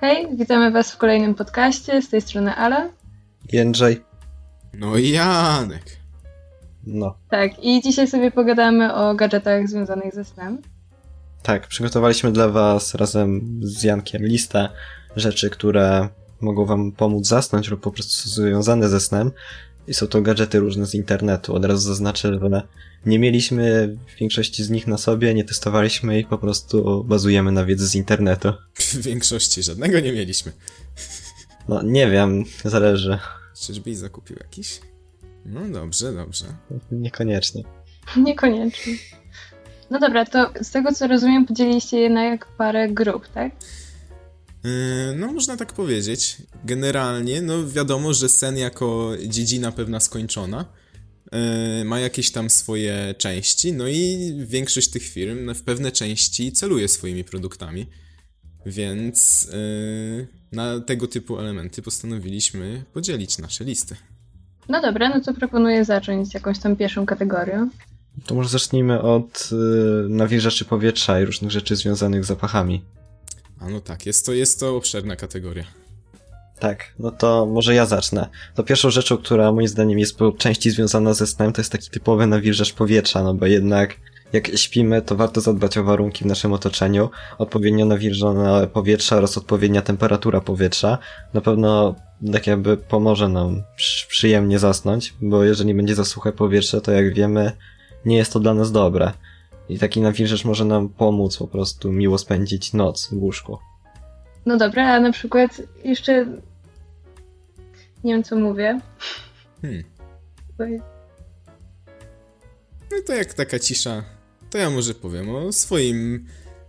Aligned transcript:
Hej, 0.00 0.36
witamy 0.36 0.70
Was 0.70 0.92
w 0.92 0.96
kolejnym 0.96 1.34
podcaście. 1.34 2.02
Z 2.02 2.08
tej 2.08 2.20
strony 2.20 2.54
Ala. 2.54 2.88
Jędrzej. 3.52 4.04
No 4.74 4.96
i 4.96 5.10
Janek. 5.10 5.82
No. 6.86 7.14
Tak, 7.30 7.64
i 7.64 7.82
dzisiaj 7.82 8.08
sobie 8.08 8.30
pogadamy 8.30 8.94
o 8.94 9.14
gadżetach 9.14 9.68
związanych 9.68 10.14
ze 10.14 10.24
snem. 10.24 10.58
Tak, 11.42 11.66
przygotowaliśmy 11.66 12.32
dla 12.32 12.48
Was 12.48 12.94
razem 12.94 13.60
z 13.62 13.82
Jankiem 13.82 14.22
listę 14.22 14.68
rzeczy, 15.16 15.50
które 15.50 16.08
mogą 16.40 16.64
Wam 16.64 16.92
pomóc 16.92 17.26
zasnąć 17.26 17.68
lub 17.68 17.80
po 17.80 17.90
prostu 17.90 18.28
związane 18.28 18.88
ze 18.88 19.00
snem. 19.00 19.30
I 19.88 19.94
są 19.94 20.06
to 20.06 20.22
gadżety 20.22 20.58
różne 20.58 20.86
z 20.86 20.94
internetu. 20.94 21.54
Od 21.54 21.64
razu 21.64 21.88
zaznaczę, 21.88 22.38
że 22.42 22.62
nie 23.06 23.18
mieliśmy 23.18 23.96
większości 24.20 24.64
z 24.64 24.70
nich 24.70 24.86
na 24.86 24.98
sobie, 24.98 25.34
nie 25.34 25.44
testowaliśmy 25.44 26.20
ich, 26.20 26.28
po 26.28 26.38
prostu 26.38 27.04
bazujemy 27.04 27.52
na 27.52 27.64
wiedzy 27.64 27.88
z 27.88 27.94
internetu. 27.94 28.52
W 28.74 29.02
większości 29.08 29.62
żadnego 29.62 30.00
nie 30.00 30.12
mieliśmy. 30.12 30.52
No, 31.68 31.82
nie 31.82 32.10
wiem, 32.10 32.44
zależy. 32.64 33.18
Czyżbyś 33.60 33.96
zakupił 33.96 34.36
jakiś? 34.40 34.80
No 35.46 35.60
dobrze, 35.68 36.12
dobrze. 36.12 36.44
Niekoniecznie. 36.92 37.62
Niekoniecznie. 38.16 38.94
No 39.90 39.98
dobra, 39.98 40.24
to 40.24 40.52
z 40.62 40.70
tego 40.70 40.92
co 40.92 41.06
rozumiem, 41.06 41.46
podzieliliście 41.46 41.98
je 41.98 42.10
na 42.10 42.24
jak 42.24 42.46
parę 42.46 42.88
grup, 42.88 43.28
tak? 43.28 43.52
Yy, 44.64 44.70
no, 45.16 45.32
można 45.32 45.56
tak 45.56 45.72
powiedzieć. 45.72 46.36
Generalnie, 46.64 47.42
no 47.42 47.68
wiadomo, 47.68 48.14
że 48.14 48.28
sen 48.28 48.56
jako 48.56 49.12
dziedzina 49.26 49.72
pewna 49.72 50.00
skończona 50.00 50.64
yy, 51.32 51.84
ma 51.84 52.00
jakieś 52.00 52.30
tam 52.30 52.50
swoje 52.50 53.14
części, 53.18 53.72
no 53.72 53.88
i 53.88 54.32
większość 54.46 54.88
tych 54.88 55.02
firm 55.02 55.54
w 55.54 55.62
pewne 55.62 55.92
części 55.92 56.52
celuje 56.52 56.88
swoimi 56.88 57.24
produktami. 57.24 57.86
Więc 58.66 59.48
yy, 59.52 60.26
na 60.52 60.80
tego 60.80 61.06
typu 61.06 61.38
elementy 61.38 61.82
postanowiliśmy 61.82 62.84
podzielić 62.92 63.38
nasze 63.38 63.64
listy. 63.64 63.96
No 64.68 64.82
dobra, 64.82 65.08
no 65.08 65.20
to 65.20 65.34
proponuję 65.34 65.84
zacząć 65.84 66.28
z 66.28 66.34
jakąś 66.34 66.58
tam 66.58 66.76
pierwszą 66.76 67.06
kategorią. 67.06 67.70
To 68.26 68.34
może 68.34 68.48
zacznijmy 68.48 69.02
od 69.02 69.50
yy, 69.52 70.06
nawilżaczy 70.08 70.64
powietrza 70.64 71.20
i 71.20 71.24
różnych 71.24 71.50
rzeczy 71.50 71.76
związanych 71.76 72.24
z 72.24 72.28
zapachami. 72.28 72.82
A 73.60 73.68
no 73.68 73.80
tak, 73.80 74.06
jest 74.06 74.26
to, 74.26 74.32
jest 74.32 74.60
to 74.60 74.76
obszerna 74.76 75.16
kategoria. 75.16 75.64
Tak, 76.58 76.94
no 76.98 77.10
to 77.10 77.46
może 77.46 77.74
ja 77.74 77.86
zacznę. 77.86 78.28
To 78.54 78.62
pierwszą 78.62 78.90
rzeczą, 78.90 79.16
która 79.16 79.52
moim 79.52 79.68
zdaniem 79.68 79.98
jest 79.98 80.18
po 80.18 80.32
części 80.32 80.70
związana 80.70 81.14
ze 81.14 81.26
snem, 81.26 81.52
to 81.52 81.60
jest 81.60 81.72
taki 81.72 81.90
typowy 81.90 82.26
nawilżacz 82.26 82.72
powietrza, 82.72 83.22
no 83.22 83.34
bo 83.34 83.46
jednak 83.46 83.96
jak 84.32 84.56
śpimy, 84.56 85.02
to 85.02 85.16
warto 85.16 85.40
zadbać 85.40 85.78
o 85.78 85.84
warunki 85.84 86.24
w 86.24 86.26
naszym 86.26 86.52
otoczeniu, 86.52 87.10
odpowiednio 87.38 87.86
nawilżone 87.86 88.66
powietrze 88.66 89.16
oraz 89.16 89.38
odpowiednia 89.38 89.82
temperatura 89.82 90.40
powietrza. 90.40 90.98
Na 91.34 91.40
pewno 91.40 91.94
tak 92.32 92.46
jakby 92.46 92.76
pomoże 92.76 93.28
nam 93.28 93.62
przyjemnie 94.08 94.58
zasnąć, 94.58 95.14
bo 95.20 95.44
jeżeli 95.44 95.74
będzie 95.74 95.94
za 95.94 96.04
suche 96.04 96.32
powietrze, 96.32 96.80
to 96.80 96.92
jak 96.92 97.14
wiemy, 97.14 97.52
nie 98.04 98.16
jest 98.16 98.32
to 98.32 98.40
dla 98.40 98.54
nas 98.54 98.72
dobre. 98.72 99.12
I 99.68 99.78
taki 99.78 100.00
nawilżacz 100.00 100.44
może 100.44 100.64
nam 100.64 100.88
pomóc 100.88 101.36
po 101.36 101.46
prostu 101.46 101.92
miło 101.92 102.18
spędzić 102.18 102.72
noc 102.72 103.06
w 103.06 103.12
łóżku. 103.12 103.58
No 104.46 104.56
dobra, 104.56 104.94
a 104.94 105.00
na 105.00 105.12
przykład 105.12 105.62
jeszcze 105.84 106.26
nie 108.04 108.14
wiem 108.14 108.24
co 108.24 108.36
mówię. 108.36 108.80
Hmm. 109.62 109.84
No 112.90 112.96
to 113.06 113.14
jak 113.14 113.34
taka 113.34 113.58
cisza, 113.58 114.04
to 114.50 114.58
ja 114.58 114.70
może 114.70 114.94
powiem 114.94 115.30
o 115.30 115.52
swoim 115.52 116.26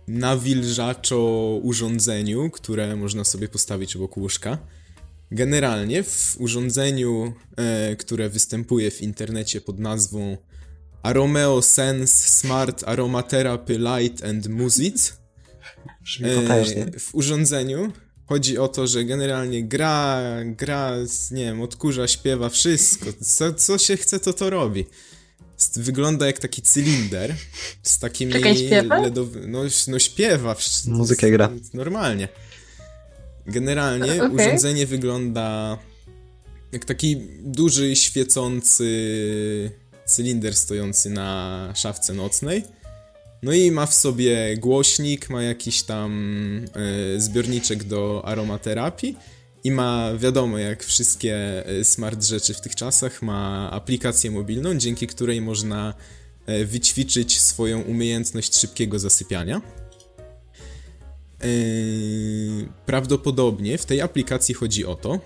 nawilżaczo 0.08 1.18
urządzeniu, 1.62 2.50
które 2.50 2.96
można 2.96 3.24
sobie 3.24 3.48
postawić 3.48 3.96
obok 3.96 4.16
łóżka. 4.16 4.58
Generalnie 5.30 6.02
w 6.02 6.36
urządzeniu, 6.38 7.32
e, 7.56 7.96
które 7.96 8.28
występuje 8.28 8.90
w 8.90 9.02
internecie 9.02 9.60
pod 9.60 9.78
nazwą 9.78 10.36
Aromeo 11.02 11.62
Sense 11.62 12.30
Smart 12.30 12.84
Aromatherapy 12.88 13.78
Light 13.78 14.24
and 14.24 14.48
Music. 14.48 15.12
E, 16.22 16.98
w 16.98 17.14
urządzeniu 17.14 17.92
chodzi 18.26 18.58
o 18.58 18.68
to, 18.68 18.86
że 18.86 19.04
generalnie 19.04 19.64
gra, 19.64 20.22
gra, 20.44 20.96
nie 21.30 21.44
wiem, 21.44 21.60
odkurza, 21.60 22.08
śpiewa, 22.08 22.48
wszystko. 22.48 23.06
Co, 23.22 23.54
co 23.54 23.78
się 23.78 23.96
chce, 23.96 24.20
to 24.20 24.32
to 24.32 24.50
robi. 24.50 24.86
Wygląda 25.76 26.26
jak 26.26 26.38
taki 26.38 26.62
cylinder 26.62 27.34
z 27.82 27.98
takimi 27.98 28.32
LEDowymi. 29.02 29.46
No, 29.46 29.62
no 29.88 29.98
śpiewa. 29.98 30.56
Muzykę 30.86 31.30
gra. 31.30 31.50
Normalnie. 31.74 32.28
Generalnie 33.46 34.14
okay. 34.14 34.30
urządzenie 34.30 34.86
wygląda 34.86 35.78
jak 36.72 36.84
taki 36.84 37.16
duży, 37.40 37.96
świecący 37.96 38.90
cylinder 40.10 40.56
stojący 40.56 41.10
na 41.10 41.72
szafce 41.76 42.14
nocnej. 42.14 42.64
No 43.42 43.52
i 43.52 43.70
ma 43.70 43.86
w 43.86 43.94
sobie 43.94 44.56
głośnik, 44.56 45.30
ma 45.30 45.42
jakiś 45.42 45.82
tam 45.82 46.10
y, 47.16 47.20
zbiorniczek 47.20 47.84
do 47.84 48.22
aromaterapii 48.24 49.16
i 49.64 49.70
ma, 49.70 50.10
wiadomo, 50.18 50.58
jak 50.58 50.84
wszystkie 50.84 51.66
e, 51.66 51.84
smart 51.84 52.24
rzeczy 52.24 52.54
w 52.54 52.60
tych 52.60 52.74
czasach, 52.74 53.22
ma 53.22 53.70
aplikację 53.70 54.30
mobilną, 54.30 54.74
dzięki 54.74 55.06
której 55.06 55.40
można 55.40 55.94
y, 56.48 56.66
wyćwiczyć 56.66 57.40
swoją 57.40 57.82
umiejętność 57.82 58.56
szybkiego 58.56 58.98
zasypiania. 58.98 59.60
Prawdopodobnie 62.86 63.78
w 63.78 63.86
tej 63.86 64.00
aplikacji 64.00 64.54
chodzi 64.54 64.84
o 64.86 64.94
to, 64.94 65.20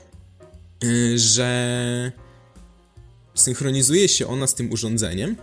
że 1.16 2.12
synchronizuje 3.34 4.08
się 4.08 4.26
ona 4.26 4.46
z 4.46 4.54
tym 4.54 4.72
urządzeniem 4.72 5.36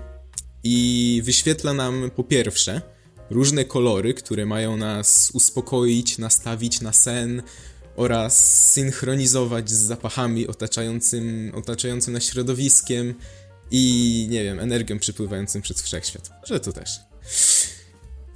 i 0.63 1.22
wyświetla 1.25 1.74
nam 1.74 2.12
po 2.16 2.24
pierwsze 2.24 2.81
różne 3.29 3.66
kolory, 3.66 4.13
które 4.13 4.46
mają 4.46 4.78
nas 4.78 5.31
uspokoić, 5.34 6.18
nastawić 6.18 6.81
na 6.81 6.94
sen 6.94 7.44
oraz 7.96 8.66
synchronizować 8.72 9.69
z 9.69 9.74
zapachami 9.74 10.47
otaczającym, 10.47 11.51
otaczającym 11.56 12.13
nas 12.13 12.24
środowiskiem 12.24 13.13
i 13.72 14.28
nie 14.30 14.44
wiem, 14.44 14.59
energią 14.59 15.00
przypływającym 15.00 15.62
przez 15.62 15.81
wszechświat. 15.81 16.30
Że 16.44 16.59
to 16.59 16.74
też. 16.74 17.00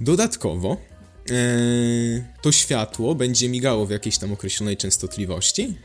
Dodatkowo 0.00 0.76
yy, 1.30 2.24
to 2.42 2.52
światło 2.52 3.14
będzie 3.14 3.48
migało 3.48 3.86
w 3.86 3.90
jakiejś 3.90 4.18
tam 4.18 4.32
określonej 4.32 4.76
częstotliwości 4.76 5.78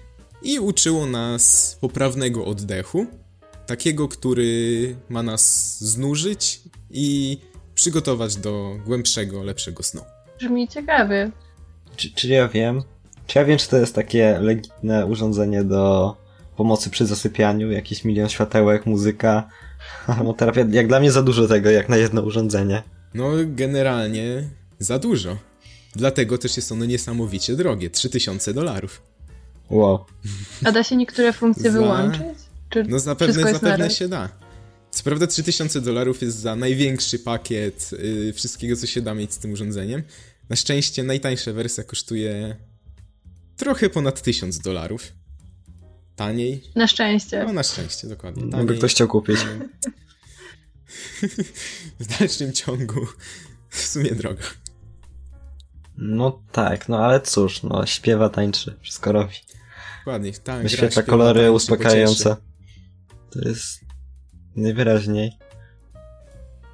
i 0.43 0.59
uczyło 0.59 1.05
nas 1.05 1.77
poprawnego 1.81 2.45
oddechu 2.45 3.07
takiego, 3.71 4.07
który 4.07 4.95
ma 5.09 5.23
nas 5.23 5.77
znużyć 5.79 6.61
i 6.89 7.37
przygotować 7.75 8.35
do 8.35 8.77
głębszego, 8.85 9.43
lepszego 9.43 9.83
snu. 9.83 10.01
Brzmi 10.39 10.67
ciekawie. 10.67 11.31
Czy, 11.95 12.11
czy 12.13 12.27
ja 12.27 12.47
wiem? 12.47 12.83
Czy 13.27 13.39
ja 13.39 13.45
wiem, 13.45 13.57
czy 13.57 13.69
to 13.69 13.77
jest 13.77 13.95
takie 13.95 14.39
legitne 14.39 15.05
urządzenie 15.05 15.63
do 15.63 16.15
pomocy 16.55 16.89
przy 16.89 17.05
zasypianiu? 17.05 17.71
Jakiś 17.71 18.05
milion 18.05 18.29
światełek, 18.29 18.85
muzyka, 18.85 19.49
aromaterapia? 20.07 20.65
Jak 20.71 20.87
dla 20.87 20.99
mnie 20.99 21.11
za 21.11 21.21
dużo 21.21 21.47
tego, 21.47 21.69
jak 21.69 21.89
na 21.89 21.97
jedno 21.97 22.21
urządzenie. 22.21 22.83
No, 23.13 23.29
generalnie 23.45 24.49
za 24.79 24.99
dużo. 24.99 25.37
Dlatego 25.95 26.37
też 26.37 26.57
jest 26.57 26.71
ono 26.71 26.85
niesamowicie 26.85 27.55
drogie. 27.55 27.89
3000 27.89 28.53
dolarów. 28.53 29.01
Wow. 29.69 30.05
A 30.65 30.71
da 30.71 30.83
się 30.83 30.95
niektóre 30.95 31.33
funkcje 31.33 31.71
za... 31.71 31.79
wyłączyć? 31.79 32.40
Czy 32.71 32.83
no 32.83 32.99
zapewne, 32.99 33.53
zapewne 33.53 33.89
się 33.89 34.07
da. 34.07 34.29
Co 34.91 35.03
prawda 35.03 35.27
3000 35.27 35.81
dolarów 35.81 36.21
jest 36.21 36.39
za 36.39 36.55
największy 36.55 37.19
pakiet 37.19 37.91
yy, 37.91 38.33
wszystkiego, 38.33 38.75
co 38.75 38.87
się 38.87 39.01
da 39.01 39.13
mieć 39.13 39.33
z 39.33 39.37
tym 39.37 39.51
urządzeniem. 39.51 40.03
Na 40.49 40.55
szczęście 40.55 41.03
najtańsza 41.03 41.53
wersja 41.53 41.83
kosztuje 41.83 42.55
trochę 43.57 43.89
ponad 43.89 44.21
1000 44.21 44.59
dolarów. 44.59 45.11
Taniej. 46.15 46.63
Na 46.75 46.87
szczęście. 46.87 47.43
No 47.47 47.53
na 47.53 47.63
szczęście, 47.63 48.07
dokładnie. 48.07 48.43
Taniej. 48.43 48.65
Mogę 48.65 48.75
ktoś 48.75 48.91
chciał 48.91 49.07
kupić. 49.07 49.37
w 51.99 52.19
dalszym 52.19 52.53
ciągu 52.53 53.07
w 53.69 53.79
sumie 53.79 54.11
drogo. 54.11 54.43
No 55.97 56.41
tak, 56.51 56.89
no 56.89 57.05
ale 57.05 57.21
cóż, 57.21 57.63
no 57.63 57.85
śpiewa, 57.85 58.29
tańczy, 58.29 58.75
wszystko 58.81 59.11
robi. 59.11 59.33
Dokładnie, 59.97 60.33
tak. 60.33 60.63
Wyświetla 60.63 61.03
kolory 61.03 61.51
uspokajające. 61.51 62.35
To 63.33 63.49
jest 63.49 63.81
najwyraźniej 64.55 65.31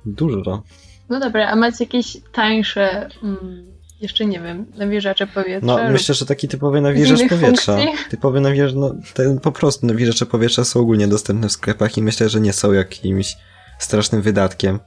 dużo. 0.06 0.64
No 1.10 1.20
dobra, 1.20 1.48
a 1.48 1.56
macie 1.56 1.84
jakieś 1.84 2.18
tańsze, 2.32 3.10
mm, 3.24 3.66
jeszcze 4.02 4.26
nie 4.26 4.40
wiem, 4.40 4.66
nawilżacze 4.78 5.28
powietrza? 5.28 5.68
No 5.68 5.92
myślę, 5.92 6.16
że 6.16 6.26
taki 6.26 6.48
typowy 6.48 6.82
nawilżacz 6.82 7.30
powietrza. 7.30 7.78
Funkcji? 7.78 8.10
Typowy 8.10 8.42
nawilżacz, 8.42 8.76
no 8.76 8.96
ten, 9.14 9.40
po 9.40 9.52
prostu 9.52 9.86
nawilżacze 9.86 10.26
powietrza 10.26 10.64
są 10.64 10.80
ogólnie 10.80 11.08
dostępne 11.08 11.48
w 11.48 11.52
sklepach 11.52 11.98
i 11.98 12.02
myślę, 12.02 12.30
że 12.30 12.40
nie 12.40 12.54
są 12.54 12.74
jakimś 12.74 13.36
strasznym 13.80 14.22
wydatkiem. 14.22 14.80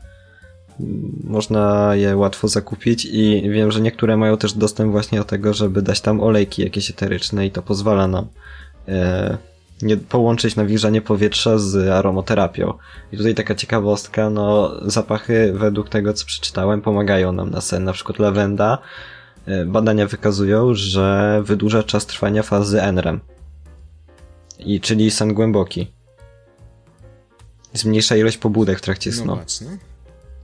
można 1.24 1.94
je 1.94 2.16
łatwo 2.16 2.48
zakupić 2.48 3.04
i 3.04 3.50
wiem, 3.50 3.72
że 3.72 3.80
niektóre 3.80 4.16
mają 4.16 4.36
też 4.36 4.52
dostęp 4.52 4.90
właśnie 4.90 5.18
do 5.18 5.24
tego, 5.24 5.54
żeby 5.54 5.82
dać 5.82 6.00
tam 6.00 6.20
olejki 6.20 6.62
jakieś 6.62 6.90
eteryczne 6.90 7.46
i 7.46 7.50
to 7.50 7.62
pozwala 7.62 8.08
nam 8.08 8.28
e, 8.88 9.38
nie 9.82 9.96
połączyć 9.96 10.56
nawilżanie 10.56 11.02
powietrza 11.02 11.58
z 11.58 11.88
aromaterapią. 11.88 12.74
I 13.12 13.16
tutaj 13.16 13.34
taka 13.34 13.54
ciekawostka, 13.54 14.30
no 14.30 14.72
zapachy 14.82 15.52
według 15.56 15.88
tego 15.88 16.12
co 16.12 16.26
przeczytałem 16.26 16.82
pomagają 16.82 17.32
nam 17.32 17.50
na 17.50 17.60
sen, 17.60 17.84
na 17.84 17.92
przykład 17.92 18.18
lawenda. 18.18 18.78
E, 19.46 19.64
badania 19.64 20.06
wykazują, 20.06 20.74
że 20.74 21.40
wydłuża 21.44 21.82
czas 21.82 22.06
trwania 22.06 22.42
fazy 22.42 22.82
NREM. 22.82 23.20
I 24.58 24.80
czyli 24.80 25.10
sen 25.10 25.34
głęboki. 25.34 25.90
Zmniejsza 27.72 28.16
ilość 28.16 28.36
pobudek 28.36 28.78
w 28.78 28.82
trakcie 28.82 29.12
snu. 29.12 29.26
No 29.26 29.36
no. 29.36 29.76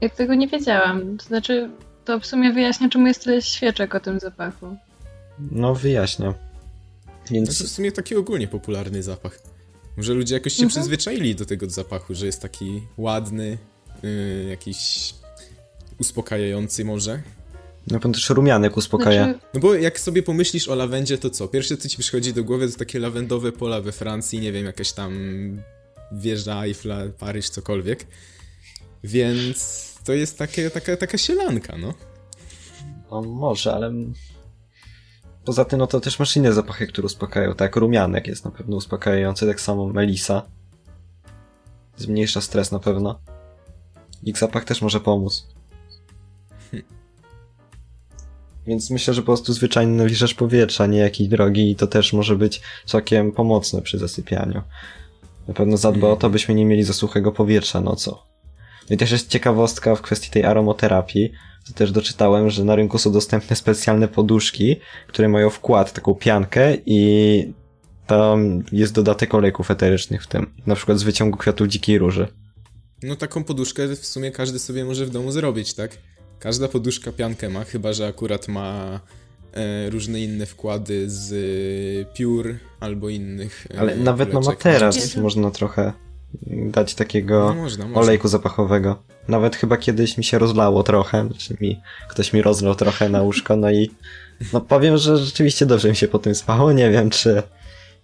Jak 0.01 0.15
tego 0.15 0.35
nie 0.35 0.47
wiedziałam. 0.47 1.17
To 1.17 1.25
znaczy, 1.25 1.69
to 2.05 2.19
w 2.19 2.25
sumie 2.25 2.53
wyjaśnia, 2.53 2.89
czemu 2.89 3.07
jest 3.07 3.23
tyle 3.23 3.41
świeczek 3.41 3.95
o 3.95 3.99
tym 3.99 4.19
zapachu. 4.19 4.77
No 5.51 5.75
wyjaśnia. 5.75 6.33
Więc... 7.31 7.57
To 7.57 7.63
w 7.63 7.67
sumie 7.67 7.91
taki 7.91 8.15
ogólnie 8.15 8.47
popularny 8.47 9.03
zapach. 9.03 9.39
Może 9.97 10.13
ludzie 10.13 10.33
jakoś 10.33 10.53
się 10.53 10.63
mhm. 10.63 10.69
przyzwyczaili 10.69 11.35
do 11.35 11.45
tego 11.45 11.69
zapachu, 11.69 12.15
że 12.15 12.25
jest 12.25 12.41
taki 12.41 12.81
ładny, 12.97 13.57
yy, 14.03 14.45
jakiś 14.49 15.13
uspokajający 15.99 16.85
może. 16.85 17.21
No 17.87 17.99
pewno 17.99 18.13
też 18.13 18.29
rumianek 18.29 18.77
uspokaja. 18.77 19.23
Znaczy... 19.23 19.39
No 19.53 19.59
bo 19.59 19.73
jak 19.73 19.99
sobie 19.99 20.23
pomyślisz 20.23 20.67
o 20.67 20.75
lawendzie, 20.75 21.17
to 21.17 21.29
co? 21.29 21.47
Pierwsze 21.47 21.77
co 21.77 21.89
ci 21.89 21.97
przychodzi 21.97 22.33
do 22.33 22.43
głowy 22.43 22.71
to 22.71 22.77
takie 22.77 22.99
lawendowe 22.99 23.51
pola 23.51 23.81
we 23.81 23.91
Francji, 23.91 24.39
nie 24.39 24.51
wiem, 24.51 24.65
jakaś 24.65 24.91
tam 24.91 25.13
wieża 26.11 26.63
Eiffla, 26.63 27.03
Paryż, 27.19 27.49
cokolwiek. 27.49 28.07
Więc 29.03 29.87
to 30.03 30.13
jest 30.13 30.37
takie, 30.37 30.69
taka, 30.69 30.97
taka 30.97 31.17
sielanka, 31.17 31.77
no. 31.77 31.93
No 33.11 33.21
może, 33.21 33.73
ale 33.73 33.93
Poza 35.47 35.65
tym, 35.65 35.79
no 35.79 35.87
to 35.87 35.99
też 35.99 36.19
masz 36.19 36.35
inne 36.35 36.53
zapachy, 36.53 36.87
które 36.87 37.05
uspokajają, 37.05 37.55
tak? 37.55 37.75
Rumianek 37.75 38.27
jest 38.27 38.45
na 38.45 38.51
pewno 38.51 38.77
uspokajający, 38.77 39.47
tak 39.47 39.61
samo 39.61 39.87
melisa. 39.87 40.41
Zmniejsza 41.97 42.41
stres 42.41 42.71
na 42.71 42.79
pewno. 42.79 43.19
Ich 44.23 44.37
zapach 44.37 44.65
też 44.65 44.81
może 44.81 44.99
pomóc. 44.99 45.47
Więc 48.67 48.89
myślę, 48.89 49.13
że 49.13 49.21
po 49.21 49.25
prostu 49.25 49.53
zwyczajny 49.53 49.97
nawilżacz 49.97 50.33
powietrza, 50.33 50.85
nie 50.85 50.99
jakiś 50.99 51.27
drogi 51.27 51.71
i 51.71 51.75
to 51.75 51.87
też 51.87 52.13
może 52.13 52.35
być 52.35 52.61
całkiem 52.85 53.31
pomocne 53.31 53.81
przy 53.81 53.97
zasypianiu. 53.97 54.61
Na 55.47 55.53
pewno 55.53 55.77
zadba 55.77 56.07
o 56.07 56.15
to, 56.15 56.29
byśmy 56.29 56.55
nie 56.55 56.65
mieli 56.65 56.83
za 56.83 56.93
suchego 56.93 57.31
powietrza 57.31 57.81
nocą. 57.81 58.15
No 58.89 58.93
i 58.93 58.97
też 58.97 59.11
jest 59.11 59.27
ciekawostka 59.27 59.95
w 59.95 60.01
kwestii 60.01 60.31
tej 60.31 60.43
aromoterapii, 60.43 61.31
to 61.67 61.73
też 61.73 61.91
doczytałem, 61.91 62.49
że 62.49 62.63
na 62.63 62.75
rynku 62.75 62.97
są 62.97 63.11
dostępne 63.11 63.55
specjalne 63.55 64.07
poduszki, 64.07 64.75
które 65.07 65.29
mają 65.29 65.49
wkład, 65.49 65.93
taką 65.93 66.15
piankę 66.15 66.77
i 66.85 67.53
tam 68.07 68.63
jest 68.71 68.93
dodatek 68.93 69.33
olejków 69.35 69.71
eterycznych 69.71 70.23
w 70.23 70.27
tym. 70.27 70.53
Na 70.65 70.75
przykład 70.75 70.99
z 70.99 71.03
wyciągu 71.03 71.37
kwiatów 71.37 71.67
dzikiej 71.67 71.97
róży. 71.97 72.27
No 73.03 73.15
taką 73.15 73.43
poduszkę 73.43 73.87
w 73.95 74.05
sumie 74.05 74.31
każdy 74.31 74.59
sobie 74.59 74.85
może 74.85 75.05
w 75.05 75.09
domu 75.09 75.31
zrobić, 75.31 75.73
tak? 75.73 75.97
Każda 76.39 76.67
poduszka 76.67 77.11
piankę 77.11 77.49
ma, 77.49 77.63
chyba 77.63 77.93
że 77.93 78.07
akurat 78.07 78.47
ma 78.47 78.99
e, 79.53 79.89
różne 79.89 80.21
inne 80.21 80.45
wkłady 80.45 81.09
z 81.09 81.33
e, 81.33 82.13
piór 82.13 82.55
albo 82.79 83.09
innych. 83.09 83.67
E, 83.73 83.79
Ale 83.79 83.95
nawet 83.95 84.33
na 84.33 84.39
materac 84.39 85.15
można 85.15 85.51
trochę 85.51 85.93
dać 86.45 86.95
takiego 86.95 87.53
no 87.55 87.61
można, 87.61 87.85
można. 87.85 88.01
olejku 88.01 88.27
zapachowego. 88.27 89.03
Nawet 89.27 89.55
chyba 89.55 89.77
kiedyś 89.77 90.17
mi 90.17 90.23
się 90.23 90.39
rozlało 90.39 90.83
trochę, 90.83 91.29
czy 91.37 91.57
mi 91.61 91.81
ktoś 92.09 92.33
mi 92.33 92.41
rozlał 92.41 92.75
trochę 92.75 93.09
na 93.09 93.21
łóżko, 93.21 93.55
no 93.55 93.71
i 93.71 93.91
no 94.53 94.61
powiem, 94.61 94.97
że 94.97 95.17
rzeczywiście 95.17 95.65
dobrze 95.65 95.89
mi 95.89 95.95
się 95.95 96.07
po 96.07 96.19
tym 96.19 96.35
spało. 96.35 96.71
Nie 96.71 96.89
wiem, 96.89 97.09
czy 97.09 97.43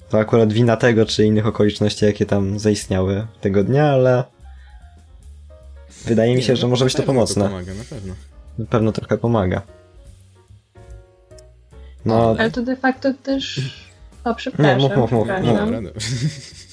to 0.09 0.19
akurat 0.19 0.53
wina 0.53 0.77
tego, 0.77 1.05
czy 1.05 1.25
innych 1.25 1.47
okoliczności, 1.47 2.05
jakie 2.05 2.25
tam 2.25 2.59
zaistniały 2.59 3.27
tego 3.41 3.63
dnia, 3.63 3.85
ale 3.91 4.23
wydaje 6.05 6.35
mi 6.35 6.43
się, 6.43 6.55
że 6.55 6.67
może 6.67 6.85
być 6.85 6.93
to 6.93 7.03
pomocne. 7.03 7.43
To 7.43 7.49
pomaga, 7.49 7.73
na 7.73 7.83
pewno. 7.83 8.13
Na 8.57 8.65
pewno 8.65 8.91
trochę 8.91 9.17
pomaga. 9.17 9.61
No, 12.05 12.35
ale 12.39 12.51
to 12.51 12.61
de 12.61 12.75
facto 12.75 13.13
też... 13.23 13.61
O, 14.23 14.35
przepraszam. 14.35 14.79
Nie, 14.79 14.87
mów, 14.87 14.97
mów, 14.97 15.11
mów. 15.11 15.27
mów. 15.27 15.93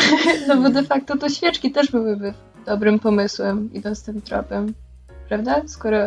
no 0.48 0.56
bo 0.56 0.70
de 0.70 0.82
facto 0.82 1.16
to 1.16 1.28
świeczki 1.28 1.72
też 1.72 1.90
byłyby 1.90 2.34
dobrym 2.66 2.98
pomysłem 2.98 3.72
i 3.72 3.80
dostęp 3.80 4.24
tropem, 4.24 4.74
prawda? 5.28 5.62
Skoro 5.66 5.98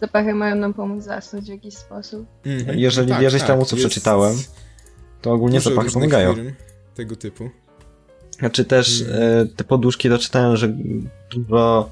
zapachy 0.00 0.34
mają 0.34 0.56
nam 0.56 0.74
pomóc 0.74 1.04
zasnąć 1.04 1.44
w 1.44 1.48
jakiś 1.48 1.76
sposób. 1.76 2.26
Mm, 2.46 2.78
Jeżeli 2.78 3.08
tak, 3.08 3.20
wierzyć 3.20 3.40
tak, 3.40 3.48
temu, 3.48 3.64
co 3.64 3.76
przeczytałem, 3.76 4.36
to 5.22 5.32
ogólnie 5.32 5.60
zapachy 5.60 5.90
pomagają. 5.90 6.34
tego 6.94 7.16
typu. 7.16 7.50
Znaczy 8.38 8.64
też 8.64 9.02
mm. 9.02 9.48
te 9.48 9.64
poduszki 9.64 10.08
doczytałem, 10.08 10.56
że 10.56 10.74
dużo 11.30 11.90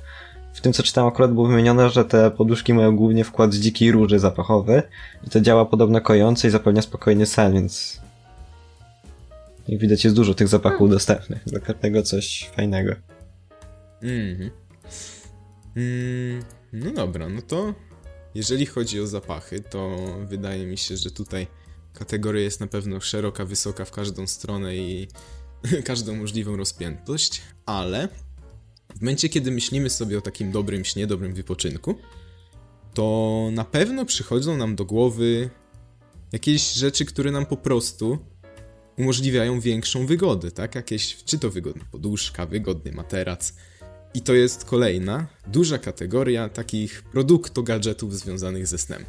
w 0.53 0.61
tym 0.61 0.73
co 0.73 0.83
czytałem 0.83 1.09
akurat 1.09 1.33
było 1.33 1.47
wymienione, 1.47 1.91
że 1.91 2.05
te 2.05 2.31
poduszki 2.31 2.75
mają 2.75 2.97
głównie 2.97 3.25
wkład 3.25 3.55
z 3.55 3.59
dzikiej 3.59 3.93
róży 3.93 4.19
zapachowy 4.19 4.83
i 5.27 5.31
to 5.31 5.41
działa 5.41 5.65
podobno 5.65 6.01
kojąco 6.01 6.49
i 6.49 6.51
zapewnia 6.51 6.83
spokojny 6.83 7.27
sen, 7.27 7.53
więc 7.53 8.01
jak 9.71 9.81
widać 9.81 10.05
jest 10.05 10.17
dużo 10.17 10.35
tych 10.35 10.49
zapachów 10.49 10.79
hmm. 10.79 10.97
dostępnych. 10.97 11.43
Dla 11.47 11.61
każdego 11.61 12.03
coś 12.03 12.51
fajnego. 12.57 12.95
Mhm. 14.03 14.51
Mm, 15.77 16.45
no 16.73 16.91
dobra, 16.91 17.29
no 17.29 17.43
to 17.43 17.75
jeżeli 18.35 18.67
chodzi 18.67 19.01
o 19.01 19.07
zapachy, 19.07 19.61
to 19.61 19.97
wydaje 20.29 20.67
mi 20.67 20.79
się, 20.79 20.97
że 20.97 21.11
tutaj 21.11 21.47
kategoria 21.93 22.43
jest 22.43 22.61
na 22.61 22.67
pewno 22.67 23.01
szeroka, 23.01 23.45
wysoka 23.45 23.85
w 23.85 23.91
każdą 23.91 24.27
stronę 24.27 24.77
i 24.77 25.09
każdą 25.85 26.17
możliwą 26.17 26.57
rozpiętość, 26.57 27.43
ale 27.67 28.09
w 28.97 29.01
momencie, 29.01 29.29
kiedy 29.29 29.51
myślimy 29.51 29.91
sobie 29.91 30.19
o 30.19 30.21
takim 30.21 30.53
dobrym 30.53 30.85
śnie, 30.85 31.07
dobrym 31.07 31.35
wypoczynku, 31.35 31.95
to 32.95 33.49
na 33.53 33.65
pewno 33.65 34.05
przychodzą 34.05 34.57
nam 34.57 34.77
do 34.77 34.85
głowy 34.85 35.51
jakieś 36.33 36.73
rzeczy, 36.73 37.05
które 37.05 37.31
nam 37.31 37.47
po 37.47 37.57
prostu 37.57 38.19
umożliwiają 38.99 39.61
większą 39.61 40.07
wygodę, 40.07 40.51
tak? 40.51 40.75
Jakieś, 40.75 41.17
czy 41.25 41.39
to 41.39 41.51
wygodna 41.51 41.85
poduszka, 41.93 42.47
wygodny 42.47 42.93
materac. 42.93 43.55
I 44.15 44.21
to 44.21 44.35
jest 44.35 44.65
kolejna, 44.65 45.27
duża 45.47 45.79
kategoria 45.79 46.49
takich 46.49 47.03
produktu 47.03 47.63
gadżetów 47.63 48.19
związanych 48.19 48.67
ze 48.67 48.79
snem. 48.79 49.05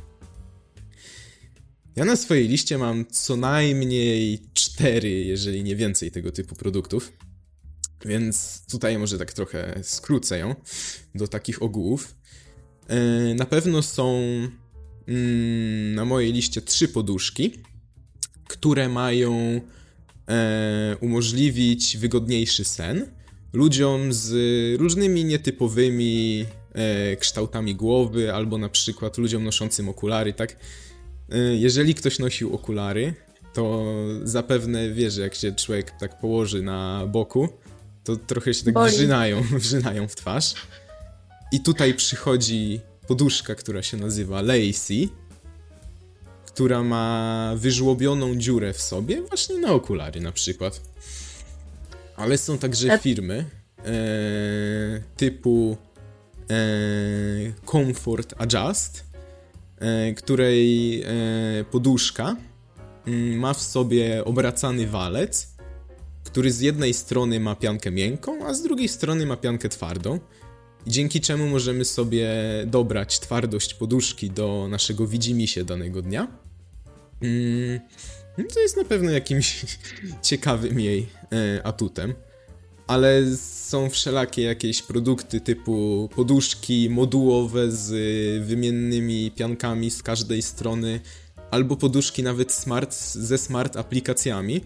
Ja 1.95 2.05
na 2.05 2.15
swojej 2.15 2.47
liście 2.47 2.77
mam 2.77 3.05
co 3.05 3.35
najmniej 3.37 4.39
cztery, 4.53 5.09
jeżeli 5.09 5.63
nie 5.63 5.75
więcej 5.75 6.11
tego 6.11 6.31
typu 6.31 6.55
produktów. 6.55 7.11
Więc 8.05 8.65
tutaj 8.71 8.97
może 8.97 9.17
tak 9.17 9.33
trochę 9.33 9.79
skrócę 9.83 10.39
ją 10.39 10.55
do 11.15 11.27
takich 11.27 11.61
ogółów. 11.61 12.15
E, 12.87 12.99
na 13.35 13.45
pewno 13.45 13.81
są 13.81 14.21
mm, 15.07 15.95
na 15.95 16.05
mojej 16.05 16.33
liście 16.33 16.61
trzy 16.61 16.87
poduszki, 16.87 17.63
które 18.51 18.89
mają 18.89 19.61
e, 20.27 20.97
umożliwić 21.01 21.97
wygodniejszy 21.97 22.65
sen 22.65 23.05
ludziom 23.53 24.13
z 24.13 24.31
różnymi 24.79 25.25
nietypowymi 25.25 26.45
e, 26.73 27.15
kształtami 27.15 27.75
głowy, 27.75 28.33
albo 28.33 28.57
na 28.57 28.69
przykład 28.69 29.17
ludziom 29.17 29.43
noszącym 29.43 29.89
okulary, 29.89 30.33
tak? 30.33 30.55
E, 31.29 31.37
jeżeli 31.39 31.95
ktoś 31.95 32.19
nosił 32.19 32.55
okulary, 32.55 33.13
to 33.53 33.85
zapewne 34.23 34.89
wie, 34.89 35.11
że 35.11 35.21
jak 35.21 35.35
się 35.35 35.51
człowiek 35.51 35.91
tak 35.99 36.19
położy 36.19 36.61
na 36.61 37.07
boku, 37.07 37.49
to 38.03 38.15
trochę 38.15 38.53
się 38.53 38.63
tak 38.63 38.89
wrzynają, 38.89 39.43
wrzynają 39.65 40.07
w 40.07 40.15
twarz. 40.15 40.53
I 41.51 41.59
tutaj 41.59 41.93
przychodzi 41.93 42.79
poduszka, 43.07 43.55
która 43.55 43.83
się 43.83 43.97
nazywa 43.97 44.41
Lacy, 44.41 45.09
która 46.53 46.83
ma 46.83 47.53
wyżłobioną 47.57 48.35
dziurę 48.35 48.73
w 48.73 48.81
sobie, 48.81 49.21
właśnie 49.21 49.57
na 49.57 49.71
okulary 49.71 50.21
na 50.21 50.31
przykład. 50.31 50.81
Ale 52.15 52.37
są 52.37 52.57
także 52.57 52.99
firmy 52.99 53.45
e, 53.85 53.91
typu 55.17 55.77
e, 56.49 56.55
Comfort 57.65 58.33
Adjust, 58.37 59.03
e, 59.79 60.13
której 60.13 61.01
e, 61.01 61.07
poduszka 61.71 62.35
mm, 63.07 63.39
ma 63.39 63.53
w 63.53 63.61
sobie 63.61 64.25
obracany 64.25 64.87
walec, 64.87 65.47
który 66.23 66.51
z 66.51 66.59
jednej 66.59 66.93
strony 66.93 67.39
ma 67.39 67.55
piankę 67.55 67.91
miękką, 67.91 68.45
a 68.45 68.53
z 68.53 68.63
drugiej 68.63 68.87
strony 68.87 69.25
ma 69.25 69.37
piankę 69.37 69.69
twardą. 69.69 70.19
Dzięki 70.87 71.21
czemu 71.21 71.47
możemy 71.47 71.85
sobie 71.85 72.29
dobrać 72.65 73.19
twardość 73.19 73.73
poduszki 73.73 74.29
do 74.29 74.67
naszego 74.69 75.07
widzimisię 75.07 75.65
danego 75.65 76.01
dnia. 76.01 76.27
Mm, 77.21 77.79
to 78.53 78.59
jest 78.59 78.77
na 78.77 78.85
pewno 78.85 79.11
jakimś 79.11 79.65
ciekawym 80.21 80.79
jej 80.79 81.07
e, 81.31 81.61
atutem. 81.67 82.13
ale 82.87 83.35
są 83.35 83.89
wszelakie 83.89 84.41
jakieś 84.41 84.81
produkty 84.81 85.41
typu 85.41 86.09
poduszki 86.15 86.89
modułowe 86.89 87.71
z 87.71 87.89
wymiennymi 88.47 89.31
piankami 89.31 89.91
z 89.91 90.03
każdej 90.03 90.41
strony, 90.41 90.99
albo 91.51 91.77
poduszki 91.77 92.23
nawet 92.23 92.51
smart 92.51 92.95
ze 93.13 93.37
smart 93.37 93.77
aplikacjami, 93.77 94.61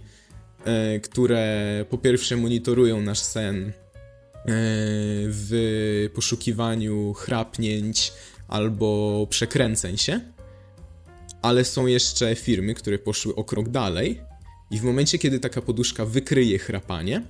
e, 0.65 0.99
które 0.99 1.85
po 1.89 1.97
pierwsze 1.97 2.37
monitorują 2.37 3.01
nasz 3.01 3.19
sen 3.19 3.73
w 4.47 6.09
poszukiwaniu 6.13 7.13
chrapnięć 7.13 8.13
albo 8.47 9.27
przekręceń 9.29 9.97
się, 9.97 10.21
ale 11.41 11.65
są 11.65 11.87
jeszcze 11.87 12.35
firmy, 12.35 12.73
które 12.73 12.99
poszły 12.99 13.35
o 13.35 13.43
krok 13.43 13.69
dalej 13.69 14.21
i 14.71 14.79
w 14.79 14.83
momencie, 14.83 15.19
kiedy 15.19 15.39
taka 15.39 15.61
poduszka 15.61 16.05
wykryje 16.05 16.59
chrapanie, 16.59 17.21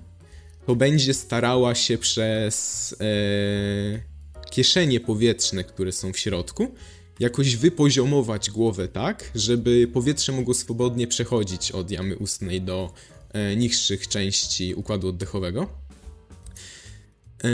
to 0.66 0.76
będzie 0.76 1.14
starała 1.14 1.76
się 1.76 1.98
przez 1.98 2.96
e, 3.02 4.50
kieszenie 4.52 5.00
powietrzne, 5.00 5.64
które 5.64 5.92
są 5.92 6.14
w 6.14 6.18
środku, 6.18 6.76
jakoś 7.20 7.56
wypoziomować 7.56 8.50
głowę 8.50 8.88
tak, 8.88 9.32
żeby 9.36 9.88
powietrze 9.88 10.32
mogło 10.32 10.54
swobodnie 10.54 11.08
przechodzić 11.08 11.72
od 11.72 11.92
jamy 11.92 12.18
ustnej 12.18 12.62
do 12.62 12.94
e, 13.34 13.56
niższych 13.56 14.08
części 14.08 14.76
układu 14.76 15.08
oddechowego. 15.08 15.85
E, 17.46 17.50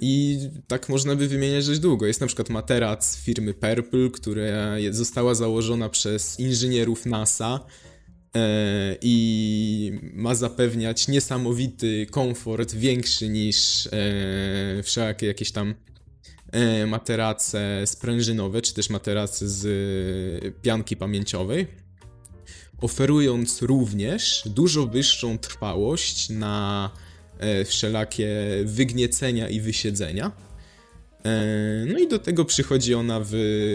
I 0.00 0.38
tak 0.66 0.88
można 0.88 1.16
by 1.16 1.28
wymieniać 1.28 1.66
dość 1.66 1.80
długo. 1.80 2.06
Jest 2.06 2.20
na 2.20 2.26
przykład 2.26 2.50
materac 2.50 3.16
firmy 3.16 3.54
Purple, 3.54 4.10
która 4.12 4.76
została 4.90 5.34
założona 5.34 5.88
przez 5.88 6.40
inżynierów 6.40 7.06
NASA 7.06 7.66
E, 8.36 8.96
i 9.02 10.00
ma 10.12 10.34
zapewniać 10.34 11.08
niesamowity 11.08 12.06
komfort, 12.10 12.74
większy 12.74 13.28
niż 13.28 13.86
e, 13.86 14.82
wszelakie 14.82 15.26
jakieś 15.26 15.52
tam 15.52 15.74
materace 16.86 17.82
sprężynowe, 17.86 18.62
czy 18.62 18.74
też 18.74 18.90
materace 18.90 19.48
z 19.48 20.62
pianki 20.62 20.96
pamięciowej, 20.96 21.66
oferując 22.80 23.62
również 23.62 24.42
dużo 24.46 24.86
wyższą 24.86 25.38
trwałość 25.38 26.28
na 26.30 26.90
wszelakie 27.64 28.28
wygniecenia 28.64 29.48
i 29.48 29.60
wysiedzenia. 29.60 30.32
No 31.86 31.98
i 31.98 32.08
do 32.08 32.18
tego 32.18 32.44
przychodzi 32.44 32.94
ona 32.94 33.20
w 33.24 33.32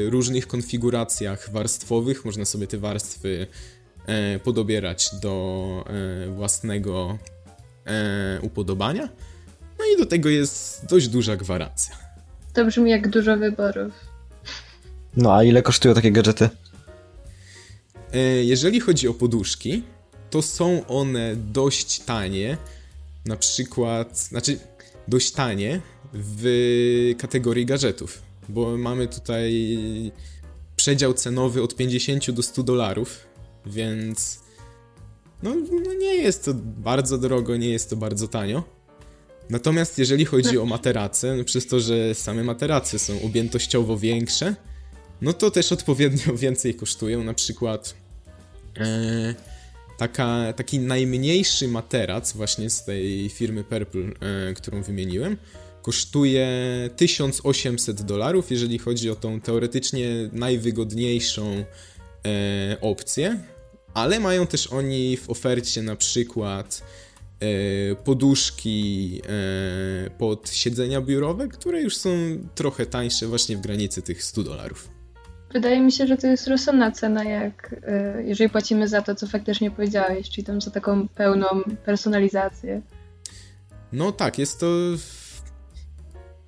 różnych 0.10 0.48
konfiguracjach 0.48 1.52
warstwowych. 1.52 2.26
Można 2.26 2.46
sobie 2.46 2.68
te 2.68 2.78
warstwy 2.78 3.48
e, 4.06 4.40
podobierać 4.40 5.10
do 5.22 5.86
e, 5.88 6.28
własnego 6.28 7.18
e, 7.86 8.40
upodobania. 8.42 9.10
No 9.80 9.86
i 9.96 9.98
do 9.98 10.06
tego 10.06 10.30
jest 10.30 10.86
dość 10.86 11.08
duża 11.08 11.36
gwarancja. 11.36 11.96
To 12.54 12.66
brzmi 12.66 12.92
jak 12.92 13.10
dużo 13.10 13.38
wyborów. 13.38 13.94
No 15.18 15.36
a 15.36 15.44
ile 15.44 15.62
kosztują 15.62 15.96
takie 15.96 16.12
gadżety? 16.12 16.50
E, 18.14 18.20
jeżeli 18.44 18.80
chodzi 18.80 19.08
o 19.08 19.14
poduszki, 19.14 19.84
to 20.30 20.42
są 20.42 20.88
one 20.88 21.36
dość 21.36 22.00
tanie. 22.00 22.58
Na 23.26 23.38
przykład, 23.38 24.18
znaczy 24.18 24.60
dość 25.08 25.32
tanie 25.32 25.82
w 26.14 27.16
kategorii 27.18 27.66
gadżetów, 27.66 28.22
bo 28.50 28.78
mamy 28.78 29.08
tutaj 29.08 29.72
przedział 30.76 31.14
cenowy 31.14 31.62
od 31.62 31.76
50 31.76 32.32
do 32.32 32.44
100 32.44 32.64
dolarów 32.64 33.34
więc 33.66 34.40
no, 35.44 35.56
no, 35.86 35.94
nie 35.94 36.16
jest 36.16 36.46
to 36.46 36.54
bardzo 36.64 37.18
drogo, 37.18 37.58
nie 37.58 37.70
jest 37.70 37.90
to 37.90 37.96
bardzo 37.96 38.28
tanio. 38.28 38.64
Natomiast 39.50 40.00
jeżeli 40.00 40.26
chodzi 40.26 40.58
o 40.58 40.66
materace, 40.66 41.36
no 41.36 41.44
przez 41.44 41.68
to, 41.68 41.80
że 41.80 42.16
same 42.16 42.44
materace 42.44 43.00
są 43.00 43.22
objętościowo 43.22 43.98
większe, 43.98 44.56
no 45.22 45.34
to 45.34 45.52
też 45.52 45.72
odpowiednio 45.72 46.36
więcej 46.44 46.76
kosztują. 46.76 47.24
Na 47.24 47.34
przykład 47.34 47.96
e, 48.78 49.36
taka, 49.98 50.54
taki 50.54 50.80
najmniejszy 50.80 51.68
materac 51.68 52.34
właśnie 52.34 52.70
z 52.70 52.86
tej 52.86 53.30
firmy 53.30 53.64
Purple, 53.64 54.02
e, 54.02 54.54
którą 54.54 54.82
wymieniłem, 54.82 55.38
kosztuje 55.82 56.48
1800 56.96 58.02
dolarów, 58.02 58.52
jeżeli 58.52 58.80
chodzi 58.80 59.10
o 59.10 59.16
tą 59.16 59.42
teoretycznie 59.42 60.10
najwygodniejszą 60.32 61.66
e, 62.26 62.78
opcję 62.82 63.40
ale 63.94 64.20
mają 64.20 64.48
też 64.48 64.68
oni 64.68 65.18
w 65.18 65.30
ofercie 65.30 65.82
na 65.82 65.96
przykład 65.96 66.84
e, 67.40 67.96
poduszki 67.96 69.22
pod 70.18 70.50
siedzenia 70.50 71.02
biurowe, 71.02 71.48
które 71.48 71.82
już 71.82 71.98
są 71.98 72.10
trochę 72.56 72.86
tańsze, 72.86 73.28
właśnie 73.28 73.58
w 73.58 73.62
granicy 73.62 74.02
tych 74.02 74.24
100 74.24 74.44
dolarów. 74.44 74.93
Wydaje 75.54 75.82
mi 75.82 75.92
się, 75.92 76.08
że 76.08 76.18
to 76.18 76.28
jest 76.28 76.48
rozsądna 76.48 76.92
cena, 76.92 77.24
jak 77.24 77.76
e, 77.88 78.24
jeżeli 78.24 78.50
płacimy 78.50 78.88
za 78.88 79.02
to, 79.02 79.16
co 79.16 79.28
faktycznie 79.28 79.72
powiedziałeś, 79.72 80.30
czyli 80.30 80.44
tam 80.44 80.62
za 80.62 80.72
taką 80.72 81.08
pełną 81.08 81.46
personalizację. 81.86 82.82
No 83.92 84.12
tak, 84.12 84.40
jest 84.40 84.60
to 84.60 84.68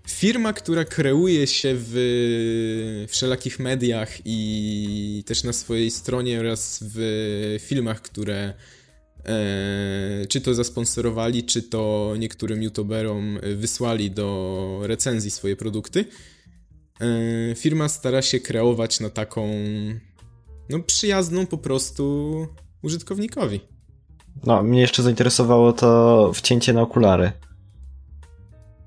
firma, 0.08 0.54
która 0.54 0.86
kreuje 0.86 1.48
się 1.48 1.74
w 1.76 3.06
wszelakich 3.10 3.60
mediach 3.60 4.10
i 4.26 5.24
też 5.26 5.44
na 5.44 5.54
swojej 5.54 5.92
stronie 5.92 6.40
oraz 6.40 6.84
w 6.96 7.58
filmach, 7.62 8.02
które 8.02 8.54
e, 9.26 10.26
czy 10.30 10.42
to 10.42 10.54
zasponsorowali, 10.54 11.44
czy 11.44 11.62
to 11.64 12.14
niektórym 12.20 12.64
youtuberom 12.64 13.40
wysłali 13.56 14.12
do 14.12 14.80
recenzji 14.84 15.32
swoje 15.32 15.56
produkty. 15.56 16.06
E, 17.02 17.56
firma 17.56 17.90
stara 17.90 18.22
się 18.22 18.40
kreować 18.40 19.00
na 19.00 19.10
taką 19.10 19.48
no 20.70 20.80
przyjazną 20.80 21.46
po 21.46 21.58
prostu 21.58 22.48
użytkownikowi. 22.82 23.60
No, 24.44 24.64
mnie 24.64 24.82
jeszcze 24.82 25.04
zainteresowało 25.04 25.74
to 25.74 26.32
wcięcie 26.34 26.74
na 26.74 26.82
okulary. 26.82 27.32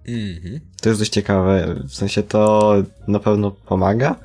Mhm. 0.08 0.60
To 0.82 0.88
jest 0.88 1.00
dość 1.00 1.12
ciekawe. 1.12 1.74
W 1.88 1.94
sensie 1.94 2.22
to 2.22 2.74
na 3.08 3.18
pewno 3.18 3.50
pomaga. 3.50 4.16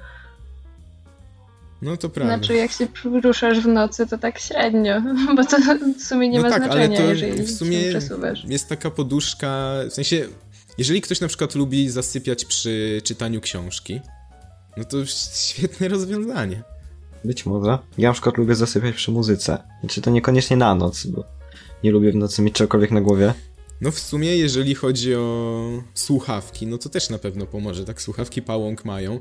No 1.82 1.98
to 1.98 2.10
prawda. 2.10 2.38
Znaczy, 2.38 2.54
jak 2.54 2.72
się 2.72 2.88
ruszasz 3.24 3.60
w 3.60 3.68
nocy, 3.68 4.08
to 4.08 4.18
tak 4.18 4.40
średnio, 4.40 5.02
bo 5.36 5.46
to 5.46 5.58
w 6.00 6.02
sumie 6.02 6.30
nie 6.30 6.38
no 6.38 6.44
ma 6.44 6.50
tak, 6.50 6.64
znaczenia, 6.64 6.86
ale 6.86 6.98
to 6.98 7.04
jeżeli 7.04 7.44
w 7.44 7.52
sumie 7.52 7.82
się 7.82 7.90
przesuwasz. 7.90 8.46
Jest 8.46 8.70
taka 8.70 8.90
poduszka, 8.92 9.74
w 9.90 9.94
sensie, 9.94 10.28
jeżeli 10.78 11.02
ktoś 11.02 11.22
na 11.22 11.28
przykład 11.28 11.56
lubi 11.56 11.90
zasypiać 11.90 12.46
przy 12.46 13.02
czytaniu 13.04 13.42
książki, 13.42 14.00
no 14.78 14.84
to 14.84 15.06
świetne 15.06 15.88
rozwiązanie. 15.88 16.64
Być 17.26 17.46
może. 17.46 17.78
Ja 17.98 18.10
na 18.10 18.14
przykład 18.14 18.38
lubię 18.38 18.56
zasypiać 18.56 18.96
przy 18.96 19.12
muzyce. 19.12 19.58
Znaczy 19.80 20.02
to 20.02 20.12
niekoniecznie 20.12 20.58
na 20.58 20.76
noc, 20.76 21.06
bo 21.06 21.24
nie 21.84 21.92
lubię 21.92 22.12
w 22.12 22.16
nocy 22.16 22.42
mieć 22.42 22.54
czegokolwiek 22.54 22.92
na 22.92 23.02
głowie. 23.02 23.34
No 23.82 23.92
w 23.92 24.00
sumie, 24.00 24.38
jeżeli 24.38 24.76
chodzi 24.76 25.16
o 25.16 25.84
słuchawki, 25.94 26.68
no 26.68 26.78
to 26.78 26.90
też 26.90 27.10
na 27.10 27.18
pewno 27.18 27.46
pomoże. 27.46 27.86
Tak, 27.86 28.02
słuchawki 28.02 28.42
Pałąk 28.42 28.86
mają. 28.86 29.20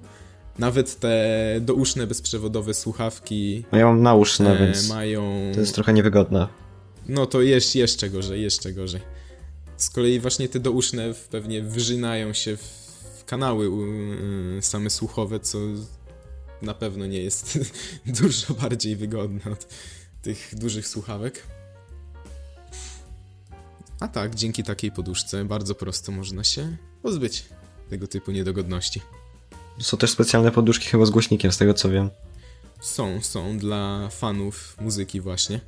Nawet 0.58 1.00
te 1.00 1.58
douszne, 1.60 2.06
bezprzewodowe 2.06 2.74
słuchawki. 2.74 3.64
No 3.72 3.78
ja 3.78 3.86
mam 3.86 4.02
nauszne, 4.02 4.52
e, 4.52 4.58
więc 4.58 4.88
mają. 4.88 5.50
To 5.54 5.60
jest 5.60 5.74
trochę 5.74 5.92
niewygodne. 5.92 6.48
No 7.08 7.26
to 7.26 7.42
jest 7.42 7.74
jeszcze 7.74 8.10
gorzej, 8.10 8.42
jeszcze 8.42 8.72
gorzej. 8.72 9.00
Z 9.82 9.90
kolei 9.90 10.20
właśnie 10.20 10.48
te 10.48 10.60
douszne 10.60 11.14
pewnie 11.30 11.62
wrzynają 11.62 12.32
się 12.32 12.56
w 12.56 13.24
kanały 13.26 13.66
y, 14.58 14.62
same 14.62 14.90
słuchowe, 14.90 15.40
co 15.40 15.58
na 16.62 16.74
pewno 16.74 17.06
nie 17.06 17.22
jest 17.22 17.58
dużo 18.20 18.54
bardziej 18.54 18.96
wygodne 18.96 19.40
od 19.52 19.66
tych 20.22 20.54
dużych 20.54 20.88
słuchawek. 20.88 21.46
A 24.00 24.08
tak, 24.08 24.34
dzięki 24.34 24.62
takiej 24.62 24.92
poduszce 24.92 25.44
bardzo 25.44 25.74
prosto 25.74 26.12
można 26.12 26.44
się 26.44 26.76
pozbyć 27.02 27.44
tego 27.90 28.06
typu 28.06 28.30
niedogodności. 28.30 29.00
Są 29.80 29.96
też 29.96 30.10
specjalne 30.10 30.50
poduszki 30.50 30.88
chyba 30.88 31.06
z 31.06 31.10
głośnikiem, 31.10 31.52
z 31.52 31.58
tego 31.58 31.74
co 31.74 31.90
wiem. 31.90 32.10
Są, 32.80 33.20
są 33.22 33.58
dla 33.58 34.08
fanów 34.08 34.76
muzyki 34.80 35.20
właśnie. 35.20 35.60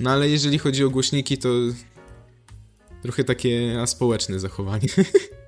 No 0.00 0.10
ale 0.10 0.28
jeżeli 0.28 0.58
chodzi 0.58 0.84
o 0.84 0.90
głośniki, 0.90 1.38
to 1.38 1.48
trochę 3.02 3.24
takie 3.24 3.78
aspołeczne 3.80 4.38
zachowanie. 4.38 4.88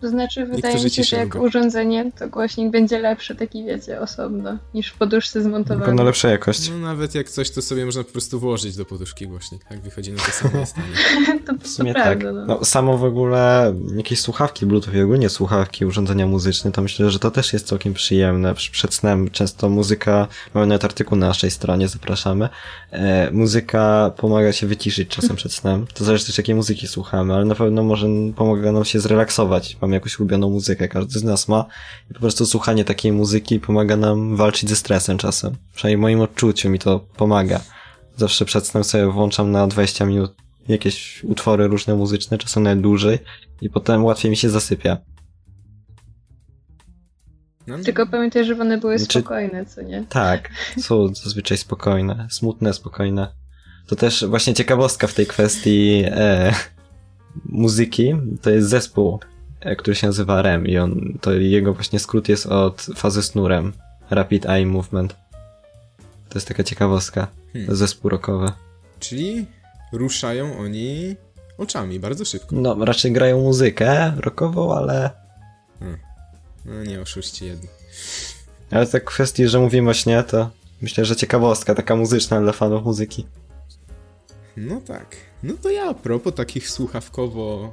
To 0.00 0.08
znaczy, 0.08 0.46
wydaje 0.46 0.84
mi 0.84 0.90
się, 0.90 1.04
że 1.04 1.16
jak 1.16 1.28
go. 1.28 1.40
urządzenie, 1.40 2.12
to 2.18 2.28
głośnik 2.28 2.70
będzie 2.70 2.98
lepszy, 2.98 3.34
taki 3.34 3.64
wiecie, 3.64 4.00
osobno, 4.00 4.58
niż 4.74 4.88
w 4.88 4.98
poduszce 4.98 5.42
zmontowany. 5.42 5.80
Tylko 5.80 5.94
na 5.94 6.02
lepsza 6.02 6.28
jakość. 6.28 6.70
No 6.70 6.78
nawet 6.78 7.14
jak 7.14 7.28
coś, 7.28 7.50
to 7.50 7.62
sobie 7.62 7.86
można 7.86 8.04
po 8.04 8.12
prostu 8.12 8.40
włożyć 8.40 8.76
do 8.76 8.84
poduszki 8.84 9.26
głośnik, 9.26 9.64
tak 9.64 9.80
wychodzi 9.80 10.12
na 10.12 10.18
to 10.18 10.32
samo 10.32 10.66
stanie. 10.66 11.40
to, 11.46 11.52
w 11.60 11.68
sumie 11.68 11.94
to 11.94 12.00
tak. 12.00 12.18
Prawda, 12.18 12.40
no. 12.40 12.46
no. 12.58 12.64
samo 12.64 12.98
w 12.98 13.04
ogóle 13.04 13.74
jakieś 13.96 14.20
słuchawki 14.20 14.66
Bluetooth 14.66 14.94
i 14.94 15.00
ogólnie 15.00 15.28
słuchawki, 15.28 15.86
urządzenia 15.86 16.26
muzyczne, 16.26 16.72
to 16.72 16.82
myślę, 16.82 17.10
że 17.10 17.18
to 17.18 17.30
też 17.30 17.52
jest 17.52 17.66
całkiem 17.66 17.94
przyjemne. 17.94 18.54
Przed 18.54 18.94
snem 18.94 19.30
często 19.30 19.68
muzyka, 19.68 20.28
mamy 20.54 20.66
nawet 20.66 20.84
artykuł 20.84 21.18
na 21.18 21.26
naszej 21.26 21.50
stronie, 21.50 21.88
zapraszamy. 21.88 22.48
E, 22.90 23.30
muzyka 23.30 24.12
pomaga 24.16 24.52
się 24.52 24.66
wyciszyć 24.66 25.08
czasem 25.08 25.36
przed 25.36 25.52
snem. 25.52 25.86
To 25.94 26.04
zależy 26.04 26.26
też 26.26 26.38
jakiej 26.38 26.54
muzyki 26.54 26.88
słuchamy, 26.88 27.34
ale 27.34 27.44
na 27.44 27.54
pewno 27.54 27.82
może 27.82 28.06
pomaga 28.36 28.72
nam 28.72 28.84
się 28.84 29.00
zrelaksować. 29.00 29.76
Mamy 29.80 29.89
jakąś 29.92 30.18
ulubioną 30.18 30.50
muzykę, 30.50 30.88
każdy 30.88 31.18
z 31.18 31.24
nas 31.24 31.48
ma 31.48 31.66
i 32.10 32.14
po 32.14 32.20
prostu 32.20 32.46
słuchanie 32.46 32.84
takiej 32.84 33.12
muzyki 33.12 33.60
pomaga 33.60 33.96
nam 33.96 34.36
walczyć 34.36 34.68
ze 34.68 34.76
stresem 34.76 35.18
czasem. 35.18 35.56
Przynajmniej 35.74 35.96
w 35.96 36.00
moim 36.00 36.20
odczuciu 36.20 36.70
mi 36.70 36.78
to 36.78 37.00
pomaga. 37.16 37.60
Zawsze 38.16 38.44
przed 38.44 38.66
snem 38.66 38.84
sobie 38.84 39.06
włączam 39.06 39.50
na 39.50 39.66
20 39.66 40.06
minut 40.06 40.34
jakieś 40.68 41.24
utwory 41.24 41.68
różne 41.68 41.94
muzyczne, 41.94 42.38
czasem 42.38 42.62
nawet 42.62 42.80
dłużej 42.80 43.18
i 43.60 43.70
potem 43.70 44.04
łatwiej 44.04 44.30
mi 44.30 44.36
się 44.36 44.50
zasypia. 44.50 44.96
No. 47.66 47.78
Tylko 47.78 48.06
pamiętaj, 48.06 48.44
żeby 48.44 48.62
one 48.62 48.78
były 48.78 48.98
znaczy, 48.98 49.20
spokojne, 49.20 49.66
co 49.66 49.82
nie? 49.82 50.04
Tak, 50.08 50.50
są 50.78 51.14
zazwyczaj 51.14 51.58
spokojne, 51.58 52.28
smutne, 52.30 52.74
spokojne. 52.74 53.34
To 53.86 53.96
też 53.96 54.24
właśnie 54.24 54.54
ciekawostka 54.54 55.06
w 55.06 55.14
tej 55.14 55.26
kwestii 55.26 56.02
e, 56.06 56.54
muzyki, 57.44 58.14
to 58.42 58.50
jest 58.50 58.68
zespół, 58.68 59.20
który 59.78 59.96
się 59.96 60.06
nazywa 60.06 60.42
REM 60.42 60.66
i 60.66 60.78
on, 60.78 61.18
to 61.20 61.32
jego 61.32 61.74
właśnie 61.74 61.98
skrót 61.98 62.28
jest 62.28 62.46
od 62.46 62.86
fazy 62.96 63.22
z 63.22 63.34
nurem, 63.34 63.72
Rapid 64.10 64.46
Eye 64.46 64.66
Movement. 64.66 65.16
To 66.28 66.38
jest 66.38 66.48
taka 66.48 66.64
ciekawostka, 66.64 67.28
hmm. 67.52 67.76
zespół 67.76 68.10
rockowy. 68.10 68.52
Czyli 69.00 69.46
ruszają 69.92 70.58
oni 70.58 71.16
oczami 71.58 72.00
bardzo 72.00 72.24
szybko. 72.24 72.56
No, 72.56 72.84
raczej 72.84 73.12
grają 73.12 73.40
muzykę 73.40 74.12
rockową, 74.16 74.74
ale... 74.74 75.10
Hmm. 75.78 75.98
No 76.64 76.84
nie, 76.84 77.00
oszuści 77.00 77.46
jedni. 77.46 77.68
Ale 78.70 78.86
tak 78.86 79.10
w 79.10 79.14
kwestii, 79.14 79.48
że 79.48 79.58
mówimy 79.58 79.90
o 79.90 79.94
śnie, 79.94 80.22
to 80.22 80.50
myślę, 80.82 81.04
że 81.04 81.16
ciekawostka 81.16 81.74
taka 81.74 81.96
muzyczna 81.96 82.40
dla 82.40 82.52
fanów 82.52 82.84
muzyki. 82.84 83.26
No 84.56 84.80
tak. 84.80 85.16
No 85.42 85.54
to 85.62 85.70
ja 85.70 85.84
a 85.84 85.94
propos 85.94 86.34
takich 86.34 86.70
słuchawkowo 86.70 87.72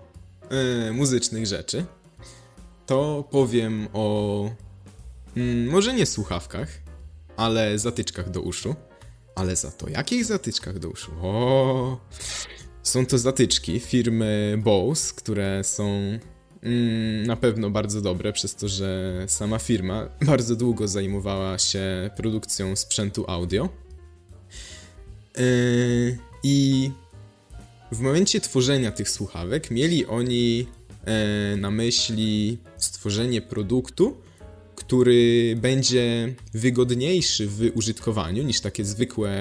yy, 0.52 0.94
muzycznych 0.94 1.46
rzeczy, 1.46 1.86
to 2.86 3.28
powiem 3.32 3.88
o 3.94 4.50
yy, 5.36 5.68
może 5.72 5.94
nie 5.94 6.06
słuchawkach, 6.06 6.70
ale 7.38 7.80
zatyczkach 7.80 8.30
do 8.30 8.42
uszu. 8.42 8.76
Ale 9.36 9.56
za 9.56 9.72
to 9.72 9.90
jakich 9.90 10.26
zatyczkach 10.26 10.80
do 10.80 10.90
uszu? 10.90 11.12
O, 11.22 12.00
są 12.84 13.06
to 13.06 13.18
zatyczki 13.18 13.80
firmy 13.80 14.60
Bose, 14.64 15.14
które 15.14 15.64
są 15.64 15.90
mm, 16.64 17.28
na 17.28 17.36
pewno 17.36 17.70
bardzo 17.70 18.02
dobre, 18.02 18.34
przez 18.34 18.56
to, 18.56 18.68
że 18.68 19.24
sama 19.28 19.60
firma 19.60 20.10
bardzo 20.32 20.56
długo 20.56 20.88
zajmowała 20.88 21.60
się 21.60 22.10
produkcją 22.16 22.76
sprzętu 22.76 23.26
audio. 23.28 23.70
Yy, 25.38 26.18
I 26.44 26.92
w 27.92 28.00
momencie 28.00 28.42
tworzenia 28.42 28.92
tych 28.92 29.10
słuchawek 29.10 29.72
mieli 29.72 30.06
oni 30.06 30.68
e, 31.06 31.58
na 31.58 31.72
myśli 31.72 32.58
stworzenie 32.78 33.42
produktu, 33.42 34.18
który 34.76 35.56
będzie 35.62 36.36
wygodniejszy 36.54 37.48
w 37.48 37.72
użytkowaniu 37.74 38.44
niż 38.44 38.62
takie 38.62 38.86
zwykłe 38.86 39.32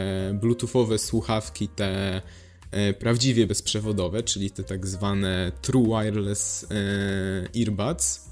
bluetoothowe 0.41 0.99
słuchawki, 0.99 1.69
te 1.69 2.23
e, 2.71 2.93
prawdziwie 2.93 3.47
bezprzewodowe, 3.47 4.23
czyli 4.23 4.51
te 4.51 4.65
tak 4.65 4.87
zwane 4.87 5.53
True 5.63 6.03
Wireless 6.03 6.67
e, 6.71 7.61
Earbuds, 7.61 8.31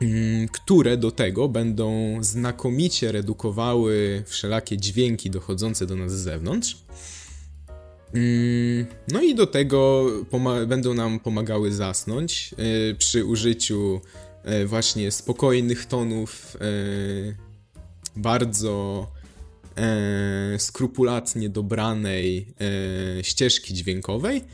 mm, 0.00 0.48
które 0.48 0.96
do 0.96 1.10
tego 1.10 1.48
będą 1.48 2.18
znakomicie 2.20 3.12
redukowały 3.12 4.22
wszelakie 4.26 4.76
dźwięki 4.76 5.30
dochodzące 5.30 5.86
do 5.86 5.96
nas 5.96 6.12
z 6.12 6.22
zewnątrz. 6.22 6.76
Mm, 8.14 8.86
no 9.12 9.22
i 9.22 9.34
do 9.34 9.46
tego 9.46 10.06
będą 10.66 10.94
nam 10.94 11.20
pomagały 11.20 11.72
zasnąć 11.72 12.54
yy, 12.58 12.94
przy 12.94 13.24
użyciu 13.24 14.00
yy, 14.44 14.66
właśnie 14.66 15.10
spokojnych 15.10 15.86
tonów, 15.86 16.56
yy, 16.60 17.36
bardzo 18.16 19.06
skrupulatnie 20.58 21.48
dobranej 21.48 22.54
ścieżki 23.22 23.74
dźwiękowej, 23.74 24.44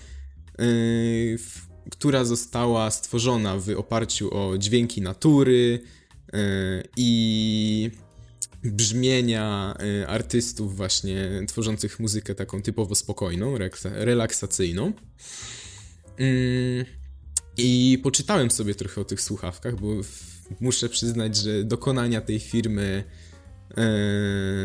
która 1.91 2.25
została 2.25 2.91
stworzona 2.91 3.59
w 3.59 3.69
oparciu 3.77 4.35
o 4.35 4.59
dźwięki 4.59 5.03
natury 5.03 5.81
i 6.97 7.91
brzmienia 8.65 9.75
y, 10.03 10.09
artystów 10.09 10.77
właśnie 10.77 11.43
tworzących 11.49 12.01
muzykę 12.01 12.35
taką 12.35 12.63
typowo 12.63 12.95
spokojną, 12.95 13.59
relaksacyjną. 13.85 14.93
Mm, 16.19 16.85
I 17.57 17.99
poczytałem 18.03 18.51
sobie 18.51 18.75
trochę 18.75 19.01
o 19.01 19.05
tych 19.05 19.21
słuchawkach, 19.21 19.81
bo 19.81 19.89
muszę 20.61 20.89
przyznać, 20.89 21.37
że 21.37 21.65
dokonania 21.65 22.21
tej 22.21 22.41
firmy 22.41 23.05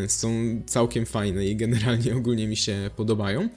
y, 0.04 0.08
są 0.08 0.30
całkiem 0.66 1.06
fajne 1.06 1.46
i 1.46 1.56
generalnie 1.56 2.16
ogólnie 2.16 2.48
mi 2.48 2.56
się 2.56 2.90
podobają. 2.96 3.48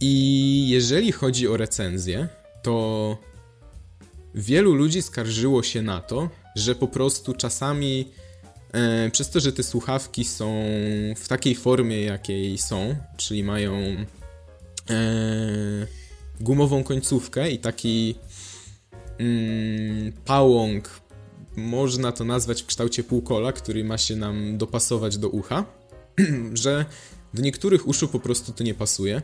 I 0.00 0.68
jeżeli 0.68 1.12
chodzi 1.12 1.48
o 1.48 1.56
recenzję, 1.56 2.28
to 2.62 3.18
wielu 4.34 4.74
ludzi 4.74 5.02
skarżyło 5.02 5.62
się 5.62 5.82
na 5.82 6.00
to, 6.00 6.30
że 6.56 6.74
po 6.74 6.88
prostu 6.88 7.34
czasami 7.34 8.06
E, 8.06 8.25
przez 9.12 9.30
to, 9.30 9.40
że 9.40 9.52
te 9.52 9.62
słuchawki 9.62 10.24
są 10.24 10.64
w 11.16 11.28
takiej 11.28 11.54
formie, 11.54 12.02
jakiej 12.02 12.58
są, 12.58 12.96
czyli 13.16 13.44
mają 13.44 13.74
e, 14.90 14.96
gumową 16.40 16.84
końcówkę 16.84 17.50
i 17.50 17.58
taki 17.58 18.14
mm, 19.18 20.12
pałąk, 20.24 21.00
można 21.56 22.12
to 22.12 22.24
nazwać 22.24 22.62
w 22.62 22.66
kształcie 22.66 23.04
półkola, 23.04 23.52
który 23.52 23.84
ma 23.84 23.98
się 23.98 24.16
nam 24.16 24.58
dopasować 24.58 25.18
do 25.18 25.28
ucha, 25.28 25.64
że 26.54 26.84
do 27.34 27.42
niektórych 27.42 27.88
uszu 27.88 28.08
po 28.08 28.20
prostu 28.20 28.52
to 28.52 28.64
nie 28.64 28.74
pasuje. 28.74 29.22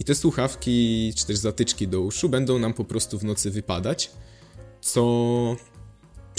I 0.00 0.04
te 0.04 0.14
słuchawki, 0.14 1.12
czy 1.16 1.26
też 1.26 1.36
zatyczki 1.36 1.88
do 1.88 2.00
uszu 2.00 2.28
będą 2.28 2.58
nam 2.58 2.74
po 2.74 2.84
prostu 2.84 3.18
w 3.18 3.24
nocy 3.24 3.50
wypadać, 3.50 4.10
co 4.80 5.56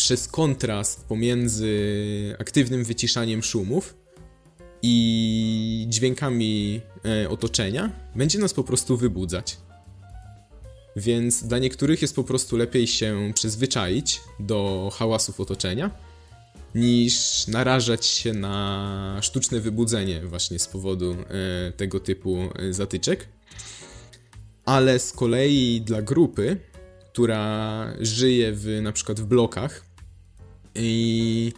przez 0.08 0.28
kontrast 0.28 1.06
pomiędzy 1.06 2.36
aktywnym 2.39 2.84
wyciszaniem 2.84 3.43
szumów 3.43 3.96
i 4.82 5.86
dźwiękami 5.89 6.82
e, 7.24 7.30
otoczenia 7.30 7.91
będzie 8.15 8.39
nas 8.39 8.54
po 8.54 8.63
prostu 8.63 8.98
wybudzać. 8.98 9.58
Więc 10.96 11.43
dla 11.43 11.60
niektórych 11.60 12.02
jest 12.02 12.15
po 12.15 12.24
prostu 12.24 12.58
lepiej 12.58 12.88
się 12.88 13.32
przyzwyczaić 13.34 14.22
do 14.39 14.89
hałasów 14.93 15.39
otoczenia, 15.39 15.91
niż 16.76 17.48
narażać 17.48 18.06
się 18.06 18.34
na 18.34 19.20
sztuczne 19.22 19.60
wybudzenie 19.60 20.22
właśnie 20.26 20.60
z 20.60 20.67
powodu 20.67 21.12
e, 21.12 21.72
tego 21.72 22.00
typu 22.00 22.38
e, 22.56 22.74
zatyczek. 22.74 23.28
Ale 24.65 25.00
z 25.00 25.12
kolei 25.12 25.82
dla 25.82 26.02
grupy, 26.02 26.58
która 27.13 27.93
żyje 28.00 28.54
w 28.54 28.80
na 28.82 28.91
przykład 28.91 29.20
w 29.20 29.26
blokach, 29.26 29.87
i 30.78 31.54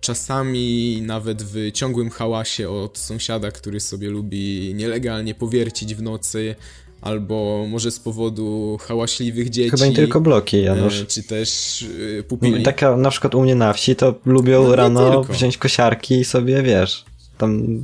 czasami 0.00 0.98
nawet 1.02 1.42
w 1.42 1.72
ciągłym 1.72 2.10
hałasie 2.10 2.70
od 2.70 2.98
sąsiada, 2.98 3.50
który 3.50 3.80
sobie 3.80 4.10
lubi 4.10 4.72
nielegalnie 4.74 5.34
powiercić 5.34 5.94
w 5.94 6.02
nocy, 6.02 6.54
albo 7.00 7.66
może 7.68 7.90
z 7.90 8.00
powodu 8.00 8.78
hałaśliwych 8.80 9.50
dzieci. 9.50 9.70
Chyba 9.70 9.86
nie 9.86 9.96
tylko 9.96 10.20
bloki, 10.20 10.62
Janusz. 10.62 11.00
E, 11.00 11.06
czy 11.06 11.22
też 11.22 11.82
e, 12.18 12.22
pupili. 12.22 12.62
Taka 12.62 12.96
na 12.96 13.10
przykład 13.10 13.34
u 13.34 13.42
mnie 13.42 13.54
na 13.54 13.72
wsi 13.72 13.96
to 13.96 14.14
lubią 14.26 14.64
no, 14.64 14.76
rano 14.76 15.24
wziąć 15.24 15.58
kosiarki 15.58 16.14
i 16.14 16.24
sobie, 16.24 16.62
wiesz, 16.62 17.04
tam 17.38 17.80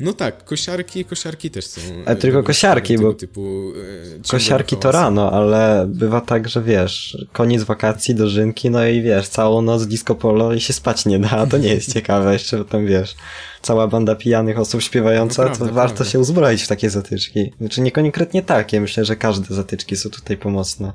No 0.00 0.12
tak, 0.12 0.44
kosiarki, 0.44 1.04
kosiarki 1.04 1.50
też 1.50 1.66
są. 1.66 1.80
Ale 2.06 2.16
tylko 2.16 2.42
kosiarki, 2.42 2.98
bo 2.98 3.12
typu, 3.12 3.72
e, 4.16 4.28
kosiarki 4.30 4.76
to 4.76 4.92
rano, 4.92 5.32
ale 5.32 5.86
bywa 5.88 6.20
tak, 6.20 6.48
że 6.48 6.62
wiesz, 6.62 7.26
koniec 7.32 7.62
wakacji, 7.62 8.14
dożynki, 8.14 8.70
no 8.70 8.86
i 8.86 9.02
wiesz, 9.02 9.28
całą 9.28 9.62
noc 9.62 9.86
disco 9.86 10.14
polo 10.14 10.54
i 10.54 10.60
się 10.60 10.72
spać 10.72 11.06
nie 11.06 11.18
da, 11.18 11.46
to 11.46 11.58
nie 11.58 11.74
jest 11.74 11.92
ciekawe, 11.94 12.32
jeszcze 12.32 12.64
tam 12.64 12.86
wiesz, 12.86 13.14
cała 13.62 13.88
banda 13.88 14.14
pijanych 14.14 14.58
osób 14.58 14.82
śpiewająca, 14.82 15.42
no 15.42 15.48
prawda, 15.48 15.66
to 15.66 15.72
warto 15.72 15.94
prawda. 15.96 16.12
się 16.12 16.18
uzbroić 16.18 16.62
w 16.62 16.68
takie 16.68 16.90
zatyczki. 16.90 17.52
Znaczy 17.60 17.80
nie 17.80 17.92
konkretnie 17.92 18.42
takie, 18.42 18.80
myślę, 18.80 19.04
że 19.04 19.16
każde 19.16 19.54
zatyczki 19.54 19.96
są 19.96 20.10
tutaj 20.10 20.36
pomocne. 20.36 20.92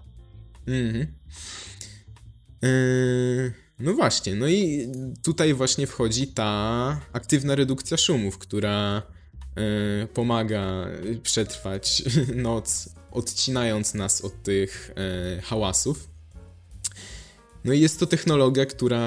Mhm. 0.67 1.07
Yy, 2.61 3.68
no 3.79 3.93
właśnie, 3.93 4.35
no 4.35 4.47
i 4.47 4.91
tutaj 5.23 5.53
właśnie 5.53 5.87
wchodzi 5.87 6.27
ta 6.27 7.01
aktywna 7.13 7.55
redukcja 7.55 7.97
szumów, 7.97 8.37
która 8.37 9.01
yy, 9.55 10.07
pomaga 10.07 10.87
przetrwać 11.23 12.03
noc, 12.35 12.89
odcinając 13.11 13.93
nas 13.93 14.21
od 14.21 14.43
tych 14.43 14.91
yy, 15.35 15.41
hałasów. 15.41 16.09
No 17.65 17.73
i 17.73 17.79
jest 17.79 17.99
to 17.99 18.05
technologia, 18.05 18.65
która 18.65 18.99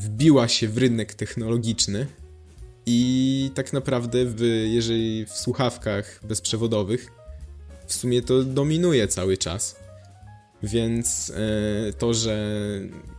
wbiła 0.00 0.48
się 0.48 0.68
w 0.68 0.78
rynek 0.78 1.14
technologiczny 1.14 2.06
i 2.86 3.50
tak 3.54 3.72
naprawdę, 3.72 4.24
w, 4.24 4.40
jeżeli 4.66 5.26
w 5.26 5.32
słuchawkach 5.32 6.20
bezprzewodowych, 6.26 7.06
w 7.86 7.94
sumie 7.94 8.22
to 8.22 8.42
dominuje 8.42 9.08
cały 9.08 9.36
czas. 9.36 9.85
Więc 10.62 11.32
e, 11.88 11.92
to, 11.92 12.14
że 12.14 12.38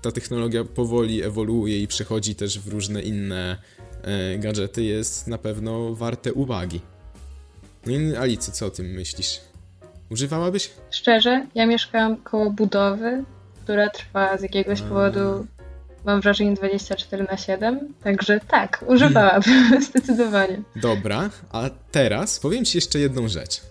ta 0.02 0.12
technologia 0.12 0.63
powoli 0.63 1.23
ewoluuje 1.23 1.80
i 1.80 1.88
przechodzi 1.88 2.36
też 2.36 2.60
w 2.60 2.67
różne 2.67 3.02
inne 3.02 3.58
e, 4.02 4.38
gadżety, 4.38 4.84
jest 4.84 5.28
na 5.28 5.38
pewno 5.38 5.95
warte 5.95 6.34
uwagi. 6.34 6.82
No 7.86 7.91
i 7.91 8.15
Alicy, 8.15 8.52
co 8.52 8.65
o 8.65 8.69
tym 8.69 8.86
myślisz? 8.86 9.39
Używałabyś? 10.12 10.71
Szczerze, 10.91 11.47
ja 11.56 11.65
mieszkam 11.65 12.17
koło 12.17 12.52
budowy, 12.52 13.23
która 13.63 13.89
trwa 13.89 14.38
z 14.38 14.41
jakiegoś 14.41 14.82
A... 14.82 14.84
powodu, 14.84 15.47
mam 16.06 16.21
wrażenie, 16.21 16.54
24 16.54 17.26
na 17.32 17.38
7, 17.38 17.93
także 18.04 18.39
tak, 18.47 18.86
używałabym, 18.88 19.54
hmm. 19.54 19.82
zdecydowanie. 19.89 20.62
Dobra, 20.76 21.30
a 21.52 21.69
teraz 21.91 22.39
powiem 22.39 22.65
Ci 22.65 22.78
jeszcze 22.78 23.00
jedną 23.00 23.28
rzecz. 23.28 23.62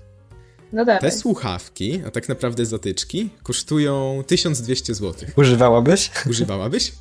No 0.72 0.84
dawaj. 0.84 1.00
Te 1.00 1.10
słuchawki, 1.10 2.02
a 2.06 2.10
tak 2.10 2.28
naprawdę 2.28 2.66
zatyczki, 2.66 3.30
kosztują 3.42 4.24
1200 4.26 4.94
zł. 4.94 5.28
Używałabyś? 5.36 6.10
Używałabyś? 6.30 6.92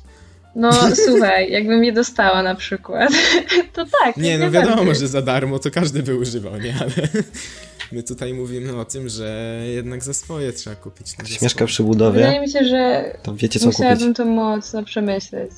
No 0.56 0.72
słuchaj, 1.06 1.50
jakbym 1.52 1.84
je 1.84 1.92
dostała 1.92 2.42
na 2.42 2.54
przykład, 2.54 3.12
to 3.74 3.84
tak. 4.02 4.16
Nie, 4.16 4.38
no 4.38 4.50
wiadomo, 4.50 4.94
że 4.94 5.08
za 5.08 5.22
darmo 5.22 5.58
to 5.58 5.70
każdy 5.70 6.02
by 6.02 6.16
używał, 6.16 6.56
nie? 6.60 6.74
Ale 6.80 7.08
my 7.92 8.02
tutaj 8.02 8.34
mówimy 8.34 8.76
o 8.76 8.84
tym, 8.84 9.08
że 9.08 9.60
jednak 9.74 10.04
za 10.04 10.14
swoje 10.14 10.52
trzeba 10.52 10.76
kupić. 10.76 11.12
Ktoś 11.14 11.42
mieszka 11.42 11.66
przy 11.66 11.82
budowie. 11.82 12.20
Wydaje 12.20 12.40
mi 12.40 12.50
się, 12.50 12.64
że 12.64 13.12
to 13.22 13.34
wiecie, 13.34 13.60
co 13.60 13.66
musiałabym 13.66 13.98
kupić. 13.98 14.16
to 14.16 14.24
mocno 14.24 14.84
przemyśleć. 14.84 15.50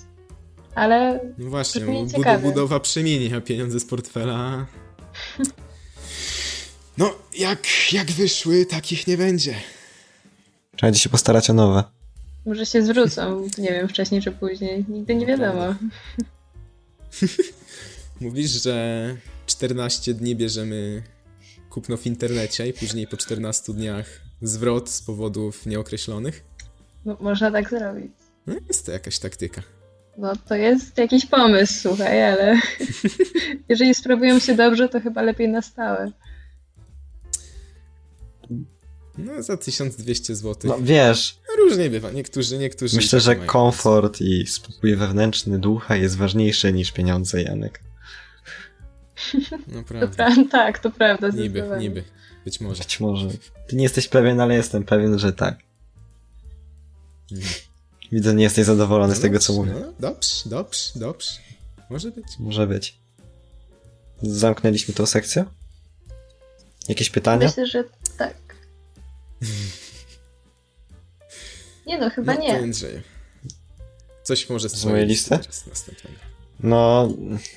Ale. 0.74 1.20
No 1.38 1.50
właśnie, 1.50 1.82
budowa 2.42 2.80
przemieni, 2.80 3.34
a 3.34 3.40
pieniądze 3.40 3.80
z 3.80 3.84
portfela. 3.84 4.66
No, 6.98 7.14
jak, 7.38 7.92
jak 7.92 8.10
wyszły, 8.10 8.66
takich 8.66 9.06
nie 9.06 9.16
będzie. 9.16 9.54
Trzeba 10.76 10.94
się 10.94 11.08
postarać 11.08 11.50
o 11.50 11.52
nowe. 11.52 11.84
Może 12.46 12.66
się 12.66 12.82
zwrócą, 12.82 13.48
nie 13.58 13.68
wiem, 13.68 13.88
wcześniej 13.88 14.22
czy 14.22 14.32
później. 14.32 14.84
Nigdy 14.88 15.14
nie 15.14 15.26
wiadomo. 15.26 15.74
Mówisz, 18.20 18.50
że 18.50 19.16
14 19.46 20.14
dni 20.14 20.36
bierzemy 20.36 21.02
kupno 21.70 21.96
w 21.96 22.06
internecie 22.06 22.68
i 22.68 22.72
później 22.72 23.06
po 23.06 23.16
14 23.16 23.72
dniach 23.72 24.06
zwrot 24.42 24.90
z 24.90 25.02
powodów 25.02 25.66
nieokreślonych? 25.66 26.44
No, 27.04 27.16
można 27.20 27.50
tak 27.50 27.70
zrobić. 27.70 28.12
No, 28.46 28.54
jest 28.68 28.86
to 28.86 28.92
jakaś 28.92 29.18
taktyka. 29.18 29.62
No 30.16 30.32
to 30.36 30.54
jest 30.54 30.98
jakiś 30.98 31.26
pomysł, 31.26 31.74
słuchaj, 31.80 32.24
ale 32.24 32.60
jeżeli 33.68 33.94
sprawują 33.94 34.38
się 34.38 34.54
dobrze, 34.54 34.88
to 34.88 35.00
chyba 35.00 35.22
lepiej 35.22 35.48
na 35.48 35.62
stałe. 35.62 36.12
No, 39.18 39.42
za 39.42 39.56
1200 39.56 40.36
zł. 40.36 40.54
No, 40.64 40.78
wiesz. 40.80 41.38
Różnie 41.58 41.90
bywa. 41.90 42.10
Niektórzy, 42.10 42.58
niektórzy. 42.58 42.96
Myślę, 42.96 43.20
że 43.20 43.36
komfort 43.36 44.20
i 44.20 44.46
spokój 44.46 44.96
wewnętrzny 44.96 45.58
ducha 45.58 45.96
jest 45.96 46.16
ważniejszy 46.16 46.72
niż 46.72 46.92
pieniądze, 46.92 47.42
Janek. 47.42 47.82
No 49.68 49.82
prawda. 49.82 50.06
To 50.06 50.34
pra 50.34 50.44
tak, 50.50 50.78
to 50.78 50.90
prawda. 50.90 51.28
Niby, 51.28 51.64
niby. 51.78 52.04
Być 52.44 52.60
może. 52.60 52.82
Być 52.82 53.00
może. 53.00 53.28
Ty 53.66 53.76
nie 53.76 53.82
jesteś 53.82 54.08
pewien, 54.08 54.40
ale 54.40 54.54
jestem 54.54 54.84
pewien, 54.84 55.18
że 55.18 55.32
tak. 55.32 55.58
Mhm. 57.32 57.54
Widzę, 58.12 58.34
nie 58.34 58.44
jesteś 58.44 58.66
zadowolony 58.66 59.12
no 59.12 59.18
z 59.18 59.20
tego, 59.20 59.38
co 59.38 59.52
mówię. 59.52 59.72
No, 59.74 59.92
dobrze, 60.00 60.30
dobrze, 60.46 60.80
dobrze. 60.96 61.30
Może 61.90 62.10
być. 62.10 62.26
Może 62.38 62.66
być. 62.66 62.98
Zamknęliśmy 64.22 64.94
tą 64.94 65.06
sekcję? 65.06 65.44
Jakieś 66.88 67.10
pytania? 67.10 67.46
Myślę, 67.46 67.66
że 67.66 67.84
tak. 68.18 68.56
Nie 71.86 71.98
no, 71.98 72.10
chyba 72.10 72.34
no, 72.34 72.40
nie. 72.40 72.58
Andrzej. 72.58 73.02
Coś 74.22 74.50
może 74.50 74.68
z 74.68 74.84
mojej 74.84 75.06
listy? 75.06 75.38
No, 76.60 77.08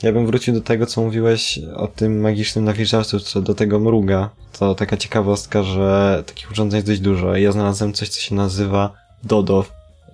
ja 0.04 0.12
bym 0.12 0.26
wrócił 0.26 0.54
do 0.54 0.62
tego, 0.62 0.86
co 0.86 1.02
mówiłeś 1.02 1.60
o 1.76 1.88
tym 1.88 2.19
magicznym 2.19 2.65
nawilżaczu, 2.65 3.19
co 3.19 3.41
do 3.41 3.54
tego 3.54 3.80
mruga. 3.80 4.30
To 4.60 4.76
taka 4.76 4.97
ciekawostka, 4.97 5.63
że 5.63 6.24
takich 6.28 6.52
urządzeń 6.52 6.78
jest 6.78 6.88
dość 6.88 7.00
dużo. 7.00 7.36
Ja 7.36 7.52
znalazłem 7.52 7.93
coś, 7.93 8.10
co 8.10 8.19
się 8.19 8.36
nazywa 8.36 8.93
Dodo. 9.24 9.65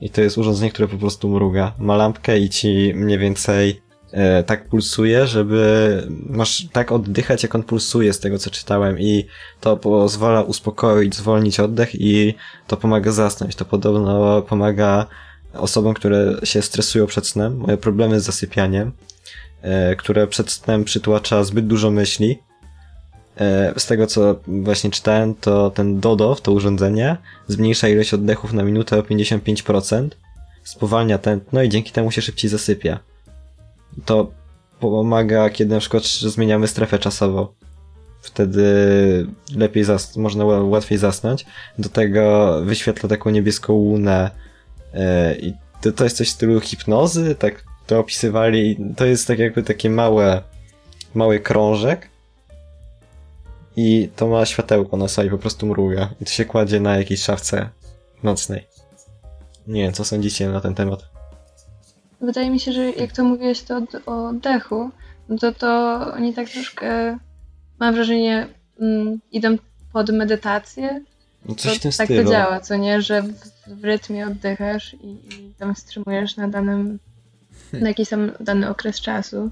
I 0.02 0.10
to 0.10 0.22
jest 0.22 0.38
urządzenie, 0.38 0.72
które 0.72 0.88
po 0.88 0.98
prostu 0.98 1.30
mruga. 1.30 1.74
Ma 1.80 1.96
lampkę 1.96 2.40
i 2.40 2.50
ci 2.50 2.94
mniej 2.96 3.20
więcej 3.20 3.82
tak 4.46 4.68
pulsuje, 4.68 5.28
żeby 5.28 6.04
masz 6.30 6.68
tak 6.72 6.92
oddychać, 6.92 7.44
jak 7.44 7.56
on 7.56 7.64
pulsuje 7.64 8.14
z 8.14 8.20
tego, 8.20 8.40
co 8.40 8.50
czytałem 8.50 9.00
i 9.00 9.26
to 9.62 9.78
pozwala 9.78 10.42
uspokoić, 10.42 11.16
zwolnić 11.16 11.60
oddech 11.60 12.02
i 12.02 12.34
to 12.68 12.78
pomaga 12.78 13.12
zasnąć. 13.12 13.56
To 13.56 13.66
podobno 13.66 14.42
pomaga 14.42 15.06
osobom, 15.54 15.94
które 15.94 16.36
się 16.44 16.62
stresują 16.62 17.08
przed 17.08 17.28
snem, 17.28 17.58
mają 17.58 17.78
problemy 17.78 18.20
z 18.20 18.24
zasypianiem, 18.24 18.92
e, 19.62 19.96
które 19.96 20.28
przed 20.28 20.52
snem 20.52 20.84
przytłacza 20.84 21.44
zbyt 21.44 21.68
dużo 21.68 21.92
myśli. 21.92 22.40
E, 23.38 23.74
z 23.78 23.86
tego, 23.86 24.08
co 24.08 24.40
właśnie 24.48 24.90
czytałem, 24.92 25.36
to 25.36 25.70
ten 25.70 26.00
Dodo, 26.00 26.36
to 26.36 26.52
urządzenie, 26.52 27.18
zmniejsza 27.48 27.88
ilość 27.88 28.14
oddechów 28.14 28.54
na 28.54 28.64
minutę 28.64 29.00
o 29.00 29.02
55%, 29.02 30.10
spowalnia 30.64 31.18
tętno 31.18 31.64
i 31.64 31.70
dzięki 31.70 31.92
temu 31.92 32.12
się 32.12 32.22
szybciej 32.22 32.50
zasypia 32.50 33.00
to 34.06 34.32
pomaga, 34.80 35.50
kiedy 35.50 35.74
na 35.74 35.80
przykład 35.80 36.04
zmieniamy 36.04 36.68
strefę 36.68 37.00
czasową. 37.00 37.48
Wtedy 38.22 38.66
lepiej 39.56 39.84
zas 39.84 40.18
można 40.18 40.46
łatwiej 40.46 40.98
zasnąć. 40.98 41.46
Do 41.80 41.90
tego 41.90 42.56
wyświetla 42.64 43.10
taką 43.10 43.30
niebieską 43.30 43.74
łunę 43.74 44.32
yy, 44.94 45.00
i 45.40 45.54
to, 45.82 45.92
to 45.92 46.04
jest 46.04 46.18
coś 46.18 46.28
w 46.28 46.32
stylu 46.32 46.60
hipnozy, 46.60 47.36
tak 47.36 47.64
to 47.88 48.00
opisywali. 48.00 48.78
To 48.98 49.06
jest 49.06 49.28
tak 49.28 49.40
jakby 49.40 49.64
takie 49.64 49.90
małe, 49.90 50.42
mały 51.16 51.40
krążek 51.40 52.10
i 53.76 54.10
to 54.16 54.28
ma 54.28 54.46
światełko 54.46 54.98
na 54.98 55.08
sobie, 55.08 55.30
po 55.30 55.38
prostu 55.38 55.66
mruga. 55.66 56.10
I 56.22 56.26
to 56.26 56.32
się 56.32 56.46
kładzie 56.46 56.80
na 56.80 56.98
jakiejś 56.98 57.22
szafce 57.22 57.70
nocnej. 58.24 58.68
Nie 59.68 59.82
wiem, 59.84 59.94
co 59.94 60.06
sądzicie 60.06 60.50
na 60.50 60.62
ten 60.62 60.76
temat. 60.76 61.17
Wydaje 62.22 62.50
mi 62.50 62.60
się, 62.60 62.72
że 62.72 62.92
jak 62.92 63.12
to 63.12 63.24
mówiłeś 63.24 63.62
to 63.62 63.82
o 64.06 64.28
oddechu, 64.28 64.90
no 65.30 65.38
to 65.38 65.52
to 65.52 66.00
oni 66.14 66.34
tak 66.34 66.50
troszkę, 66.50 67.18
mam 67.80 67.96
wrażenie, 67.96 68.48
mm, 68.80 69.20
idą 69.32 69.58
pod 69.94 70.10
medytację. 70.10 71.02
No 71.46 71.56
coś 71.56 71.80
to, 71.80 71.92
w 71.92 71.98
tak 71.98 72.08
stylu. 72.08 72.24
to 72.24 72.32
działa, 72.32 72.60
co 72.60 72.76
nie? 72.76 73.02
Że 73.02 73.22
w, 73.22 73.34
w 73.68 73.84
rytmie 73.84 74.28
oddychasz 74.28 74.94
i, 74.94 75.08
i 75.08 75.54
tam 75.58 75.76
wstrzymujesz 75.76 76.38
na 76.38 76.48
danym, 76.48 77.00
hmm. 77.72 77.84
na 77.84 77.88
jakiś 77.88 78.10
tam 78.10 78.32
dany 78.40 78.70
okres 78.70 79.02
czasu. 79.02 79.52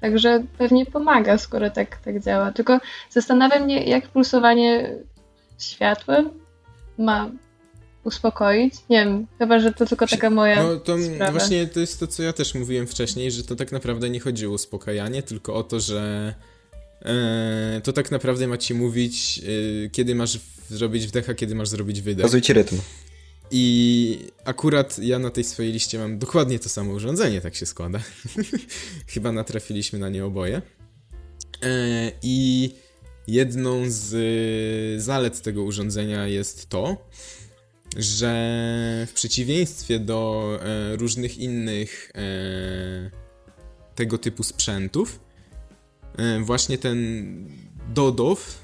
Także 0.00 0.42
pewnie 0.58 0.86
pomaga, 0.86 1.38
skoro 1.38 1.70
tak, 1.70 1.96
tak 1.96 2.20
działa. 2.20 2.52
Tylko 2.52 2.80
zastanawiam 3.10 3.62
mnie, 3.62 3.84
jak 3.84 4.08
pulsowanie 4.08 4.94
światłem 5.58 6.30
ma 6.98 7.30
uspokoić. 8.04 8.74
Nie 8.90 9.04
wiem, 9.04 9.26
chyba, 9.38 9.58
że 9.58 9.72
to 9.72 9.86
tylko 9.86 10.06
taka 10.06 10.30
moja. 10.30 10.62
No 10.62 10.76
to 10.76 10.98
sprawa. 10.98 11.32
właśnie 11.32 11.66
to 11.66 11.80
jest 11.80 12.00
to, 12.00 12.06
co 12.06 12.22
ja 12.22 12.32
też 12.32 12.54
mówiłem 12.54 12.86
wcześniej, 12.86 13.30
że 13.30 13.44
to 13.44 13.56
tak 13.56 13.72
naprawdę 13.72 14.10
nie 14.10 14.20
chodzi 14.20 14.46
o 14.46 14.50
uspokajanie, 14.50 15.22
tylko 15.22 15.54
o 15.54 15.62
to, 15.62 15.80
że 15.80 16.34
e, 17.02 17.80
to 17.84 17.92
tak 17.92 18.10
naprawdę 18.10 18.46
ma 18.46 18.58
ci 18.58 18.74
mówić, 18.74 19.40
e, 19.86 19.90
kiedy 19.90 20.14
masz 20.14 20.40
zrobić 20.68 21.06
wdech, 21.06 21.30
a 21.30 21.34
kiedy 21.34 21.54
masz 21.54 21.68
zrobić 21.68 22.00
wydech. 22.00 22.42
Ci 22.42 22.52
rytm. 22.52 22.76
I 23.54 24.18
akurat 24.44 24.98
ja 24.98 25.18
na 25.18 25.30
tej 25.30 25.44
swojej 25.44 25.72
liście 25.72 25.98
mam 25.98 26.18
dokładnie 26.18 26.58
to 26.58 26.68
samo 26.68 26.92
urządzenie, 26.92 27.40
tak 27.40 27.54
się 27.54 27.66
składa. 27.66 28.00
Chyba 29.12 29.32
natrafiliśmy 29.32 29.98
na 29.98 30.08
nie 30.08 30.24
oboje. 30.24 30.62
E, 31.62 32.12
I 32.22 32.70
jedną 33.26 33.82
z 33.86 35.02
zalet 35.02 35.42
tego 35.42 35.62
urządzenia 35.62 36.26
jest 36.26 36.68
to, 36.68 37.08
że 37.96 39.06
w 39.08 39.12
przeciwieństwie 39.12 39.98
do 39.98 40.48
e, 40.62 40.96
różnych 40.96 41.38
innych 41.38 42.12
e, 42.14 43.10
tego 43.94 44.18
typu 44.18 44.42
sprzętów, 44.42 45.20
właśnie 46.40 46.78
ten 46.78 46.98
Dodow 47.94 48.58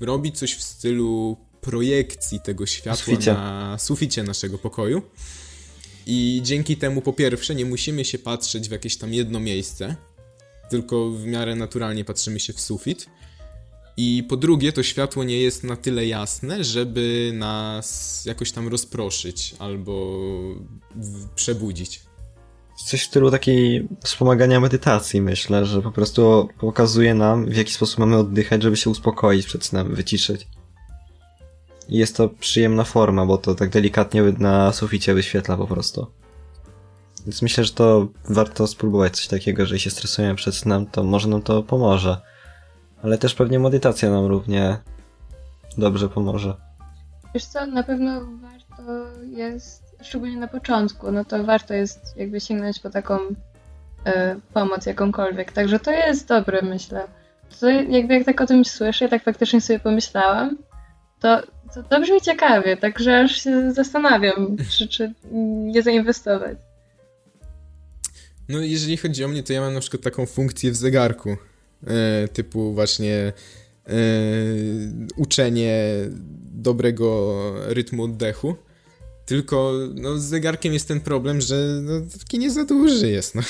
robi 0.00 0.32
coś 0.32 0.54
w 0.54 0.62
stylu 0.62 1.36
projekcji 1.60 2.40
tego 2.40 2.66
światła 2.66 3.04
suficie. 3.04 3.32
na 3.32 3.76
suficie 3.78 4.22
naszego 4.22 4.58
pokoju. 4.58 5.02
I 6.06 6.40
dzięki 6.44 6.76
temu, 6.76 7.02
po 7.02 7.12
pierwsze, 7.12 7.54
nie 7.54 7.64
musimy 7.64 8.04
się 8.04 8.18
patrzeć 8.18 8.68
w 8.68 8.72
jakieś 8.72 8.96
tam 8.96 9.14
jedno 9.14 9.40
miejsce, 9.40 9.96
tylko 10.70 11.10
w 11.10 11.24
miarę 11.26 11.54
naturalnie 11.54 12.04
patrzymy 12.04 12.40
się 12.40 12.52
w 12.52 12.60
sufit. 12.60 13.06
I 13.96 14.24
po 14.28 14.36
drugie, 14.36 14.72
to 14.72 14.82
światło 14.82 15.24
nie 15.24 15.38
jest 15.38 15.64
na 15.64 15.76
tyle 15.76 16.06
jasne, 16.06 16.64
żeby 16.64 17.32
nas 17.34 18.22
jakoś 18.24 18.52
tam 18.52 18.68
rozproszyć 18.68 19.54
albo 19.58 20.18
przebudzić. 21.34 22.02
Coś 22.86 23.02
w 23.02 23.06
stylu 23.06 23.30
takiej 23.30 23.88
wspomagania 24.04 24.60
medytacji, 24.60 25.20
myślę, 25.20 25.66
że 25.66 25.82
po 25.82 25.92
prostu 25.92 26.48
pokazuje 26.58 27.14
nam, 27.14 27.46
w 27.46 27.56
jaki 27.56 27.72
sposób 27.72 27.98
mamy 27.98 28.16
oddychać, 28.16 28.62
żeby 28.62 28.76
się 28.76 28.90
uspokoić 28.90 29.46
przed 29.46 29.64
snem, 29.64 29.94
wyciszyć. 29.94 30.46
I 31.88 31.98
jest 31.98 32.16
to 32.16 32.28
przyjemna 32.28 32.84
forma, 32.84 33.26
bo 33.26 33.38
to 33.38 33.54
tak 33.54 33.70
delikatnie 33.70 34.22
na 34.22 34.72
suficie 34.72 35.14
wyświetla 35.14 35.56
po 35.56 35.66
prostu. 35.66 36.06
Więc 37.26 37.42
myślę, 37.42 37.64
że 37.64 37.72
to 37.72 38.08
warto 38.28 38.66
spróbować 38.66 39.16
coś 39.16 39.26
takiego, 39.26 39.62
jeżeli 39.62 39.80
się 39.80 39.90
stresujemy 39.90 40.34
przed 40.34 40.54
snem, 40.54 40.86
to 40.86 41.02
może 41.02 41.28
nam 41.28 41.42
to 41.42 41.62
pomoże. 41.62 42.20
Ale 43.04 43.18
też 43.18 43.34
pewnie 43.34 43.58
medytacja 43.58 44.10
nam 44.10 44.26
równie 44.26 44.76
dobrze 45.78 46.08
pomoże. 46.08 46.54
Wiesz 47.34 47.44
co, 47.44 47.66
na 47.66 47.82
pewno 47.82 48.20
warto 48.42 48.92
jest, 49.30 49.96
szczególnie 50.02 50.36
na 50.36 50.48
początku, 50.48 51.12
no 51.12 51.24
to 51.24 51.44
warto 51.44 51.74
jest 51.74 52.16
jakby 52.16 52.40
sięgnąć 52.40 52.80
po 52.80 52.90
taką 52.90 53.18
y, 53.18 53.32
pomoc 54.54 54.86
jakąkolwiek. 54.86 55.52
Także 55.52 55.78
to 55.78 55.90
jest 55.90 56.28
dobre, 56.28 56.62
myślę. 56.62 57.06
To 57.60 57.68
jakby 57.68 58.14
jak 58.14 58.24
tak 58.24 58.40
o 58.40 58.46
tym 58.46 58.64
słyszę, 58.64 59.08
tak 59.08 59.24
faktycznie 59.24 59.60
sobie 59.60 59.78
pomyślałam, 59.78 60.58
to, 61.20 61.42
to, 61.74 61.82
to 61.82 62.00
brzmi 62.00 62.20
ciekawie, 62.20 62.76
także 62.76 63.20
aż 63.20 63.32
się 63.32 63.72
zastanawiam, 63.72 64.56
czy, 64.78 64.88
czy 64.88 65.12
nie 65.72 65.82
zainwestować. 65.82 66.58
No 68.48 68.58
jeżeli 68.58 68.96
chodzi 68.96 69.24
o 69.24 69.28
mnie, 69.28 69.42
to 69.42 69.52
ja 69.52 69.60
mam 69.60 69.74
na 69.74 69.80
przykład 69.80 70.02
taką 70.02 70.26
funkcję 70.26 70.70
w 70.70 70.76
zegarku, 70.76 71.36
typu 72.32 72.74
właśnie 72.74 73.32
e, 73.86 73.92
uczenie 75.16 75.94
dobrego 76.52 77.38
rytmu 77.66 78.04
oddechu. 78.04 78.56
Tylko 79.26 79.72
no, 79.94 80.18
z 80.18 80.24
zegarkiem 80.24 80.72
jest 80.72 80.88
ten 80.88 81.00
problem, 81.00 81.40
że 81.40 81.80
no, 81.82 81.92
taki 82.18 82.38
nie 82.38 82.50
za 82.50 82.64
duży 82.64 83.10
jest. 83.10 83.34
No. 83.34 83.42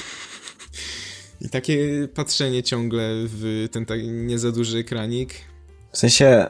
I 1.47 1.49
takie 1.49 2.09
patrzenie 2.15 2.63
ciągle 2.63 3.11
w 3.13 3.69
ten 3.73 3.87
tak 3.87 4.01
nie 4.05 4.39
za 4.39 4.53
duży 4.53 4.79
ekranik. 4.79 5.35
W 5.93 5.99
sensie 5.99 6.47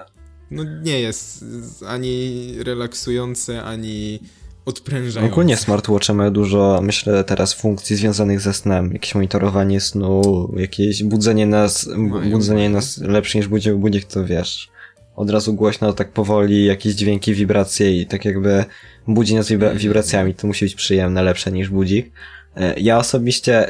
no 0.50 0.64
nie 0.82 1.00
jest 1.00 1.44
ani 1.86 2.48
relaksujące, 2.58 3.62
ani 3.62 4.20
odprężające. 4.64 5.32
Ogólnie 5.32 5.56
smartwatche 5.56 6.14
mają 6.14 6.30
dużo, 6.30 6.80
myślę, 6.82 7.24
teraz 7.24 7.54
funkcji 7.54 7.96
związanych 7.96 8.40
ze 8.40 8.54
snem. 8.54 8.92
Jakieś 8.92 9.14
monitorowanie 9.14 9.80
snu, 9.80 10.52
jakieś 10.56 11.02
budzenie 11.02 11.46
nas, 11.46 11.88
budzenie 12.30 12.70
nas 12.70 12.98
lepsze 12.98 13.38
niż 13.38 13.48
budzi 13.48 13.72
budzik, 13.72 14.04
to 14.04 14.24
wiesz. 14.24 14.68
Od 15.16 15.30
razu 15.30 15.54
głośno, 15.54 15.92
tak 15.92 16.12
powoli, 16.12 16.64
jakieś 16.64 16.94
dźwięki, 16.94 17.34
wibracje 17.34 18.00
i 18.00 18.06
tak 18.06 18.24
jakby 18.24 18.64
budzi 19.08 19.34
nas 19.34 19.48
wibra 19.48 19.74
wibracjami. 19.74 20.34
To 20.34 20.46
musi 20.46 20.64
być 20.64 20.74
przyjemne, 20.74 21.22
lepsze 21.22 21.52
niż 21.52 21.68
budzik. 21.68 22.12
E, 22.56 22.80
ja 22.80 22.98
osobiście 22.98 23.66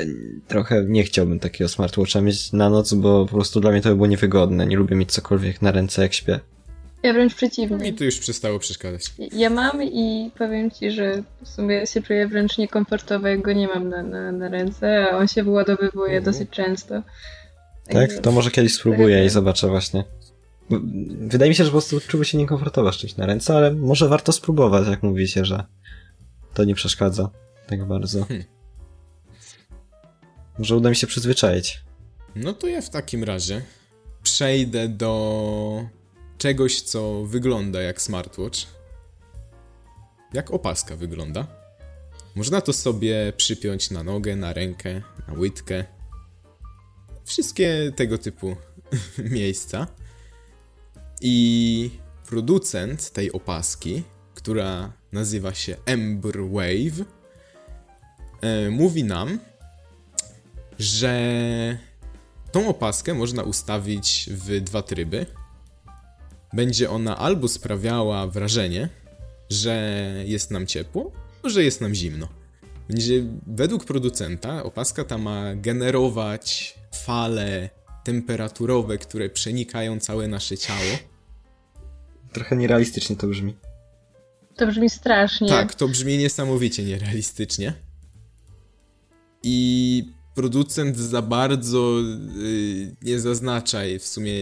trochę 0.49 0.85
nie 0.89 1.05
chciałbym 1.05 1.39
takiego 1.39 1.69
smartwatcha 1.69 2.21
mieć 2.21 2.53
na 2.53 2.71
noc, 2.71 2.95
bo 2.95 3.27
po 3.27 3.35
prostu 3.35 3.61
dla 3.61 3.71
mnie 3.71 3.81
to 3.81 3.89
by 3.89 3.95
było 3.95 4.07
niewygodne. 4.07 4.67
Nie 4.67 4.77
lubię 4.77 4.97
mieć 4.97 5.13
cokolwiek 5.13 5.63
na 5.63 5.73
ręce 5.73 6.03
jak 6.03 6.15
śpię. 6.15 6.41
Ja 7.05 7.13
wręcz 7.13 7.35
przeciwnie. 7.35 7.77
Mi 7.77 7.95
to 7.95 8.05
już 8.05 8.19
przestało 8.19 8.59
przeszkadzać. 8.59 9.13
Ja 9.33 9.51
mam 9.51 9.83
i 9.83 10.31
powiem 10.39 10.71
ci, 10.71 10.91
że 10.91 11.23
w 11.43 11.49
sumie 11.49 11.87
się 11.87 12.03
czuję 12.03 12.29
wręcz 12.29 12.59
niekomfortowo, 12.59 13.29
jak 13.29 13.43
go 13.43 13.53
nie 13.53 13.69
mam 13.69 13.89
na, 13.89 14.03
na, 14.03 14.33
na 14.33 14.49
ręce, 14.49 15.07
a 15.13 15.19
on 15.19 15.29
się 15.29 15.43
wyładowywuje 15.43 16.17
mhm. 16.17 16.25
dosyć 16.25 16.51
często. 16.51 17.03
Tak? 17.89 18.13
To 18.13 18.33
może 18.33 18.51
kiedyś 18.51 18.75
spróbuję 18.75 19.17
tak. 19.17 19.27
i 19.27 19.29
zobaczę 19.29 19.69
właśnie. 19.69 20.05
Wydaje 21.21 21.49
mi 21.49 21.55
się, 21.55 21.65
że 21.65 21.71
po 21.71 21.73
prostu 21.73 22.01
czułby 22.01 22.25
się 22.25 22.39
niekomfortowo 22.39 22.93
z 22.93 22.97
czymś 22.97 23.17
na 23.17 23.27
ręce, 23.27 23.57
ale 23.57 23.75
może 23.75 24.09
warto 24.09 24.33
spróbować, 24.33 24.89
jak 24.89 25.03
mówicie, 25.03 25.45
że 25.45 25.65
to 26.55 26.65
nie 26.65 26.75
przeszkadza 26.75 27.31
tak 27.67 27.85
bardzo. 27.85 28.25
Hmm. 28.25 28.45
Może 30.59 30.77
uda 30.77 30.91
mi 30.91 30.97
się 30.97 31.07
przyzwyczaić. 31.07 31.81
No 32.37 32.53
to 32.53 32.67
ja 32.67 32.81
w 32.81 32.91
takim 32.91 33.25
razie 33.25 33.63
przejdę 34.23 34.89
do 34.89 35.95
czegoś, 36.39 36.83
co 36.83 37.25
wygląda 37.25 37.83
jak 37.83 38.03
smartwatch. 38.03 38.59
Jak 40.33 40.51
opaska 40.51 40.97
wygląda. 40.97 41.47
Można 42.35 42.61
to 42.61 42.73
sobie 42.73 43.33
przypiąć 43.37 43.91
na 43.91 44.03
nogę, 44.03 44.37
na 44.37 44.53
rękę, 44.53 45.03
na 45.29 45.35
łydkę. 45.35 45.85
Wszystkie 47.25 47.93
tego 47.97 48.19
typu 48.19 48.57
miejsca. 49.39 49.87
I 51.21 51.91
producent 52.27 53.11
tej 53.11 53.33
opaski, 53.33 54.03
która 54.35 54.93
nazywa 55.13 55.55
się 55.55 55.77
Ember 55.87 56.37
Wave, 56.51 57.07
e, 58.41 58.71
mówi 58.71 59.05
nam, 59.05 59.39
że 60.79 61.79
tą 62.53 62.69
opaskę 62.69 63.15
można 63.15 63.43
ustawić 63.43 64.29
w 64.33 64.61
dwa 64.61 64.83
tryby 64.83 65.27
będzie 66.55 66.91
ona 66.91 67.19
albo 67.19 67.49
sprawiała 67.49 68.27
wrażenie, 68.27 68.89
że 69.51 70.05
jest 70.25 70.51
nam 70.51 70.67
ciepło, 70.67 71.13
że 71.45 71.65
jest 71.65 71.81
nam 71.81 71.95
zimno. 71.95 72.29
Będzie 72.89 73.23
według 73.47 73.85
producenta 73.85 74.63
opaska 74.63 75.05
ta 75.05 75.19
ma 75.19 75.55
generować 75.55 76.75
fale 76.95 77.71
temperaturowe, 78.05 78.99
które 78.99 79.29
przenikają 79.29 80.01
całe 80.01 80.29
nasze 80.29 80.59
ciało. 80.59 80.99
Trochę 82.33 82.57
nierealistycznie 82.57 83.17
to 83.17 83.27
brzmi. 83.27 83.57
To 84.57 84.67
brzmi 84.67 84.91
strasznie. 84.91 85.49
Tak, 85.49 85.75
to 85.75 85.89
brzmi 85.89 86.19
niesamowicie 86.19 86.85
nierealistycznie. 86.85 87.75
I 89.43 90.05
producent 90.35 90.97
za 90.97 91.23
bardzo 91.23 92.01
yy, 92.37 92.97
nie 93.03 93.21
zaznacza 93.21 93.79
w 94.01 94.07
sumie 94.07 94.33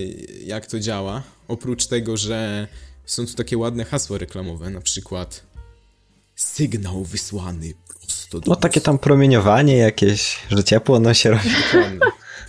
jak 0.45 0.67
to 0.67 0.81
działa. 0.81 1.23
Oprócz 1.53 1.87
tego, 1.87 2.17
że 2.17 2.69
są 3.07 3.27
tu 3.27 3.35
takie 3.35 3.59
ładne 3.59 3.85
hasła 3.85 4.19
reklamowe, 4.19 4.71
na 4.71 4.81
przykład 4.81 5.43
sygnał 6.37 7.05
wysłany 7.05 7.75
prosto 7.89 8.41
do... 8.41 8.51
No 8.51 8.57
takie 8.57 8.81
tam 8.81 8.99
promieniowanie 8.99 9.77
jakieś, 9.77 10.39
że 10.51 10.65
ciepło 10.65 11.01
no 11.01 11.15
się 11.15 11.31
robi. 11.31 11.51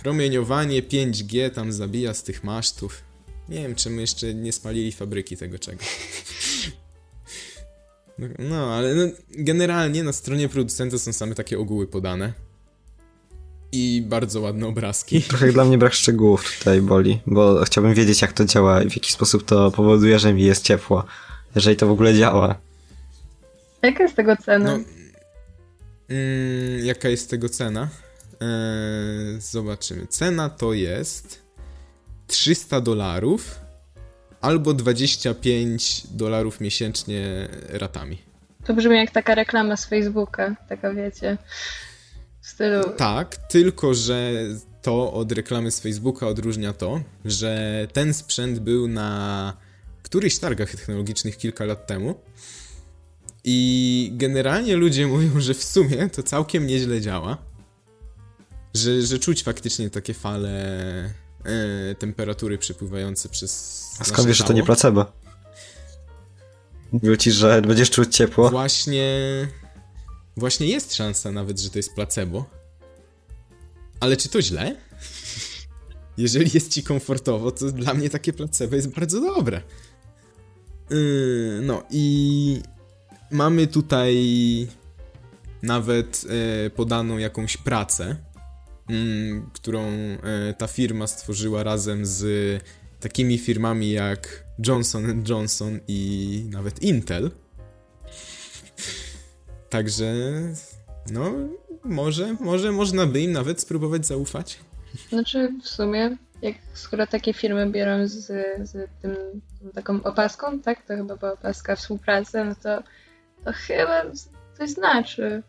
Promieniowanie 0.02 0.82
5G 0.82 1.50
tam 1.50 1.72
zabija 1.72 2.14
z 2.14 2.22
tych 2.22 2.44
masztów. 2.44 3.02
Nie 3.48 3.56
wiem, 3.62 3.74
czemu 3.74 4.00
jeszcze 4.00 4.34
nie 4.34 4.52
spalili 4.52 4.92
fabryki 4.92 5.36
tego 5.36 5.58
czego. 5.58 5.84
No, 8.18 8.26
no 8.38 8.74
ale 8.74 8.94
no, 8.94 9.02
generalnie 9.30 10.02
na 10.02 10.12
stronie 10.12 10.48
producenta 10.48 10.98
są 10.98 11.12
same 11.12 11.34
takie 11.34 11.58
ogóły 11.58 11.86
podane 11.86 12.32
i 13.74 14.02
bardzo 14.02 14.40
ładne 14.40 14.66
obrazki. 14.66 15.22
Trochę 15.28 15.52
dla 15.52 15.64
mnie 15.64 15.78
brak 15.78 15.94
szczegółów 15.94 16.58
tutaj 16.58 16.80
boli, 16.80 17.20
bo 17.26 17.64
chciałbym 17.64 17.94
wiedzieć 17.94 18.22
jak 18.22 18.32
to 18.32 18.44
działa 18.44 18.82
i 18.82 18.90
w 18.90 18.96
jaki 18.96 19.12
sposób 19.12 19.44
to 19.44 19.70
powoduje, 19.70 20.18
że 20.18 20.34
mi 20.34 20.42
jest 20.42 20.64
ciepło. 20.64 21.04
Jeżeli 21.54 21.76
to 21.76 21.86
w 21.86 21.90
ogóle 21.90 22.14
działa. 22.14 22.54
Jaka 23.82 24.02
jest 24.02 24.16
tego 24.16 24.36
cena? 24.36 24.64
No, 24.64 24.84
mm, 26.08 26.84
jaka 26.84 27.08
jest 27.08 27.30
tego 27.30 27.48
cena? 27.48 27.88
Eee, 28.40 29.40
zobaczymy. 29.40 30.06
Cena 30.06 30.48
to 30.48 30.72
jest 30.72 31.42
300 32.26 32.80
dolarów 32.80 33.60
albo 34.40 34.74
25 34.74 36.06
dolarów 36.10 36.60
miesięcznie 36.60 37.48
ratami. 37.68 38.18
To 38.64 38.74
brzmi 38.74 38.96
jak 38.96 39.10
taka 39.10 39.34
reklama 39.34 39.76
z 39.76 39.86
Facebooka, 39.86 40.54
taka 40.68 40.94
wiecie 40.94 41.38
w 42.44 42.48
stylu... 42.48 42.82
Tak, 42.96 43.36
tylko 43.36 43.94
że 43.94 44.32
to 44.82 45.12
od 45.12 45.32
reklamy 45.32 45.70
z 45.70 45.80
Facebooka 45.80 46.26
odróżnia 46.26 46.72
to, 46.72 47.00
że 47.24 47.86
ten 47.92 48.14
sprzęt 48.14 48.58
był 48.58 48.88
na 48.88 49.56
którychś 50.02 50.38
targach 50.38 50.70
technologicznych 50.70 51.36
kilka 51.36 51.64
lat 51.64 51.86
temu. 51.86 52.14
I 53.44 54.10
generalnie 54.14 54.76
ludzie 54.76 55.06
mówią, 55.16 55.40
że 55.40 55.54
w 55.54 55.64
sumie 55.64 56.10
to 56.10 56.22
całkiem 56.22 56.66
nieźle 56.66 57.00
działa. 57.00 57.38
Że, 58.74 59.02
że 59.02 59.18
czuć 59.18 59.42
faktycznie 59.42 59.90
takie 59.90 60.14
fale 60.14 60.50
e, 61.44 61.94
temperatury 61.98 62.58
przepływające 62.58 63.28
przez. 63.28 63.82
A 64.00 64.04
skąd 64.04 64.28
wiesz, 64.28 64.38
że 64.38 64.44
to 64.44 64.52
nie 64.52 64.64
placebo? 64.64 65.12
Mówił 66.92 67.16
ci, 67.16 67.32
że 67.32 67.62
będziesz 67.62 67.90
czuć 67.90 68.16
ciepło. 68.16 68.50
Właśnie. 68.50 69.04
Właśnie 70.36 70.66
jest 70.66 70.94
szansa 70.94 71.32
nawet, 71.32 71.60
że 71.60 71.70
to 71.70 71.78
jest 71.78 71.94
placebo. 71.94 72.50
Ale 74.00 74.16
czy 74.16 74.28
to 74.28 74.42
źle? 74.42 74.76
Jeżeli 76.16 76.50
jest 76.54 76.72
ci 76.72 76.82
komfortowo, 76.82 77.50
to 77.50 77.72
dla 77.72 77.94
mnie 77.94 78.10
takie 78.10 78.32
placebo 78.32 78.76
jest 78.76 78.88
bardzo 78.88 79.20
dobre. 79.20 79.62
Yy, 80.90 81.60
no 81.62 81.82
i 81.90 82.60
mamy 83.30 83.66
tutaj 83.66 84.16
nawet 85.62 86.24
e, 86.66 86.70
podaną 86.70 87.18
jakąś 87.18 87.56
pracę, 87.56 88.16
mm, 88.88 89.50
którą 89.52 89.82
e, 89.82 90.18
ta 90.58 90.66
firma 90.66 91.06
stworzyła 91.06 91.62
razem 91.62 92.06
z 92.06 92.24
takimi 93.00 93.38
firmami 93.38 93.90
jak 93.90 94.44
Johnson 94.66 95.24
Johnson 95.28 95.80
i 95.88 96.44
nawet 96.50 96.82
Intel. 96.82 97.30
Także, 99.74 100.14
no, 101.10 101.32
może, 101.84 102.36
może 102.40 102.72
można 102.72 103.06
by 103.06 103.20
im 103.20 103.32
nawet 103.32 103.60
spróbować 103.60 104.06
zaufać. 104.06 104.58
Znaczy, 105.08 105.52
w 105.62 105.68
sumie, 105.68 106.16
jak 106.42 106.54
skoro 106.74 107.06
takie 107.06 107.32
firmy 107.32 107.70
biorą 107.70 108.06
z, 108.08 108.26
z 108.70 108.90
tym, 109.02 109.16
taką 109.74 110.02
opaską, 110.02 110.60
tak? 110.60 110.86
To 110.86 110.96
chyba 110.96 111.16
była 111.16 111.32
opaska 111.32 111.76
współpracy, 111.76 112.44
no 112.44 112.54
to, 112.54 112.82
to 113.44 113.52
chyba 113.52 114.02
coś 114.58 114.70
znaczy. 114.70 115.42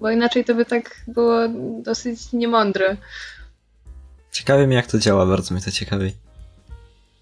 Bo 0.00 0.10
inaczej 0.10 0.44
to 0.44 0.54
by 0.54 0.64
tak 0.64 1.04
było 1.08 1.40
dosyć 1.82 2.32
niemądre. 2.32 2.96
Ciekawi 4.32 4.66
mnie, 4.66 4.76
jak 4.76 4.86
to 4.86 4.98
działa, 4.98 5.26
bardzo 5.26 5.54
mnie 5.54 5.64
to 5.64 5.70
ciekawi. 5.70 6.12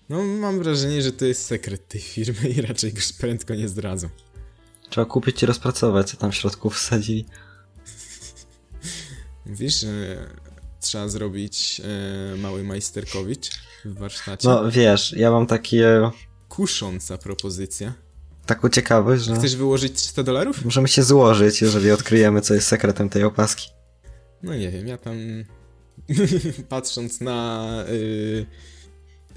No, 0.09 0.23
mam 0.23 0.59
wrażenie, 0.59 1.03
że 1.03 1.13
to 1.13 1.25
jest 1.25 1.47
sekret 1.47 1.89
tej 1.89 2.01
firmy 2.01 2.49
i 2.49 2.63
raczej 2.63 2.93
go 2.93 3.01
prędko 3.21 3.55
nie 3.55 3.69
zdradzą. 3.69 4.09
Trzeba 4.91 5.05
kupić 5.05 5.43
i 5.43 5.47
rozpracować, 5.47 6.11
co 6.11 6.17
tam 6.17 6.33
w 6.33 6.35
środku 6.35 6.71
wsadzili. 6.71 7.27
Wiesz, 9.47 9.81
że 9.81 10.27
trzeba 10.81 11.09
zrobić 11.09 11.81
e, 11.85 12.37
mały 12.37 12.65
majsterkowicz 12.65 13.51
w 13.85 13.99
warsztacie? 13.99 14.49
No 14.49 14.71
wiesz, 14.71 15.13
ja 15.13 15.31
mam 15.31 15.47
takie... 15.47 16.11
Kusząca 16.49 17.19
propozycja. 17.19 17.93
Taką 18.47 18.69
ciekawość, 18.69 19.25
że... 19.25 19.37
Chcesz 19.37 19.57
wyłożyć 19.57 19.93
300 19.93 20.23
dolarów? 20.23 20.65
Możemy 20.65 20.89
się 20.89 21.03
złożyć, 21.03 21.63
jeżeli 21.63 21.91
odkryjemy, 21.91 22.41
co 22.41 22.55
jest 22.55 22.69
sekretem 22.69 23.09
tej 23.09 23.25
opaski. 23.25 23.69
No 24.43 24.55
nie 24.55 24.71
wiem, 24.71 24.87
ja 24.87 24.99
tam 24.99 25.17
patrząc 26.69 27.21
na 27.21 27.69
y, 27.89 28.47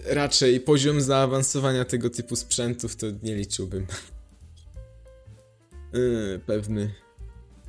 raczej 0.06 0.60
poziom 0.60 1.02
zaawansowania 1.02 1.86
tego 1.86 2.10
typu 2.10 2.36
sprzętów, 2.36 2.96
to 2.96 3.08
nie 3.24 3.36
liczyłbym 3.36 3.88
y, 5.96 6.40
pewny 6.46 6.94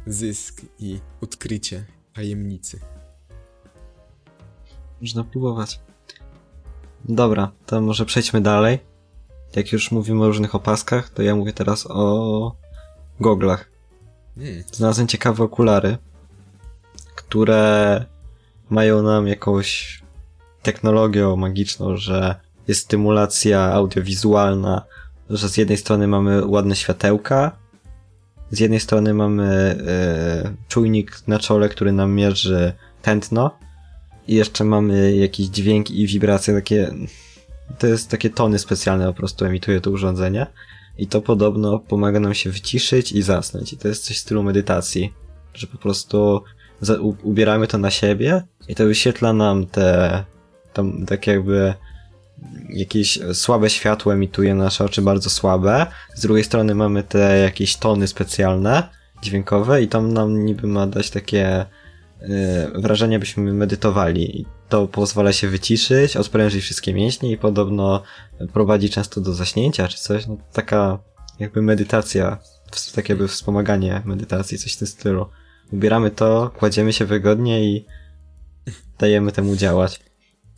zysk 0.06 0.62
i 0.78 1.00
odkrycie 1.20 1.84
tajemnicy. 2.14 2.80
Można 5.00 5.24
próbować. 5.24 5.80
Dobra, 7.04 7.52
to 7.66 7.80
może 7.80 8.04
przejdźmy 8.04 8.40
dalej. 8.40 8.78
Jak 9.56 9.72
już 9.72 9.90
mówimy 9.90 10.24
o 10.24 10.26
różnych 10.26 10.54
opaskach, 10.54 11.10
to 11.10 11.22
ja 11.22 11.36
mówię 11.36 11.52
teraz 11.52 11.86
o 11.90 12.56
goglach. 13.20 13.70
Hmm. 14.34 14.64
Znalazłem 14.72 15.08
ciekawe 15.08 15.44
okulary, 15.44 15.98
które 17.14 18.04
mają 18.70 19.02
nam 19.02 19.28
jakąś 19.28 20.02
technologię 20.62 21.36
magiczną, 21.36 21.96
że 21.96 22.34
jest 22.68 22.80
stymulacja 22.80 23.72
audiowizualna, 23.72 24.82
że 25.30 25.48
z 25.48 25.56
jednej 25.56 25.76
strony 25.76 26.08
mamy 26.08 26.46
ładne 26.46 26.76
światełka, 26.76 27.61
z 28.52 28.60
jednej 28.60 28.80
strony 28.80 29.14
mamy 29.14 29.44
e, 29.86 30.54
czujnik 30.68 31.22
na 31.26 31.38
czole, 31.38 31.68
który 31.68 31.92
nam 31.92 32.12
mierzy 32.12 32.72
tętno 33.02 33.50
i 34.28 34.34
jeszcze 34.34 34.64
mamy 34.64 35.16
jakiś 35.16 35.46
dźwięk 35.46 35.90
i 35.90 36.06
wibracje 36.06 36.54
takie 36.54 36.94
to 37.78 37.86
jest 37.86 38.10
takie 38.10 38.30
tony 38.30 38.58
specjalne 38.58 39.06
po 39.06 39.12
prostu 39.12 39.44
emituje 39.44 39.80
to 39.80 39.90
urządzenie 39.90 40.46
i 40.98 41.06
to 41.06 41.22
podobno 41.22 41.78
pomaga 41.78 42.20
nam 42.20 42.34
się 42.34 42.50
wyciszyć 42.50 43.12
i 43.12 43.22
zasnąć. 43.22 43.72
I 43.72 43.76
to 43.76 43.88
jest 43.88 44.04
coś 44.04 44.16
w 44.16 44.20
stylu 44.20 44.42
medytacji, 44.42 45.12
że 45.54 45.66
po 45.66 45.78
prostu 45.78 46.42
ubieramy 47.22 47.66
to 47.66 47.78
na 47.78 47.90
siebie 47.90 48.42
i 48.68 48.74
to 48.74 48.84
wyświetla 48.84 49.32
nam 49.32 49.66
te 49.66 50.24
tam 50.72 51.06
tak 51.06 51.26
jakby 51.26 51.74
jakieś 52.68 53.18
słabe 53.32 53.70
światło 53.70 54.12
emituje 54.14 54.54
nasze 54.54 54.84
oczy 54.84 55.02
bardzo 55.02 55.30
słabe. 55.30 55.86
Z 56.14 56.22
drugiej 56.22 56.44
strony 56.44 56.74
mamy 56.74 57.02
te 57.02 57.38
jakieś 57.38 57.76
tony 57.76 58.08
specjalne, 58.08 58.88
dźwiękowe 59.22 59.82
i 59.82 59.88
tam 59.88 60.12
nam 60.12 60.44
niby 60.44 60.66
ma 60.66 60.86
dać 60.86 61.10
takie 61.10 61.66
yy, 62.20 62.28
wrażenie, 62.82 63.18
byśmy 63.18 63.52
medytowali. 63.52 64.46
To 64.68 64.88
pozwala 64.88 65.32
się 65.32 65.48
wyciszyć, 65.48 66.16
odprężyć 66.16 66.62
wszystkie 66.62 66.94
mięśnie 66.94 67.32
i 67.32 67.36
podobno 67.36 68.02
prowadzi 68.52 68.90
często 68.90 69.20
do 69.20 69.34
zaśnięcia 69.34 69.88
czy 69.88 69.98
coś. 69.98 70.26
No 70.26 70.36
taka 70.52 70.98
jakby 71.38 71.62
medytacja, 71.62 72.38
takie 72.94 73.12
jakby 73.12 73.28
wspomaganie 73.28 74.02
medytacji, 74.04 74.58
coś 74.58 74.74
w 74.74 74.78
tym 74.78 74.88
stylu. 74.88 75.26
Ubieramy 75.72 76.10
to, 76.10 76.50
kładziemy 76.58 76.92
się 76.92 77.04
wygodnie 77.04 77.64
i 77.64 77.86
dajemy 78.98 79.32
temu 79.32 79.56
działać. 79.56 80.11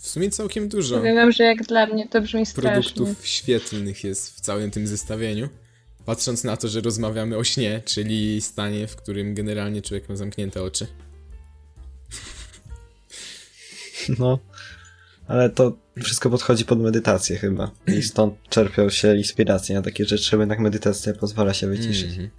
W 0.04 0.08
sumie 0.08 0.30
całkiem 0.30 0.68
dużo. 0.68 0.96
Powiem 0.96 1.32
że 1.32 1.44
jak 1.44 1.62
dla 1.62 1.86
mnie 1.86 2.08
to 2.08 2.20
brzmi 2.20 2.46
strasznie. 2.46 2.92
Produktów 2.94 3.26
świetlnych 3.26 4.04
jest 4.04 4.36
w 4.36 4.40
całym 4.40 4.70
tym 4.70 4.86
zestawieniu. 4.86 5.48
Patrząc 6.04 6.44
na 6.44 6.56
to, 6.56 6.68
że 6.68 6.80
rozmawiamy 6.80 7.36
o 7.36 7.44
śnie, 7.44 7.82
czyli 7.84 8.40
stanie, 8.40 8.86
w 8.86 8.96
którym 8.96 9.34
generalnie 9.34 9.82
człowiek 9.82 10.08
ma 10.08 10.16
zamknięte 10.16 10.62
oczy. 10.62 10.86
No, 14.18 14.38
ale 15.28 15.50
to 15.50 15.76
wszystko 16.02 16.30
podchodzi 16.30 16.64
pod 16.64 16.80
medytację 16.80 17.36
chyba. 17.36 17.70
I 17.86 18.02
stąd 18.02 18.34
czerpią 18.48 18.90
się 18.90 19.16
inspiracje 19.16 19.74
na 19.74 19.82
takie 19.82 20.04
rzeczy, 20.04 20.36
jednak 20.36 20.58
medytacja 20.58 21.14
pozwala 21.14 21.54
się 21.54 21.66
wyciszyć. 21.66 22.16
Mm 22.16 22.26
-hmm. 22.26 22.30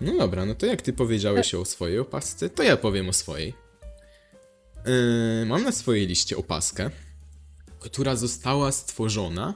No 0.00 0.16
dobra, 0.18 0.46
no 0.46 0.54
to 0.54 0.66
jak 0.66 0.82
ty 0.82 0.92
powiedziałeś 0.92 1.54
o 1.54 1.64
swojej 1.64 1.98
opasce, 1.98 2.50
to 2.50 2.62
ja 2.62 2.76
powiem 2.76 3.08
o 3.08 3.12
swojej. 3.12 3.67
Yy, 4.88 5.46
mam 5.46 5.64
na 5.64 5.72
swojej 5.72 6.06
liście 6.06 6.36
opaskę, 6.36 6.90
która 7.78 8.16
została 8.16 8.72
stworzona 8.72 9.54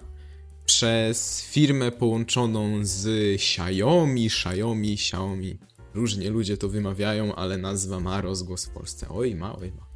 przez 0.64 1.42
firmę 1.42 1.92
połączoną 1.92 2.79
z 2.83 3.07
Xiaomi, 3.35 4.27
Xiaomi, 4.27 4.92
Xiaomi. 4.92 5.59
Różnie 5.95 6.31
ludzie 6.31 6.57
to 6.57 6.68
wymawiają, 6.68 7.35
ale 7.35 7.59
nazwa 7.59 8.01
ma 8.01 8.21
rozgłos 8.21 8.64
w 8.64 8.71
Polsce. 8.71 9.09
Oj, 9.09 9.35
ma, 9.35 9.57
oj, 9.57 9.73
ma. 9.73 9.87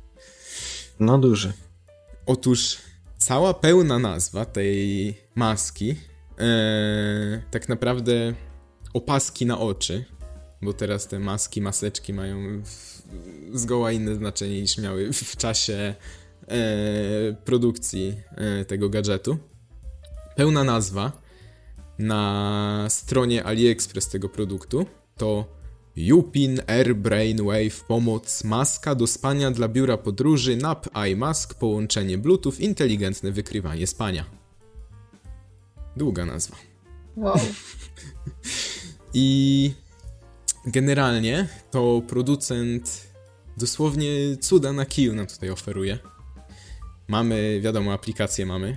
No 1.00 1.18
duży. 1.18 1.52
Otóż 2.26 2.78
cała 3.18 3.54
pełna 3.54 3.98
nazwa 3.98 4.44
tej 4.44 5.14
maski, 5.34 5.86
yy, 5.86 5.96
tak 7.50 7.68
naprawdę 7.68 8.34
opaski 8.92 9.46
na 9.46 9.58
oczy, 9.58 10.04
bo 10.62 10.72
teraz 10.72 11.08
te 11.08 11.18
maski, 11.18 11.60
maseczki 11.60 12.12
mają 12.12 12.62
w, 12.64 12.95
zgoła 13.52 13.92
inne 13.92 14.14
znaczenie 14.14 14.60
niż 14.60 14.78
miały 14.78 15.12
w 15.12 15.36
czasie 15.36 15.94
e, 16.48 16.56
produkcji 17.44 18.14
e, 18.30 18.64
tego 18.64 18.88
gadżetu. 18.88 19.38
Pełna 20.36 20.64
nazwa 20.64 21.12
na 21.98 22.86
stronie 22.88 23.44
AliExpress 23.44 24.08
tego 24.08 24.28
produktu 24.28 24.86
to 25.16 25.56
Yupin 25.96 26.60
Air 26.66 26.96
Brainwave 26.96 27.84
Pomoc 27.88 28.44
Maska 28.44 28.94
do 28.94 29.06
spania 29.06 29.50
dla 29.50 29.68
biura 29.68 29.96
podróży 29.96 30.56
NAP 30.56 30.88
iMask 31.12 31.54
połączenie 31.54 32.18
Bluetooth 32.18 32.58
inteligentne 32.58 33.32
wykrywanie 33.32 33.86
spania. 33.86 34.24
Długa 35.96 36.26
nazwa. 36.26 36.56
Wow. 37.16 37.38
I 39.14 39.72
generalnie 40.66 41.48
to 41.70 42.02
producent 42.08 43.06
dosłownie 43.56 44.36
cuda 44.40 44.72
na 44.72 44.86
kiju 44.86 45.14
nam 45.14 45.26
tutaj 45.26 45.50
oferuje. 45.50 45.98
Mamy, 47.08 47.60
wiadomo, 47.60 47.92
aplikacje 47.92 48.46
mamy. 48.46 48.76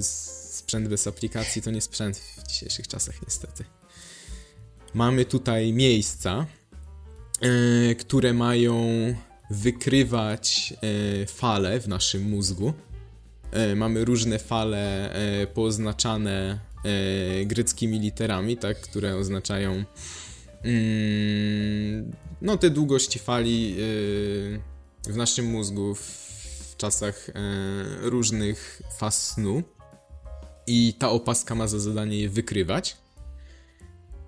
Sprzęt 0.00 0.88
bez 0.88 1.06
aplikacji 1.06 1.62
to 1.62 1.70
nie 1.70 1.80
sprzęt 1.80 2.18
w 2.18 2.48
dzisiejszych 2.48 2.88
czasach, 2.88 3.22
niestety. 3.22 3.64
Mamy 4.94 5.24
tutaj 5.24 5.72
miejsca, 5.72 6.46
yy, 7.42 7.94
które 7.94 8.34
mają 8.34 8.84
wykrywać 9.50 10.74
yy, 10.82 11.26
fale 11.26 11.80
w 11.80 11.88
naszym 11.88 12.22
mózgu. 12.22 12.72
e, 13.52 13.74
mamy 13.74 14.04
różne 14.04 14.38
fale 14.38 15.12
e, 15.12 15.46
pooznaczane 15.46 16.58
e, 16.84 17.44
greckimi 17.44 18.00
literami, 18.00 18.56
tak, 18.56 18.80
które 18.80 19.16
oznaczają 19.16 19.84
no 22.40 22.56
te 22.56 22.70
długości 22.70 23.18
fali 23.18 23.76
w 25.08 25.16
naszym 25.16 25.46
mózgu 25.46 25.94
w 25.94 26.74
czasach 26.76 27.30
różnych 28.02 28.82
faz 28.98 29.32
snu 29.32 29.62
i 30.66 30.94
ta 30.98 31.10
opaska 31.10 31.54
ma 31.54 31.68
za 31.68 31.78
zadanie 31.78 32.20
je 32.20 32.28
wykrywać. 32.28 32.96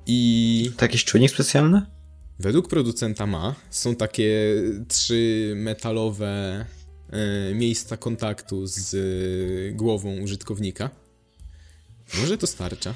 I... 0.07 0.73
To 0.77 0.85
jakiś 0.85 1.05
czujnik 1.05 1.31
specjalny? 1.31 1.83
Według 2.39 2.69
producenta 2.69 3.27
ma. 3.27 3.55
Są 3.71 3.97
takie 3.97 4.55
trzy 4.89 5.53
metalowe 5.57 6.67
e, 7.11 7.55
miejsca 7.55 7.97
kontaktu 7.97 8.67
z 8.67 8.95
e, 8.95 9.73
głową 9.73 10.21
użytkownika. 10.21 10.91
Może 12.21 12.39
to 12.39 12.47
starcza. 12.47 12.95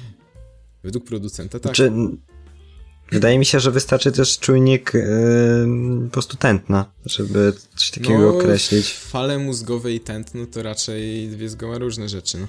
Według 0.83 1.05
producenta 1.05 1.59
tak. 1.59 1.75
Znaczy, 1.75 1.91
wydaje 3.11 3.39
mi 3.39 3.45
się, 3.45 3.59
że 3.59 3.71
wystarczy 3.71 4.11
też 4.11 4.39
czujnik 4.39 4.93
yy, 4.93 5.01
po 6.05 6.11
prostu 6.11 6.37
tętna, 6.37 6.85
żeby 7.05 7.53
coś 7.75 7.91
takiego 7.91 8.19
no, 8.19 8.37
określić. 8.37 8.93
Fale 8.93 9.37
mózgowe 9.37 9.93
i 9.93 9.99
tętno 9.99 10.45
to 10.45 10.63
raczej 10.63 11.27
dwie 11.27 11.49
zgoła 11.49 11.77
różne 11.77 12.09
rzeczy. 12.09 12.37
No. 12.37 12.47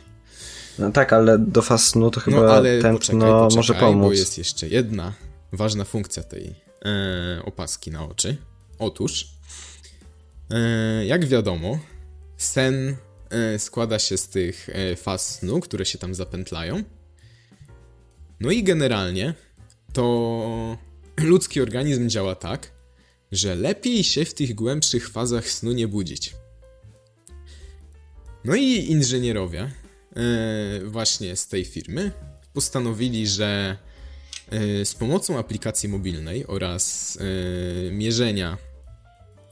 No 0.79 0.93
tak, 0.93 1.13
ale 1.13 1.39
do 1.39 1.63
faz 1.63 1.87
snu 1.87 2.11
to 2.11 2.21
chyba 2.21 2.37
no, 2.37 2.53
ale 2.53 2.83
tętno 2.83 2.99
poczekaj, 2.99 3.21
poczekaj, 3.21 3.57
może 3.57 3.75
pomóc. 3.75 4.05
bo 4.05 4.13
jest 4.13 4.39
jeszcze 4.39 4.69
jedna 4.69 5.13
ważna 5.53 5.85
funkcja 5.85 6.23
tej 6.23 6.55
e, 6.85 7.43
opaski 7.45 7.91
na 7.91 8.09
oczy. 8.09 8.37
Otóż, 8.79 9.29
e, 10.51 11.07
jak 11.07 11.27
wiadomo, 11.27 11.79
sen 12.37 12.97
e, 13.31 13.59
składa 13.59 13.99
się 13.99 14.17
z 14.17 14.29
tych 14.29 14.69
faz 14.97 15.35
snu, 15.39 15.61
które 15.61 15.87
się 15.87 15.99
tam 15.99 16.15
zapętlają. 16.15 16.83
No 18.41 18.51
i 18.51 18.63
generalnie 18.63 19.35
to 19.97 20.79
ludzki 21.21 21.61
organizm 21.61 22.09
działa 22.09 22.35
tak, 22.35 22.73
że 23.33 23.55
lepiej 23.55 24.05
się 24.05 24.25
w 24.25 24.35
tych 24.35 24.55
głębszych 24.55 25.09
fazach 25.09 25.51
snu 25.51 25.73
nie 25.73 25.89
budzić. 25.89 26.35
No 28.45 28.55
i 28.55 28.91
inżynierowie 28.91 29.71
E, 30.17 30.85
właśnie 30.85 31.37
z 31.37 31.49
tej 31.49 31.65
firmy 31.65 32.13
postanowili, 32.53 33.27
że 33.27 33.77
e, 34.51 34.85
z 34.85 34.95
pomocą 34.95 35.39
aplikacji 35.39 35.89
mobilnej 35.89 36.47
oraz 36.47 37.19
e, 37.21 37.91
mierzenia 37.91 38.59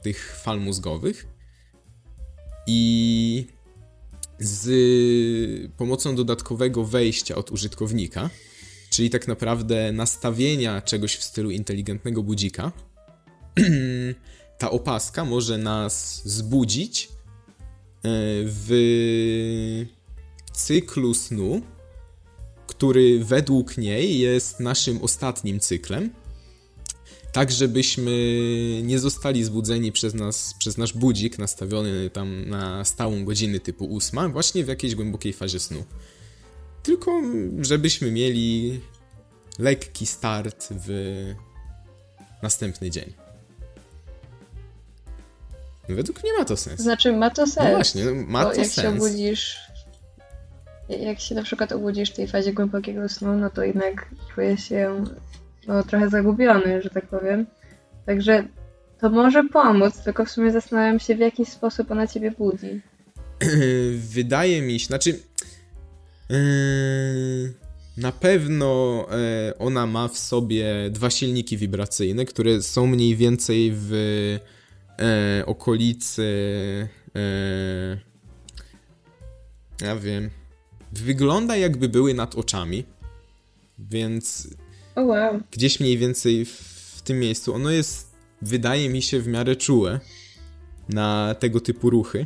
tych 0.01 0.35
fal 0.43 0.59
mózgowych 0.59 1.27
i 2.67 3.47
z 4.39 5.71
pomocą 5.77 6.15
dodatkowego 6.15 6.85
wejścia 6.85 7.35
od 7.35 7.51
użytkownika, 7.51 8.29
czyli 8.95 9.09
tak 9.09 9.27
naprawdę 9.27 9.91
nastawienia 9.91 10.81
czegoś 10.81 11.15
w 11.15 11.23
stylu 11.23 11.51
inteligentnego 11.51 12.23
budzika, 12.23 12.71
ta 14.59 14.71
opaska 14.71 15.25
może 15.25 15.57
nas 15.57 16.21
zbudzić 16.25 17.09
w 18.45 19.85
cyklu 20.53 21.13
snu, 21.13 21.61
który 22.67 23.25
według 23.25 23.77
niej 23.77 24.19
jest 24.19 24.59
naszym 24.59 25.01
ostatnim 25.01 25.59
cyklem, 25.59 26.09
tak 27.31 27.51
żebyśmy 27.51 28.11
nie 28.83 28.99
zostali 28.99 29.43
zbudzeni 29.43 29.91
przez 29.91 30.13
nas, 30.13 30.55
przez 30.59 30.77
nasz 30.77 30.93
budzik 30.93 31.37
nastawiony 31.37 32.09
tam 32.09 32.49
na 32.49 32.85
stałą 32.85 33.25
godzinę 33.25 33.59
typu 33.59 33.85
ósma, 33.85 34.29
właśnie 34.29 34.63
w 34.65 34.67
jakiejś 34.67 34.95
głębokiej 34.95 35.33
fazie 35.33 35.59
snu. 35.59 35.83
Tylko 36.85 37.21
żebyśmy 37.61 38.11
mieli 38.11 38.79
lekki 39.59 40.05
start 40.05 40.67
w 40.71 40.89
następny 42.43 42.89
dzień. 42.89 43.13
Według 45.89 46.23
mnie 46.23 46.33
ma 46.39 46.45
to 46.45 46.57
sens. 46.57 46.81
Znaczy, 46.81 47.11
ma 47.13 47.29
to 47.29 47.47
sens. 47.47 47.67
No 47.69 47.75
właśnie, 47.75 48.03
ma 48.27 48.43
to 48.43 48.53
jak 48.53 48.67
sens. 48.67 48.77
Jak 48.77 48.85
się 48.85 48.91
obudzisz 48.91 49.65
jak 50.89 51.19
się 51.19 51.35
na 51.35 51.43
przykład 51.43 51.71
obudzisz 51.71 52.09
w 52.09 52.15
tej 52.15 52.27
fazie 52.27 52.53
głębokiego 52.53 53.09
snu, 53.09 53.33
no 53.33 53.49
to 53.49 53.63
jednak 53.63 54.09
czujesz 54.35 54.63
się 54.63 55.03
no, 55.67 55.83
trochę 55.83 56.09
zagubiony, 56.09 56.81
że 56.81 56.89
tak 56.89 57.07
powiem. 57.07 57.45
Także 58.05 58.43
to 58.99 59.09
może 59.09 59.43
pomóc, 59.43 59.97
tylko 60.03 60.25
w 60.25 60.31
sumie 60.31 60.51
zastanawiam 60.51 60.99
się, 60.99 61.15
w 61.15 61.19
jaki 61.19 61.45
sposób 61.45 61.91
ona 61.91 62.07
ciebie 62.07 62.31
budzi. 62.31 62.81
Wydaje 64.15 64.61
mi 64.61 64.79
się, 64.79 64.85
znaczy. 64.85 65.19
Yy, 66.29 67.53
na 67.97 68.11
pewno 68.11 69.05
yy, 69.47 69.57
ona 69.57 69.87
ma 69.87 70.07
w 70.07 70.17
sobie 70.17 70.89
dwa 70.89 71.09
silniki 71.09 71.57
wibracyjne, 71.57 72.25
które 72.25 72.61
są 72.61 72.87
mniej 72.87 73.15
więcej 73.15 73.71
w 73.75 73.91
yy, 74.99 75.45
okolicy. 75.45 76.25
Ja 79.81 79.95
wiem 79.95 80.29
wygląda 80.91 81.57
jakby 81.57 81.89
były 81.89 82.13
nad 82.13 82.35
oczami, 82.35 82.83
więc 83.79 84.47
oh 84.95 85.07
wow. 85.07 85.41
gdzieś 85.51 85.79
mniej 85.79 85.97
więcej 85.97 86.45
w, 86.45 86.51
w 86.95 87.01
tym 87.01 87.19
miejscu. 87.19 87.53
Ono 87.53 87.71
jest, 87.71 88.11
wydaje 88.41 88.89
mi 88.89 89.01
się, 89.01 89.19
w 89.19 89.27
miarę 89.27 89.55
czułe 89.55 89.99
na 90.89 91.35
tego 91.39 91.59
typu 91.59 91.89
ruchy. 91.89 92.25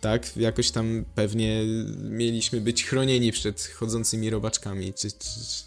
Tak, 0.00 0.36
jakoś 0.36 0.70
tam 0.70 1.04
pewnie 1.14 1.62
mieliśmy 2.10 2.60
być 2.60 2.84
chronieni 2.84 3.32
przed 3.32 3.62
chodzącymi 3.62 4.30
robaczkami, 4.30 4.94
czy, 4.94 5.10
czy, 5.10 5.18
czy 5.18 5.64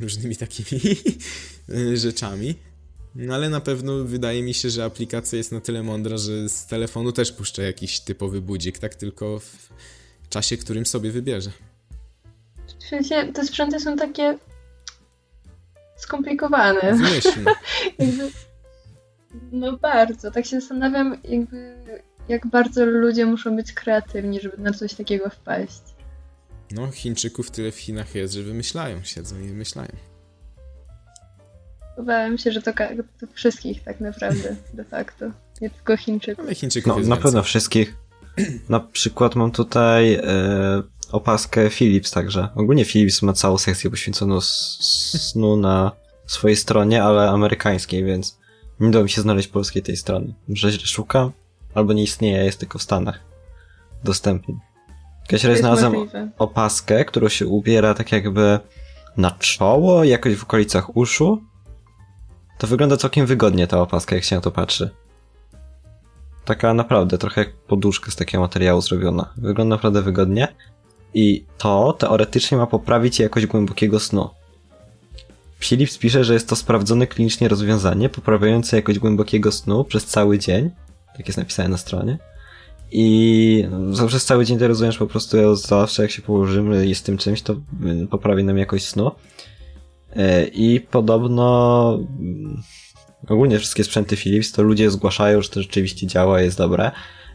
różnymi 0.00 0.36
takimi 0.36 0.80
rzeczami. 1.94 2.54
No 3.14 3.34
ale 3.34 3.48
na 3.48 3.60
pewno 3.60 4.04
wydaje 4.04 4.42
mi 4.42 4.54
się, 4.54 4.70
że 4.70 4.84
aplikacja 4.84 5.38
jest 5.38 5.52
na 5.52 5.60
tyle 5.60 5.82
mądra, 5.82 6.16
że 6.16 6.48
z 6.48 6.66
telefonu 6.66 7.12
też 7.12 7.32
puszcza 7.32 7.62
jakiś 7.62 8.00
typowy 8.00 8.40
budzik, 8.40 8.78
tak 8.78 8.94
tylko 8.94 9.40
w 9.40 10.28
czasie, 10.28 10.56
którym 10.56 10.86
sobie 10.86 11.10
wybierze. 11.10 11.50
W 12.78 12.84
sensie 12.88 13.32
te 13.32 13.44
sprzęty 13.44 13.80
są 13.80 13.96
takie 13.96 14.38
skomplikowane. 15.96 16.96
Zmyślne. 16.96 17.52
no 19.52 19.76
bardzo. 19.76 20.30
Tak 20.30 20.46
się 20.46 20.60
zastanawiam, 20.60 21.20
jakby 21.24 21.74
jak 22.28 22.46
bardzo 22.46 22.86
ludzie 22.86 23.26
muszą 23.26 23.56
być 23.56 23.72
kreatywni, 23.72 24.40
żeby 24.40 24.58
na 24.58 24.72
coś 24.72 24.94
takiego 24.94 25.30
wpaść. 25.30 25.82
No, 26.70 26.90
Chińczyków 26.90 27.50
tyle 27.50 27.72
w 27.72 27.76
Chinach 27.76 28.14
jest, 28.14 28.34
że 28.34 28.42
wymyślają, 28.42 29.02
siedzą 29.02 29.40
i 29.40 29.48
wymyślają. 29.48 29.92
Obawiam 31.96 32.38
się, 32.38 32.52
że 32.52 32.62
to, 32.62 32.72
to 33.20 33.26
wszystkich 33.32 33.82
tak 33.82 34.00
naprawdę, 34.00 34.56
de 34.74 34.84
facto. 34.84 35.30
Nie 35.60 35.70
tylko 35.70 35.96
Chińczyków. 35.96 36.44
Ale 36.44 36.54
Chińczyków 36.54 36.92
no, 37.02 37.08
na 37.08 37.16
pewno 37.16 37.42
wszystkich. 37.42 37.96
Na 38.68 38.80
przykład 38.80 39.34
mam 39.34 39.50
tutaj 39.50 40.14
e, 40.14 40.22
opaskę 41.12 41.70
Philips 41.70 42.10
także. 42.10 42.48
Ogólnie 42.54 42.84
Philips 42.84 43.22
ma 43.22 43.32
całą 43.32 43.58
sekcję 43.58 43.90
poświęconą 43.90 44.40
snu 44.40 45.56
na 45.56 45.92
swojej 46.26 46.56
stronie, 46.56 47.02
ale 47.02 47.30
amerykańskiej, 47.30 48.04
więc 48.04 48.38
nie 48.80 48.88
udało 48.88 49.04
mi 49.04 49.10
się 49.10 49.22
znaleźć 49.22 49.48
polskiej 49.48 49.82
tej 49.82 49.96
strony. 49.96 50.34
Może 50.48 50.72
źle 50.72 50.86
szukam? 50.86 51.32
Albo 51.74 51.92
nie 51.92 52.02
istnieje, 52.02 52.44
jest 52.44 52.60
tylko 52.60 52.78
w 52.78 52.82
Stanach 52.82 53.20
dostępny. 54.04 54.54
Kiedyś 55.28 55.44
raz 55.44 55.58
znalazłem 55.58 55.94
opaskę, 56.38 57.04
którą 57.04 57.28
się 57.28 57.46
ubiera 57.46 57.94
tak 57.94 58.12
jakby 58.12 58.58
na 59.16 59.30
czoło, 59.30 60.04
jakoś 60.04 60.34
w 60.34 60.42
okolicach 60.42 60.96
uszu. 60.96 61.42
To 62.58 62.66
wygląda 62.66 62.96
całkiem 62.96 63.26
wygodnie 63.26 63.66
ta 63.66 63.80
opaska, 63.80 64.14
jak 64.14 64.24
się 64.24 64.36
na 64.36 64.42
to 64.42 64.50
patrzy. 64.50 64.90
Taka 66.44 66.74
naprawdę 66.74 67.18
trochę 67.18 67.40
jak 67.40 67.56
poduszka 67.56 68.10
z 68.10 68.16
takiego 68.16 68.42
materiału 68.42 68.80
zrobiona. 68.80 69.32
Wygląda 69.36 69.76
naprawdę 69.76 70.02
wygodnie. 70.02 70.48
I 71.14 71.44
to 71.58 71.92
teoretycznie 71.92 72.58
ma 72.58 72.66
poprawić 72.66 73.18
jakość 73.20 73.46
głębokiego 73.46 74.00
snu. 74.00 74.30
Philips 75.60 75.98
pisze, 75.98 76.24
że 76.24 76.34
jest 76.34 76.48
to 76.48 76.56
sprawdzone 76.56 77.06
klinicznie 77.06 77.48
rozwiązanie 77.48 78.08
poprawiające 78.08 78.76
jakość 78.76 78.98
głębokiego 78.98 79.52
snu 79.52 79.84
przez 79.84 80.06
cały 80.06 80.38
dzień. 80.38 80.70
Tak 81.16 81.26
jest 81.28 81.38
napisane 81.38 81.68
na 81.68 81.76
stronie. 81.76 82.18
I 82.90 83.64
no, 83.70 84.06
przez 84.06 84.24
cały 84.24 84.44
dzień 84.44 84.58
to 84.58 84.68
rozumiesz 84.68 84.98
po 84.98 85.06
prostu 85.06 85.56
zawsze 85.56 86.02
jak 86.02 86.10
się 86.10 86.22
położymy 86.22 86.86
i 86.86 86.94
z 86.94 87.02
tym 87.02 87.18
czymś, 87.18 87.42
to 87.42 87.52
y, 87.52 88.06
poprawi 88.10 88.44
nam 88.44 88.58
jakość 88.58 88.86
snu. 88.86 89.10
Y, 90.16 90.50
I 90.54 90.80
podobno 90.80 91.98
ogólnie 93.28 93.58
wszystkie 93.58 93.84
sprzęty 93.84 94.16
Philips, 94.16 94.52
to 94.52 94.62
ludzie 94.62 94.90
zgłaszają, 94.90 95.42
że 95.42 95.48
to 95.48 95.62
rzeczywiście 95.62 96.06
działa, 96.06 96.40
jest 96.40 96.58
dobre. 96.58 96.90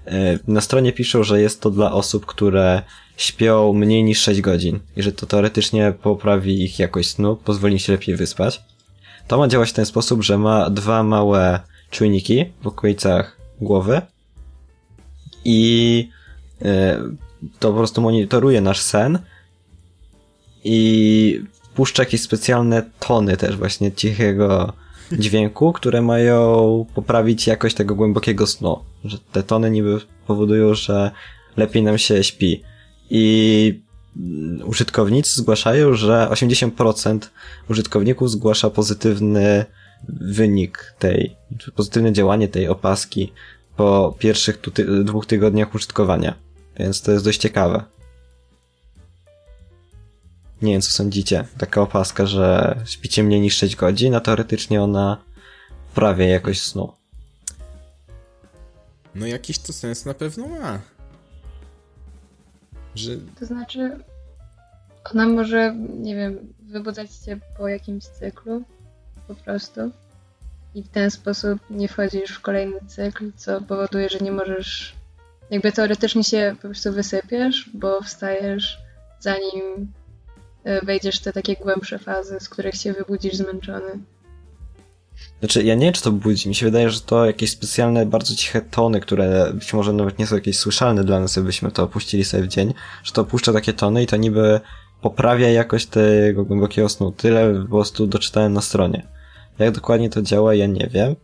E, 0.08 0.40
na 0.48 0.62
stronie 0.62 0.94
piszą, 0.94 1.24
że 1.24 1.42
jest 1.42 1.62
to 1.62 1.70
dla 1.70 1.92
osób, 1.92 2.26
które 2.26 2.82
śpią 3.18 3.74
mniej 3.74 4.04
niż 4.04 4.22
6 4.22 4.42
godzin 4.42 4.80
i 4.96 5.04
że 5.04 5.12
to 5.12 5.26
teoretycznie 5.26 5.94
poprawi 6.02 6.64
ich 6.64 6.80
jakość 6.80 7.10
snu, 7.10 7.36
pozwoli 7.36 7.74
im 7.74 7.80
się 7.80 7.92
lepiej 7.92 8.16
wyspać. 8.16 8.62
To 9.28 9.38
ma 9.38 9.48
działać 9.48 9.70
w 9.70 9.74
ten 9.74 9.86
sposób, 9.86 10.24
że 10.24 10.38
ma 10.38 10.70
dwa 10.70 11.04
małe 11.04 11.60
czujniki 11.92 12.46
w 12.62 12.68
okolicach 12.68 13.37
głowy 13.62 14.02
i 15.46 16.10
e, 16.62 17.00
to 17.60 17.72
po 17.72 17.78
prostu 17.78 18.02
monitoruje 18.02 18.62
nasz 18.62 18.82
sen 18.82 19.20
i 20.64 21.42
puszcza 21.76 22.04
jakieś 22.04 22.22
specjalne 22.22 22.90
tony 23.00 23.38
też 23.38 23.58
właśnie 23.58 23.92
cichego 23.92 24.74
dźwięku, 25.12 25.74
które 25.74 26.02
mają 26.02 26.86
poprawić 26.96 27.48
jakość 27.48 27.76
tego 27.76 27.96
głębokiego 27.96 28.48
snu. 28.48 28.80
Że 29.06 29.18
te 29.32 29.44
tony 29.44 29.72
niby 29.72 30.00
powodują, 30.28 30.74
że 30.74 31.12
lepiej 31.58 31.84
nam 31.84 31.98
się 31.98 32.24
śpi. 32.24 32.62
I 33.10 33.82
użytkownicy 34.66 35.36
zgłaszają, 35.36 35.94
że 35.94 36.28
80% 36.32 37.20
użytkowników 37.70 38.32
zgłasza 38.32 38.70
pozytywny 38.70 39.66
wynik 40.10 40.96
tej, 41.00 41.36
pozytywne 41.76 42.14
działanie 42.14 42.48
tej 42.48 42.68
opaski 42.68 43.34
po 43.76 44.16
pierwszych 44.20 44.58
ty 44.58 45.04
dwóch 45.04 45.26
tygodniach 45.26 45.76
użytkowania. 45.76 46.34
Więc 46.80 47.02
to 47.02 47.12
jest 47.12 47.26
dość 47.26 47.40
ciekawe. 47.40 47.84
Nie 50.62 50.72
wiem, 50.72 50.82
co 50.82 50.92
sądzicie. 50.92 51.48
Taka 51.58 51.82
opaska, 51.82 52.26
że 52.26 52.76
śpicie 52.86 53.24
mniej 53.24 53.42
niż 53.42 53.58
6 53.58 53.76
godzin, 53.76 54.16
a 54.16 54.20
teoretycznie 54.20 54.82
ona 54.84 55.18
poprawia 55.98 56.26
jakość 56.26 56.62
snu. 56.62 56.94
No 59.16 59.28
jakiś 59.28 59.60
to 59.60 59.74
sens 59.74 60.06
na 60.06 60.14
pewno 60.14 60.48
ma. 60.48 60.80
Że... 62.96 63.12
To 63.40 63.46
znaczy, 63.46 64.00
ona 65.12 65.28
może, 65.28 65.76
nie 66.00 66.16
wiem, 66.16 66.54
wybudzać 66.60 67.12
cię 67.12 67.40
po 67.58 67.68
jakimś 67.68 68.04
cyklu, 68.04 68.64
po 69.28 69.36
prostu. 69.36 69.82
I 70.76 70.84
w 70.84 70.90
ten 70.90 71.12
sposób 71.12 71.60
nie 71.70 71.88
wchodzisz 71.88 72.32
w 72.32 72.42
kolejny 72.42 72.78
cykl, 72.88 73.32
co 73.36 73.62
powoduje, 73.62 74.10
że 74.10 74.20
nie 74.20 74.32
możesz. 74.32 74.96
Jakby 75.52 75.72
teoretycznie 75.72 76.24
się 76.24 76.56
po 76.56 76.68
prostu 76.68 76.94
wysypiesz, 76.94 77.70
bo 77.74 78.02
wstajesz 78.02 78.78
zanim 79.20 79.92
e, 80.64 80.86
wejdziesz 80.86 81.20
w 81.20 81.24
te 81.24 81.34
takie 81.34 81.56
głębsze 81.56 82.00
fazy, 82.00 82.40
z 82.40 82.50
których 82.50 82.76
się 82.76 82.94
wybudzisz 82.94 83.36
zmęczony. 83.36 84.00
Znaczy, 85.40 85.64
ja 85.64 85.76
nie 85.76 85.86
wiem, 85.86 85.94
czy 85.94 86.02
to 86.02 86.12
budzi. 86.12 86.50
Mi 86.50 86.56
się 86.56 86.66
wydaje, 86.66 86.90
że 86.90 87.02
to 87.02 87.26
jakieś 87.26 87.52
specjalne, 87.52 88.06
bardzo 88.06 88.36
ciche 88.36 88.62
tony, 88.62 89.00
które 89.00 89.54
być 89.54 89.74
może 89.74 89.94
nawet 89.94 90.20
nie 90.20 90.28
są 90.28 90.36
jakieś 90.36 90.60
słyszalne 90.60 91.04
dla 91.04 91.20
nas, 91.20 91.36
jakbyśmy 91.36 91.72
to 91.72 91.84
opuścili 91.84 92.26
sobie 92.26 92.44
w 92.44 92.48
dzień, 92.48 92.74
że 93.04 93.12
to 93.14 93.22
opuszcza 93.22 93.54
takie 93.54 93.74
tony 93.74 94.04
i 94.04 94.08
to 94.08 94.18
niby 94.18 94.60
poprawia 95.02 95.50
jakość 95.50 95.86
tego 95.86 96.46
głębokiego 96.46 96.90
snu. 96.90 97.12
Tyle 97.12 97.62
po 97.62 97.70
prostu 97.70 98.08
doczytałem 98.08 98.54
na 98.54 98.62
stronie. 98.62 99.17
Jak 99.60 99.76
dokładnie 99.76 100.10
to 100.10 100.22
działa, 100.22 100.56
ja 100.56 100.66
nie 100.66 100.90
wiem. 100.92 101.16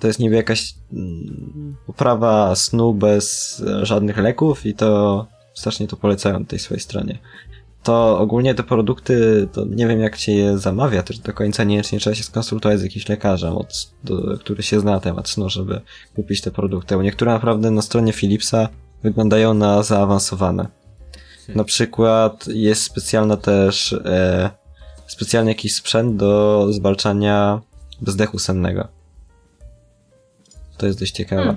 To 0.00 0.06
jest 0.06 0.18
niby 0.18 0.36
jakaś 0.36 0.74
mm, 0.92 1.76
poprawa 1.86 2.56
snu 2.56 2.94
bez 2.94 3.62
żadnych 3.82 4.18
leków 4.18 4.66
i 4.66 4.74
to 4.74 5.26
strasznie 5.54 5.86
to 5.86 5.96
polecają 5.96 6.38
na 6.40 6.46
tej 6.46 6.58
swojej 6.58 6.80
stronie. 6.80 7.18
To 7.82 8.18
ogólnie 8.18 8.54
te 8.54 8.62
produkty, 8.62 9.48
to 9.52 9.64
nie 9.64 9.86
wiem 9.86 10.00
jak 10.00 10.16
się 10.16 10.32
je 10.32 10.58
zamawia, 10.58 11.02
też 11.02 11.18
do 11.18 11.32
końca 11.32 11.64
niekoniecznie 11.64 12.00
trzeba 12.00 12.16
się 12.16 12.22
skonsultować 12.22 12.80
z 12.80 12.82
jakimś 12.82 13.08
lekarzem, 13.08 13.56
od, 13.56 13.90
do, 14.04 14.38
który 14.38 14.62
się 14.62 14.80
zna 14.80 14.90
na 14.90 15.00
temat 15.00 15.28
snu, 15.28 15.48
żeby 15.48 15.80
kupić 16.16 16.40
te 16.40 16.50
produkty. 16.50 16.96
Bo 16.96 17.02
niektóre 17.02 17.32
naprawdę 17.32 17.70
na 17.70 17.82
stronie 17.82 18.12
Philipsa 18.12 18.68
wyglądają 19.02 19.54
na 19.54 19.82
zaawansowane. 19.82 20.68
Na 21.54 21.64
przykład 21.64 22.46
jest 22.46 22.82
specjalna 22.82 23.36
też 23.36 23.92
e, 23.92 24.50
specjalny 25.06 25.50
jakiś 25.50 25.74
sprzęt 25.74 26.16
do 26.16 26.66
zwalczania 26.72 27.60
bezdechu 28.00 28.38
sennego. 28.38 28.88
To 30.76 30.86
jest 30.86 31.00
dość 31.00 31.12
ciekawe. 31.12 31.42
Hmm. 31.42 31.56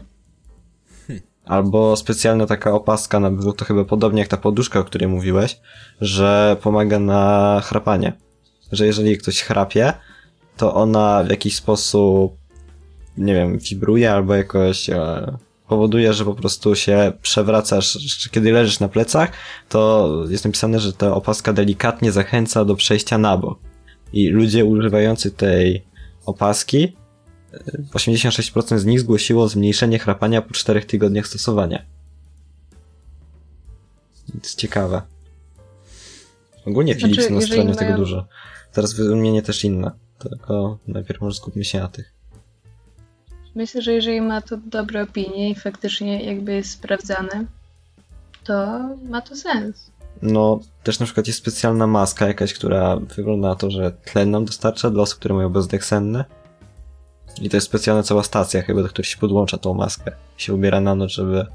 Albo 1.45 1.95
specjalna 1.95 2.45
taka 2.45 2.73
opaska 2.73 3.19
na 3.19 3.31
było 3.31 3.53
to 3.53 3.65
chyba 3.65 3.85
podobnie 3.85 4.19
jak 4.19 4.27
ta 4.27 4.37
poduszka, 4.37 4.79
o 4.79 4.83
której 4.83 5.07
mówiłeś, 5.07 5.59
że 6.01 6.57
pomaga 6.61 6.99
na 6.99 7.61
chrapanie. 7.63 8.13
Że 8.71 8.85
jeżeli 8.85 9.17
ktoś 9.17 9.41
chrapie, 9.41 9.93
to 10.57 10.73
ona 10.73 11.23
w 11.23 11.29
jakiś 11.29 11.55
sposób, 11.55 12.37
nie 13.17 13.33
wiem, 13.33 13.57
wibruje 13.57 14.11
albo 14.11 14.35
jakoś 14.35 14.89
e, 14.89 15.37
powoduje, 15.69 16.13
że 16.13 16.25
po 16.25 16.35
prostu 16.35 16.75
się 16.75 17.11
przewracasz, 17.21 17.97
kiedy 18.31 18.51
leżysz 18.51 18.79
na 18.79 18.89
plecach, 18.89 19.31
to 19.69 20.09
jest 20.29 20.45
napisane, 20.45 20.79
że 20.79 20.93
ta 20.93 21.13
opaska 21.13 21.53
delikatnie 21.53 22.11
zachęca 22.11 22.65
do 22.65 22.75
przejścia 22.75 23.17
na 23.17 23.37
bok. 23.37 23.59
I 24.13 24.29
ludzie 24.29 24.65
używający 24.65 25.31
tej 25.31 25.85
opaski, 26.25 26.95
86% 27.93 28.77
z 28.77 28.85
nich 28.85 28.99
zgłosiło 28.99 29.47
zmniejszenie 29.47 29.99
chrapania 29.99 30.41
po 30.41 30.53
4 30.53 30.81
tygodniach 30.81 31.27
stosowania. 31.27 31.85
Więc 34.33 34.55
ciekawe. 34.55 35.01
Ogólnie 36.65 36.93
znaczy, 36.93 37.07
Philips 37.07 37.29
na 37.29 37.41
stronie 37.41 37.63
mają... 37.63 37.75
tego 37.75 37.97
dużo. 37.97 38.27
Zaraz 38.71 38.93
wymienię 38.93 39.41
też 39.41 39.63
inne. 39.63 39.91
Tylko 40.19 40.77
najpierw 40.87 41.21
może 41.21 41.37
skupmy 41.37 41.63
się 41.63 41.79
na 41.79 41.87
tych. 41.87 42.18
Myślę, 43.55 43.81
że 43.81 43.93
jeżeli 43.93 44.21
ma 44.21 44.41
to 44.41 44.57
dobre 44.57 45.03
opinie 45.03 45.49
i 45.49 45.55
faktycznie 45.55 46.23
jakby 46.23 46.53
jest 46.53 46.71
sprawdzane, 46.71 47.45
to 48.43 48.79
ma 49.09 49.21
to 49.21 49.35
sens. 49.35 49.91
No, 50.21 50.59
też 50.83 50.99
na 50.99 51.05
przykład 51.05 51.27
jest 51.27 51.39
specjalna 51.39 51.87
maska 51.87 52.27
jakaś, 52.27 52.53
która 52.53 52.95
wygląda 52.95 53.47
na 53.47 53.55
to, 53.55 53.71
że 53.71 53.91
tlen 53.91 54.31
nam 54.31 54.45
dostarcza 54.45 54.89
dla 54.89 55.03
osób, 55.03 55.19
które 55.19 55.35
mają 55.35 55.49
bezdech 55.49 55.85
senny. 55.85 56.23
I 57.41 57.49
to 57.49 57.57
jest 57.57 57.67
specjalna 57.67 58.03
cała 58.03 58.23
stacja 58.23 58.61
chyba, 58.61 58.81
do 58.81 58.89
której 58.89 59.09
się 59.09 59.17
podłącza 59.17 59.57
tą 59.57 59.73
maskę. 59.73 60.11
Się 60.37 60.53
ubiera 60.53 60.81
na 60.81 60.95
noc, 60.95 61.11
żeby 61.11 61.45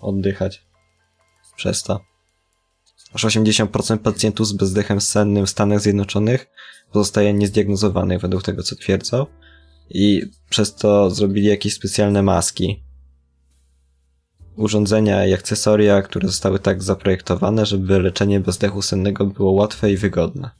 oddychać 0.00 0.62
przez 1.56 1.82
to. 1.82 2.00
Aż 3.14 3.24
80% 3.24 3.98
pacjentów 3.98 4.46
z 4.46 4.52
bezdechem 4.52 5.00
sennym 5.00 5.46
w 5.46 5.50
Stanach 5.50 5.80
Zjednoczonych 5.80 6.46
pozostaje 6.92 7.32
niezdiagnozowanych 7.32 8.20
według 8.20 8.42
tego, 8.42 8.62
co 8.62 8.76
twierdzą 8.76 9.26
i 9.90 10.22
przez 10.50 10.74
to 10.74 11.10
zrobili 11.10 11.46
jakieś 11.46 11.74
specjalne 11.74 12.22
maski. 12.22 12.82
Urządzenia 14.56 15.26
i 15.26 15.32
akcesoria, 15.32 16.02
które 16.02 16.28
zostały 16.28 16.58
tak 16.58 16.82
zaprojektowane, 16.82 17.66
żeby 17.66 18.00
leczenie 18.00 18.40
bezdechu 18.40 18.82
sennego 18.82 19.26
było 19.26 19.52
łatwe 19.52 19.92
i 19.92 19.96
wygodne. 19.96 20.50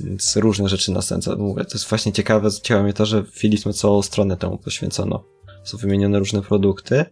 Więc 0.00 0.36
różne 0.36 0.68
rzeczy 0.68 0.92
na 0.92 1.02
sens. 1.02 1.28
Mówię, 1.38 1.64
to 1.64 1.74
jest 1.74 1.88
właśnie 1.88 2.12
ciekawe, 2.12 2.50
ciekawe 2.62 2.82
mnie 2.82 2.92
to, 2.92 3.06
że 3.06 3.24
Philips 3.24 3.66
ma 3.66 3.72
całą 3.72 4.02
stronę 4.02 4.36
temu 4.36 4.58
poświęcono. 4.58 5.24
Są 5.64 5.78
wymienione 5.78 6.18
różne 6.18 6.42
produkty. 6.42 7.04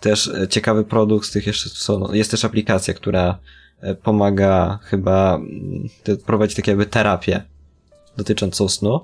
Też 0.00 0.28
e, 0.28 0.48
ciekawy 0.48 0.84
produkt 0.84 1.26
z 1.26 1.30
tych 1.30 1.46
jeszcze 1.46 1.68
są, 1.70 1.98
no, 1.98 2.14
jest 2.14 2.30
też 2.30 2.44
aplikacja, 2.44 2.94
która 2.94 3.38
e, 3.80 3.94
pomaga 3.94 4.78
chyba 4.82 5.34
mm, 5.34 5.88
prowadzić 6.26 6.56
takie 6.56 6.70
jakby 6.70 6.86
terapię 6.86 7.42
dotyczącą 8.16 8.68
snu. 8.68 9.00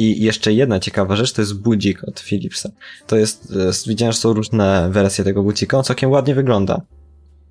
I 0.00 0.22
jeszcze 0.24 0.52
jedna 0.52 0.80
ciekawa 0.80 1.16
rzecz, 1.16 1.32
to 1.32 1.42
jest 1.42 1.60
budzik 1.60 2.04
od 2.04 2.20
Philipsa. 2.20 2.70
To 3.06 3.16
jest, 3.16 3.52
e, 3.86 3.88
widziałem, 3.88 4.12
że 4.12 4.18
są 4.18 4.32
różne 4.32 4.90
wersje 4.90 5.24
tego 5.24 5.42
budzika, 5.42 5.78
on 5.78 5.84
całkiem 5.84 6.10
ładnie 6.10 6.34
wygląda. 6.34 6.80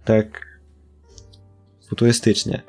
Tak 0.05 0.59
futurystycznie. 1.89 2.61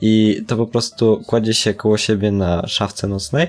I 0.00 0.42
to 0.46 0.56
po 0.56 0.66
prostu 0.66 1.22
kładzie 1.26 1.54
się 1.54 1.74
koło 1.74 1.98
siebie 1.98 2.32
na 2.32 2.66
szafce 2.66 3.08
nocnej 3.08 3.46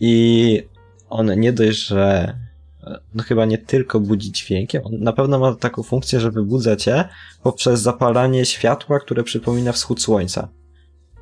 i 0.00 0.62
on 1.10 1.40
nie 1.40 1.52
dość, 1.52 1.86
że 1.86 2.36
e, 2.84 2.98
no 3.14 3.22
chyba 3.22 3.44
nie 3.44 3.58
tylko 3.58 4.00
budzi 4.00 4.32
dźwiękiem, 4.32 4.82
on 4.84 5.00
na 5.00 5.12
pewno 5.12 5.38
ma 5.38 5.54
taką 5.54 5.82
funkcję, 5.82 6.20
że 6.20 6.30
wybudza 6.30 6.76
cię 6.76 7.08
poprzez 7.42 7.80
zapalanie 7.80 8.44
światła, 8.44 9.00
które 9.00 9.22
przypomina 9.22 9.72
wschód 9.72 10.02
słońca. 10.02 10.48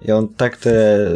I 0.03 0.13
on 0.13 0.29
tak 0.29 0.57
te, 0.57 1.07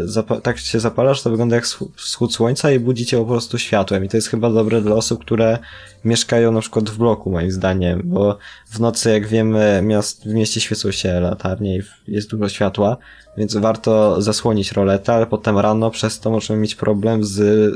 tak 0.42 0.58
się 0.58 0.80
zapala, 0.80 1.14
że 1.14 1.22
to 1.22 1.30
wygląda 1.30 1.56
jak 1.56 1.66
wschód 1.96 2.34
słońca 2.34 2.72
i 2.72 2.80
budzi 2.80 3.06
cię 3.06 3.18
po 3.18 3.24
prostu 3.24 3.58
światłem. 3.58 4.04
I 4.04 4.08
to 4.08 4.16
jest 4.16 4.28
chyba 4.28 4.50
dobre 4.50 4.80
dla 4.80 4.94
osób, 4.94 5.24
które 5.24 5.58
mieszkają 6.04 6.52
na 6.52 6.60
przykład 6.60 6.90
w 6.90 6.98
bloku, 6.98 7.30
moim 7.30 7.50
zdaniem, 7.50 8.02
bo 8.04 8.38
w 8.66 8.80
nocy, 8.80 9.10
jak 9.10 9.26
wiemy, 9.26 9.80
miast, 9.82 10.24
w 10.24 10.34
mieście 10.34 10.60
świecą 10.60 10.90
się 10.90 11.20
latarnie 11.20 11.78
i 11.78 11.82
jest 12.08 12.30
dużo 12.30 12.48
światła, 12.48 12.96
więc 13.36 13.56
warto 13.56 14.22
zasłonić 14.22 14.72
roletę, 14.72 15.12
ale 15.12 15.26
potem 15.26 15.58
rano 15.58 15.90
przez 15.90 16.20
to 16.20 16.30
możemy 16.30 16.60
mieć 16.60 16.74
problem 16.74 17.24
z 17.24 17.70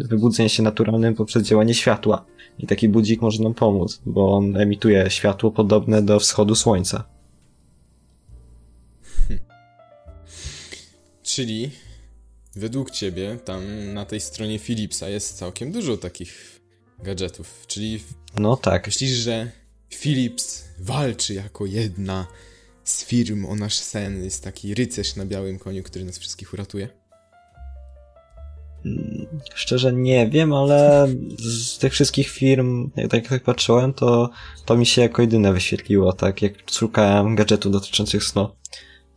wybudzeniem 0.00 0.48
się 0.48 0.62
naturalnym 0.62 1.14
poprzez 1.14 1.42
działanie 1.42 1.74
światła. 1.74 2.24
I 2.58 2.66
taki 2.66 2.88
budzik 2.88 3.22
może 3.22 3.42
nam 3.42 3.54
pomóc, 3.54 4.00
bo 4.06 4.36
on 4.36 4.56
emituje 4.56 5.10
światło 5.10 5.50
podobne 5.50 6.02
do 6.02 6.20
wschodu 6.20 6.54
słońca. 6.54 7.13
Czyli 11.34 11.70
według 12.56 12.90
ciebie 12.90 13.38
tam 13.44 13.92
na 13.94 14.04
tej 14.04 14.20
stronie 14.20 14.58
Philipsa 14.58 15.08
jest 15.08 15.36
całkiem 15.38 15.72
dużo 15.72 15.96
takich 15.96 16.60
gadżetów. 17.02 17.64
Czyli 17.66 18.00
no 18.38 18.56
tak. 18.56 18.86
Myślisz, 18.86 19.10
że 19.10 19.50
Philips 19.90 20.64
walczy 20.78 21.34
jako 21.34 21.66
jedna 21.66 22.26
z 22.84 23.04
firm 23.04 23.46
o 23.46 23.54
nasz 23.54 23.74
sen, 23.74 24.24
jest 24.24 24.44
taki 24.44 24.74
rycerz 24.74 25.16
na 25.16 25.26
białym 25.26 25.58
koniu, 25.58 25.82
który 25.82 26.04
nas 26.04 26.18
wszystkich 26.18 26.52
uratuje? 26.52 26.88
Mm, 28.84 29.26
szczerze 29.54 29.92
nie 29.92 30.28
wiem, 30.28 30.52
ale 30.52 31.08
z 31.38 31.78
tych 31.78 31.92
wszystkich 31.92 32.28
firm, 32.28 32.90
jak 32.96 33.10
tak 33.10 33.30
jak 33.30 33.42
patrzyłem, 33.42 33.94
to 33.94 34.30
to 34.64 34.76
mi 34.76 34.86
się 34.86 35.02
jako 35.02 35.22
jedyne 35.22 35.52
wyświetliło, 35.52 36.12
tak 36.12 36.42
jak 36.42 36.52
szukałem 36.70 37.34
gadżetów 37.34 37.72
dotyczących 37.72 38.24
snu. 38.24 38.48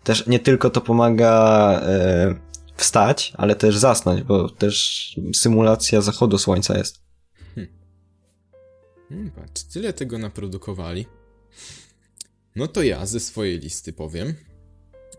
Też 0.07 0.27
nie 0.27 0.39
tylko 0.39 0.69
to 0.69 0.81
pomaga 0.81 1.79
e, 1.83 2.35
wstać, 2.77 3.33
ale 3.37 3.55
też 3.55 3.77
zasnąć, 3.77 4.23
bo 4.23 4.49
też 4.49 5.15
symulacja 5.35 6.01
zachodu 6.01 6.37
słońca 6.37 6.77
jest. 6.77 7.01
Hmm. 7.55 7.73
Hmm, 9.09 9.31
patrz, 9.31 9.63
tyle 9.63 9.93
tego 9.93 10.17
naprodukowali. 10.17 11.05
No 12.55 12.67
to 12.67 12.83
ja 12.83 13.05
ze 13.05 13.19
swojej 13.19 13.59
listy 13.59 13.93
powiem 13.93 14.33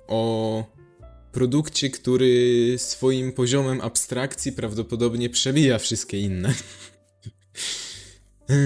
o 0.07 0.65
produkcie, 1.33 1.91
który 1.91 2.75
swoim 2.79 3.33
poziomem 3.33 3.81
abstrakcji 3.81 4.53
prawdopodobnie 4.53 5.31
przebija 5.31 5.79
wszystkie 5.79 6.21
inne. 6.21 6.55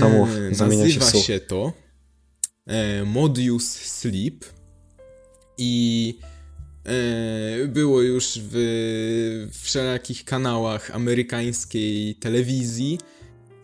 To 0.01 0.09
mów, 0.09 0.29
Nazywa 0.59 1.11
się, 1.11 1.19
się 1.19 1.41
to 1.41 1.73
e, 2.67 3.05
Modius 3.05 3.73
Sleep 3.73 4.45
i 5.59 6.19
e, 6.87 7.67
było 7.67 8.03
już 8.03 8.39
w 8.43 9.49
wszelakich 9.63 10.25
kanałach 10.25 10.91
amerykańskiej 10.91 12.15
telewizji 12.15 12.99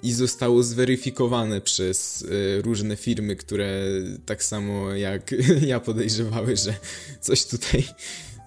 i 0.03 0.13
zostało 0.13 0.63
zweryfikowane 0.63 1.61
przez 1.61 2.25
e, 2.59 2.63
różne 2.63 2.97
firmy, 2.97 3.37
które 3.37 3.83
tak 4.27 4.45
samo 4.45 4.95
jak 4.95 5.35
ja 5.67 5.81
podejrzewały, 5.81 6.57
że 6.57 6.75
coś 7.21 7.47
tutaj 7.47 7.85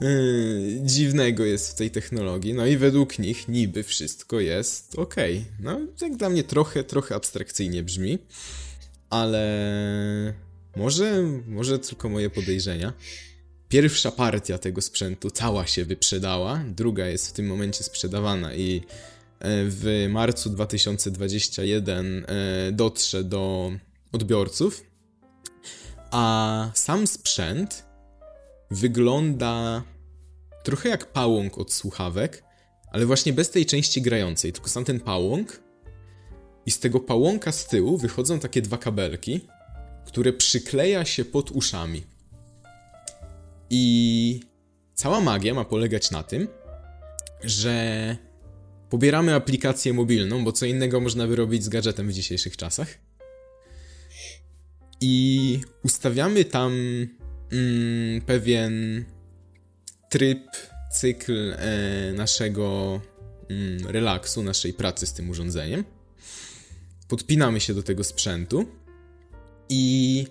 e, 0.02 0.08
dziwnego 0.86 1.46
jest 1.46 1.72
w 1.72 1.76
tej 1.76 1.92
technologii. 1.92 2.54
No 2.54 2.66
i 2.66 2.78
według 2.78 3.20
nich 3.20 3.48
niby 3.48 3.84
wszystko 3.84 4.40
jest 4.40 5.00
ok. 5.00 5.16
No, 5.60 5.80
jak 6.02 6.16
dla 6.16 6.30
mnie 6.30 6.44
trochę, 6.44 6.84
trochę 6.84 7.16
abstrakcyjnie 7.16 7.84
brzmi, 7.84 8.20
ale 9.10 10.34
może, 10.76 11.24
może 11.48 11.80
tylko 11.80 12.10
moje 12.10 12.30
podejrzenia. 12.30 12.94
Pierwsza 13.72 14.12
partia 14.12 14.58
tego 14.58 14.82
sprzętu 14.82 15.30
cała 15.30 15.68
się 15.68 15.86
wyprzedała, 15.86 16.64
druga 16.68 17.08
jest 17.08 17.30
w 17.30 17.32
tym 17.32 17.48
momencie 17.48 17.84
sprzedawana 17.84 18.54
i 18.54 18.82
w 19.44 20.08
marcu 20.10 20.50
2021 20.50 22.26
e, 22.28 22.72
dotrze 22.72 23.24
do 23.24 23.72
odbiorców, 24.12 24.84
a 26.12 26.72
sam 26.74 27.08
sprzęt 27.08 27.86
wygląda 28.72 29.84
trochę 30.64 30.90
jak 30.90 31.12
pałąk 31.12 31.58
od 31.58 31.74
słuchawek, 31.74 32.44
ale 32.92 33.06
właśnie 33.06 33.34
bez 33.34 33.50
tej 33.50 33.66
części 33.66 34.02
grającej, 34.02 34.54
tylko 34.54 34.70
sam 34.70 34.86
ten 34.86 35.00
pałąk 35.00 35.60
i 36.66 36.72
z 36.72 36.80
tego 36.80 37.00
pałąka 37.00 37.52
z 37.52 37.68
tyłu 37.68 37.98
wychodzą 37.98 38.40
takie 38.40 38.62
dwa 38.62 38.78
kabelki, 38.78 39.40
które 40.06 40.34
przykleja 40.34 41.06
się 41.06 41.26
pod 41.26 41.52
uszami. 41.52 42.04
I 43.74 44.40
cała 44.94 45.22
magia 45.22 45.54
ma 45.54 45.66
polegać 45.66 46.12
na 46.12 46.24
tym, 46.24 46.48
że 47.44 48.18
pobieramy 48.90 49.36
aplikację 49.36 49.94
mobilną, 49.94 50.44
bo 50.44 50.52
co 50.52 50.66
innego 50.66 51.00
można 51.00 51.28
by 51.28 51.36
robić 51.36 51.64
z 51.64 51.70
gadżetem 51.70 52.08
w 52.08 52.14
dzisiejszych 52.14 52.58
czasach. 52.58 52.98
I 55.02 55.60
ustawiamy 55.84 56.46
tam 56.46 56.72
mm, 57.52 58.22
pewien 58.22 59.06
tryb, 60.10 60.48
cykl 60.92 61.54
e, 61.58 62.14
naszego 62.14 63.02
mm, 63.50 63.88
relaksu, 63.88 64.44
naszej 64.44 64.74
pracy 64.74 65.08
z 65.08 65.14
tym 65.14 65.30
urządzeniem. 65.30 65.84
Podpinamy 67.08 67.60
się 67.60 67.74
do 67.74 67.84
tego 67.84 68.04
sprzętu 68.04 68.66
i 69.70 70.26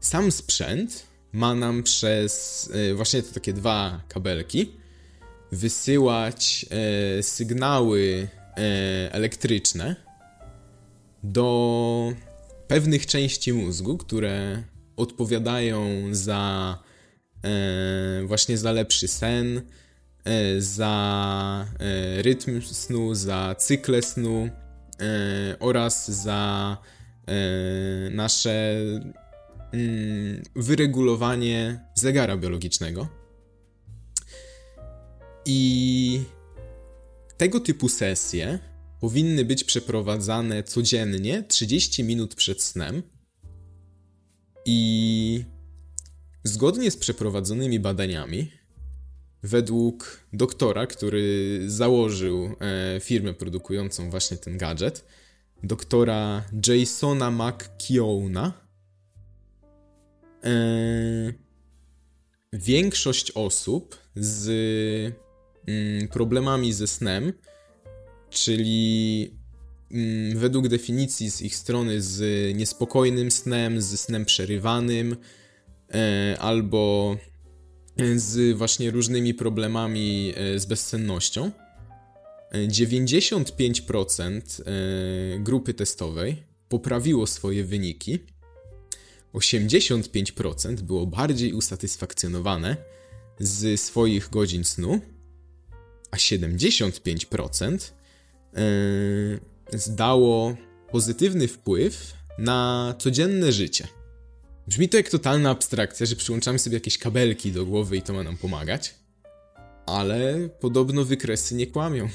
sam 0.00 0.32
sprzęt 0.32 1.11
ma 1.32 1.54
nam 1.54 1.82
przez 1.82 2.70
e, 2.74 2.94
właśnie 2.94 3.22
te 3.22 3.32
takie 3.32 3.52
dwa 3.52 4.00
kabelki 4.08 4.72
wysyłać 5.52 6.66
e, 7.18 7.22
sygnały 7.22 8.28
e, 8.56 9.12
elektryczne 9.12 9.96
do 11.22 12.12
pewnych 12.68 13.06
części 13.06 13.52
mózgu, 13.52 13.98
które 13.98 14.62
odpowiadają 14.96 15.86
za 16.10 16.78
właśnie 18.24 18.58
za 18.58 18.72
lepszy 18.72 19.08
sen, 19.08 19.62
za 20.58 21.66
rytm 22.16 22.62
snu, 22.62 23.14
za 23.14 23.54
cykle 23.58 24.02
snu 24.02 24.48
oraz 25.60 26.10
za 26.10 26.76
nasze 28.10 28.76
wyregulowanie 30.56 31.80
zegara 31.94 32.36
biologicznego. 32.36 33.08
I 35.46 36.22
tego 37.36 37.60
typu 37.60 37.88
sesje 37.88 38.58
powinny 39.00 39.44
być 39.44 39.64
przeprowadzane 39.64 40.62
codziennie 40.62 41.42
30 41.42 42.04
minut 42.04 42.34
przed 42.34 42.62
snem. 42.62 43.02
I 44.64 45.44
zgodnie 46.44 46.90
z 46.90 46.96
przeprowadzonymi 46.96 47.80
badaniami, 47.80 48.52
według 49.42 50.26
doktora, 50.32 50.86
który 50.86 51.60
założył 51.66 52.56
e, 52.60 53.00
firmę 53.00 53.34
produkującą 53.34 54.10
właśnie 54.10 54.36
ten 54.36 54.58
gadżet, 54.58 55.04
doktora 55.62 56.44
Jasona 56.66 57.30
McKeowna, 57.30 58.61
większość 62.52 63.30
osób 63.30 63.98
z 64.16 64.50
Mm, 65.68 66.08
problemami 66.08 66.72
ze 66.72 66.86
snem, 66.86 67.32
czyli 68.30 69.30
mm, 69.90 70.38
według 70.38 70.68
definicji 70.68 71.30
z 71.30 71.42
ich 71.42 71.56
strony 71.56 72.02
z 72.02 72.20
niespokojnym 72.56 73.30
snem, 73.30 73.82
z 73.82 74.00
snem 74.00 74.24
przerywanym, 74.24 75.16
e, 75.94 76.36
albo 76.40 77.16
z 78.16 78.56
właśnie 78.56 78.90
różnymi 78.90 79.34
problemami 79.34 80.32
e, 80.36 80.58
z 80.58 80.66
bezsennością. 80.66 81.50
95% 82.52 84.60
e, 84.60 84.64
grupy 85.38 85.74
testowej 85.74 86.42
poprawiło 86.68 87.26
swoje 87.26 87.64
wyniki. 87.64 88.18
85% 89.34 90.74
było 90.80 91.06
bardziej 91.06 91.52
usatysfakcjonowane 91.52 92.76
z 93.40 93.80
swoich 93.80 94.30
godzin 94.30 94.64
snu 94.64 95.00
a 96.10 96.16
75% 96.16 97.92
yy, 98.52 99.78
zdało 99.78 100.56
pozytywny 100.90 101.48
wpływ 101.48 102.14
na 102.38 102.94
codzienne 102.98 103.52
życie. 103.52 103.88
Brzmi 104.68 104.88
to 104.88 104.96
jak 104.96 105.08
totalna 105.08 105.50
abstrakcja, 105.50 106.06
że 106.06 106.16
przyłączamy 106.16 106.58
sobie 106.58 106.74
jakieś 106.74 106.98
kabelki 106.98 107.52
do 107.52 107.66
głowy 107.66 107.96
i 107.96 108.02
to 108.02 108.12
ma 108.12 108.22
nam 108.22 108.36
pomagać, 108.36 108.94
ale 109.86 110.48
podobno 110.60 111.04
wykresy 111.04 111.54
nie 111.54 111.66
kłamią. 111.66 112.08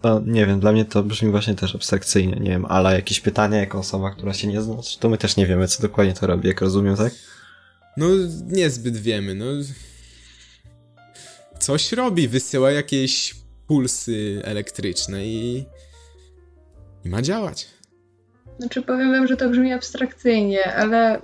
To 0.00 0.22
nie 0.26 0.46
wiem, 0.46 0.60
dla 0.60 0.72
mnie 0.72 0.84
to 0.84 1.02
brzmi 1.02 1.30
właśnie 1.30 1.54
też 1.54 1.74
abstrakcyjnie, 1.74 2.36
nie 2.40 2.50
wiem, 2.50 2.66
ale 2.66 2.94
jakieś 2.94 3.20
pytania 3.20 3.58
jako 3.58 3.78
osoba, 3.78 4.10
która 4.10 4.34
się 4.34 4.48
nie 4.48 4.62
zna, 4.62 4.74
to 5.00 5.08
my 5.08 5.18
też 5.18 5.36
nie 5.36 5.46
wiemy, 5.46 5.68
co 5.68 5.82
dokładnie 5.82 6.14
to 6.14 6.26
robi, 6.26 6.48
jak 6.48 6.60
rozumiem, 6.60 6.96
tak? 6.96 7.12
No, 7.96 8.06
niezbyt 8.46 8.96
wiemy, 8.96 9.34
no 9.34 9.44
coś 11.58 11.92
robi, 11.92 12.28
wysyła 12.28 12.70
jakieś 12.70 13.34
pulsy 13.66 14.42
elektryczne 14.44 15.26
i, 15.26 15.66
i 17.04 17.08
ma 17.08 17.22
działać. 17.22 17.68
Znaczy 18.58 18.82
powiem 18.82 19.12
wam, 19.12 19.26
że 19.26 19.36
to 19.36 19.48
brzmi 19.48 19.72
abstrakcyjnie, 19.72 20.74
ale 20.74 21.20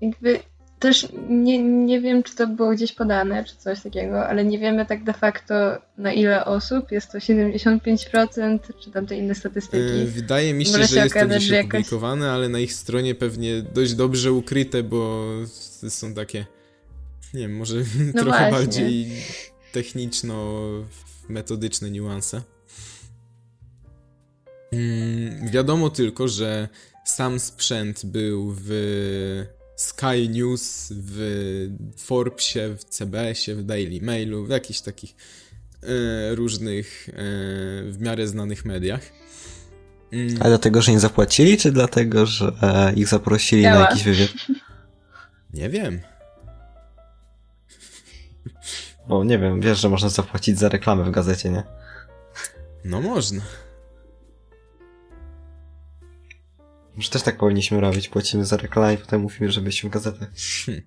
jakby 0.00 0.40
też 0.82 1.08
nie, 1.28 1.62
nie 1.62 2.00
wiem, 2.00 2.22
czy 2.22 2.36
to 2.36 2.46
było 2.46 2.70
gdzieś 2.70 2.92
podane, 2.92 3.44
czy 3.44 3.56
coś 3.56 3.82
takiego, 3.82 4.26
ale 4.26 4.44
nie 4.44 4.58
wiemy 4.58 4.86
tak 4.86 5.04
de 5.04 5.12
facto 5.12 5.54
na 5.98 6.12
ile 6.12 6.44
osób. 6.44 6.92
Jest 6.92 7.12
to 7.12 7.18
75%, 7.18 8.58
czy 8.80 8.90
tam 8.90 9.06
te 9.06 9.16
inne 9.16 9.34
statystyki. 9.34 9.98
Yy, 9.98 10.06
wydaje 10.06 10.54
mi 10.54 10.64
się, 10.64 10.72
Może 10.72 10.86
że 10.86 10.96
jest 10.96 11.14
to 11.14 11.26
gdzieś 11.26 11.52
opublikowane, 11.52 12.30
ale 12.30 12.48
na 12.48 12.58
ich 12.58 12.72
stronie 12.72 13.14
pewnie 13.14 13.62
dość 13.62 13.94
dobrze 13.94 14.32
ukryte, 14.32 14.82
bo 14.82 15.28
są 15.88 16.14
takie 16.14 16.46
nie 17.34 17.40
wiem, 17.40 17.56
może 17.56 17.76
no 18.14 18.22
trochę 18.22 18.38
właśnie. 18.38 18.50
bardziej 18.50 19.06
techniczno-metodyczne 19.72 21.90
niuanse. 21.90 22.42
Mm, 24.72 25.50
wiadomo 25.50 25.90
tylko, 25.90 26.28
że 26.28 26.68
sam 27.04 27.40
sprzęt 27.40 28.06
był 28.06 28.54
w 28.58 28.70
Sky 29.76 30.28
News, 30.28 30.92
w 30.96 31.68
Forbesie, 31.96 32.76
w 32.78 32.84
CBS-ie, 32.84 33.56
w 33.56 33.62
Daily 33.64 34.00
Mailu, 34.02 34.46
w 34.46 34.50
jakichś 34.50 34.80
takich 34.80 35.14
e, 35.82 36.34
różnych 36.34 37.08
e, 37.08 37.12
w 37.90 37.96
miarę 38.00 38.26
znanych 38.26 38.64
mediach. 38.64 39.00
Mm. 40.12 40.36
A 40.40 40.44
dlatego, 40.48 40.82
że 40.82 40.92
nie 40.92 41.00
zapłacili, 41.00 41.58
czy 41.58 41.72
dlatego, 41.72 42.26
że 42.26 42.52
ich 42.96 43.08
zaprosili 43.08 43.62
Działa. 43.62 43.78
na 43.78 43.80
jakiś 43.80 44.02
wywiad? 44.02 44.30
Nie 45.54 45.68
wiem. 45.68 46.00
Bo 49.08 49.24
nie 49.24 49.38
wiem, 49.38 49.60
wiesz, 49.60 49.80
że 49.80 49.88
można 49.88 50.08
zapłacić 50.08 50.58
za 50.58 50.68
reklamę 50.68 51.04
w 51.04 51.10
gazecie, 51.10 51.50
nie? 51.50 51.62
No 52.84 53.00
można. 53.00 53.42
Może 56.96 57.10
też 57.10 57.22
tak 57.22 57.36
powinniśmy 57.36 57.80
robić. 57.80 58.08
Płacimy 58.08 58.44
za 58.44 58.56
reklamę 58.56 58.94
i 58.94 58.98
potem 58.98 59.20
mówimy, 59.20 59.52
że 59.52 59.60
byliśmy 59.60 59.90
w 59.90 59.92
gazetach. 59.92 60.28
Hmm. 60.66 60.82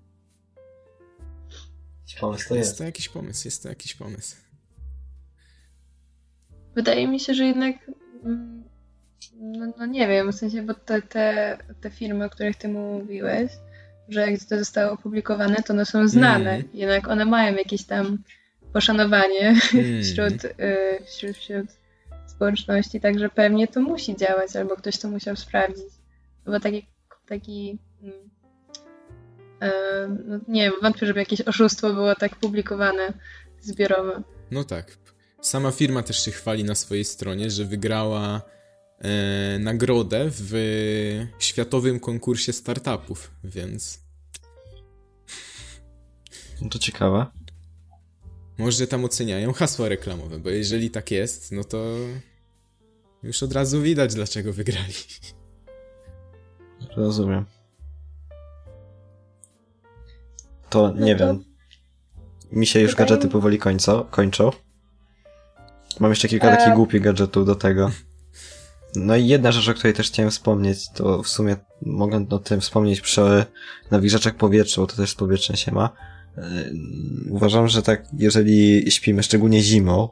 Pomysł 2.19 2.49
to 2.49 2.55
jest. 2.55 2.69
Jest 2.69 2.77
to 2.77 2.83
jakiś 2.83 3.09
pomysł, 3.09 3.47
jest 3.47 3.63
to 3.63 3.69
jakiś 3.69 3.95
pomysł. 3.95 4.35
Wydaje 6.75 7.07
mi 7.07 7.19
się, 7.19 7.33
że 7.33 7.45
jednak 7.45 7.75
mm, 8.23 8.63
no, 9.33 9.73
no 9.77 9.85
nie 9.85 10.07
wiem, 10.07 10.31
w 10.31 10.35
sensie, 10.35 10.61
bo 10.61 10.73
te, 10.73 11.01
te, 11.01 11.57
te 11.81 11.89
firmy, 11.89 12.25
o 12.25 12.29
których 12.29 12.55
ty 12.55 12.67
mówiłeś, 12.67 13.51
że 14.09 14.31
jak 14.31 14.43
to 14.49 14.59
zostało 14.59 14.91
opublikowane, 14.91 15.55
to 15.55 15.73
one 15.73 15.85
są 15.85 16.07
znane. 16.07 16.51
Mm. 16.51 16.67
Jednak 16.73 17.07
one 17.07 17.25
mają 17.25 17.55
jakieś 17.55 17.83
tam 17.83 18.17
poszanowanie 18.73 19.55
mm. 19.73 20.03
wśród, 20.03 20.45
y, 20.45 21.05
wśród, 21.05 21.37
wśród 21.37 21.65
społeczności, 22.35 23.01
także 23.01 23.29
pewnie 23.29 23.67
to 23.67 23.81
musi 23.81 24.15
działać, 24.15 24.55
albo 24.55 24.75
ktoś 24.75 24.97
to 24.97 25.09
musiał 25.09 25.35
sprawdzić. 25.35 25.93
Bo 26.45 26.59
taki, 26.59 26.87
taki 27.27 27.79
mm, 28.03 28.29
e, 29.61 29.71
no 30.25 30.39
nie 30.47 30.61
wiem, 30.61 30.73
wątpię, 30.81 31.05
żeby 31.05 31.19
jakieś 31.19 31.41
oszustwo 31.41 31.93
było 31.93 32.15
tak 32.15 32.35
publikowane 32.35 33.13
zbiorowe. 33.61 34.23
No 34.51 34.63
tak. 34.63 34.97
Sama 35.41 35.71
firma 35.71 36.03
też 36.03 36.25
się 36.25 36.31
chwali 36.31 36.63
na 36.63 36.75
swojej 36.75 37.05
stronie, 37.05 37.51
że 37.51 37.65
wygrała 37.65 38.41
e, 38.99 39.59
nagrodę 39.59 40.25
w 40.29 40.53
światowym 41.39 41.99
konkursie 41.99 42.53
startupów, 42.53 43.31
więc. 43.43 43.99
No 46.61 46.69
to 46.69 46.79
ciekawe. 46.79 47.25
Może 48.57 48.87
tam 48.87 49.05
oceniają 49.05 49.53
hasła 49.53 49.89
reklamowe, 49.89 50.39
bo 50.39 50.49
jeżeli 50.49 50.91
tak 50.91 51.11
jest, 51.11 51.51
no 51.51 51.63
to 51.63 51.95
już 53.23 53.43
od 53.43 53.53
razu 53.53 53.81
widać, 53.81 54.15
dlaczego 54.15 54.53
wygrali. 54.53 54.93
Rozumiem. 56.97 57.45
To 60.69 60.93
nie 60.93 61.13
no 61.13 61.19
to... 61.19 61.25
wiem. 61.25 61.43
Mi 62.51 62.65
się 62.65 62.79
już 62.79 62.95
gadżety 62.95 63.27
powoli 63.27 63.57
kończą. 63.57 64.03
kończą. 64.03 64.51
Mam 65.99 66.11
jeszcze 66.11 66.27
kilka 66.27 66.49
takich 66.49 66.73
e. 66.73 66.75
głupich 66.75 67.01
gadżetów 67.01 67.45
do 67.45 67.55
tego. 67.55 67.91
No 68.95 69.15
i 69.15 69.27
jedna 69.27 69.51
rzecz, 69.51 69.69
o 69.69 69.73
której 69.73 69.93
też 69.93 70.07
chciałem 70.07 70.31
wspomnieć, 70.31 70.89
to 70.91 71.23
w 71.23 71.27
sumie 71.27 71.55
mogę 71.81 72.25
o 72.29 72.39
tym 72.39 72.61
wspomnieć 72.61 73.01
przy 73.01 73.45
nawilżaczach 73.91 74.35
powietrza, 74.35 74.81
bo 74.81 74.87
to 74.87 74.95
też 74.95 75.15
powietrze 75.15 75.57
się 75.57 75.71
ma. 75.71 75.89
E, 76.37 76.43
uważam, 77.29 77.67
że 77.67 77.81
tak, 77.81 78.03
jeżeli 78.17 78.91
śpimy, 78.91 79.23
szczególnie 79.23 79.61
zimą, 79.61 80.09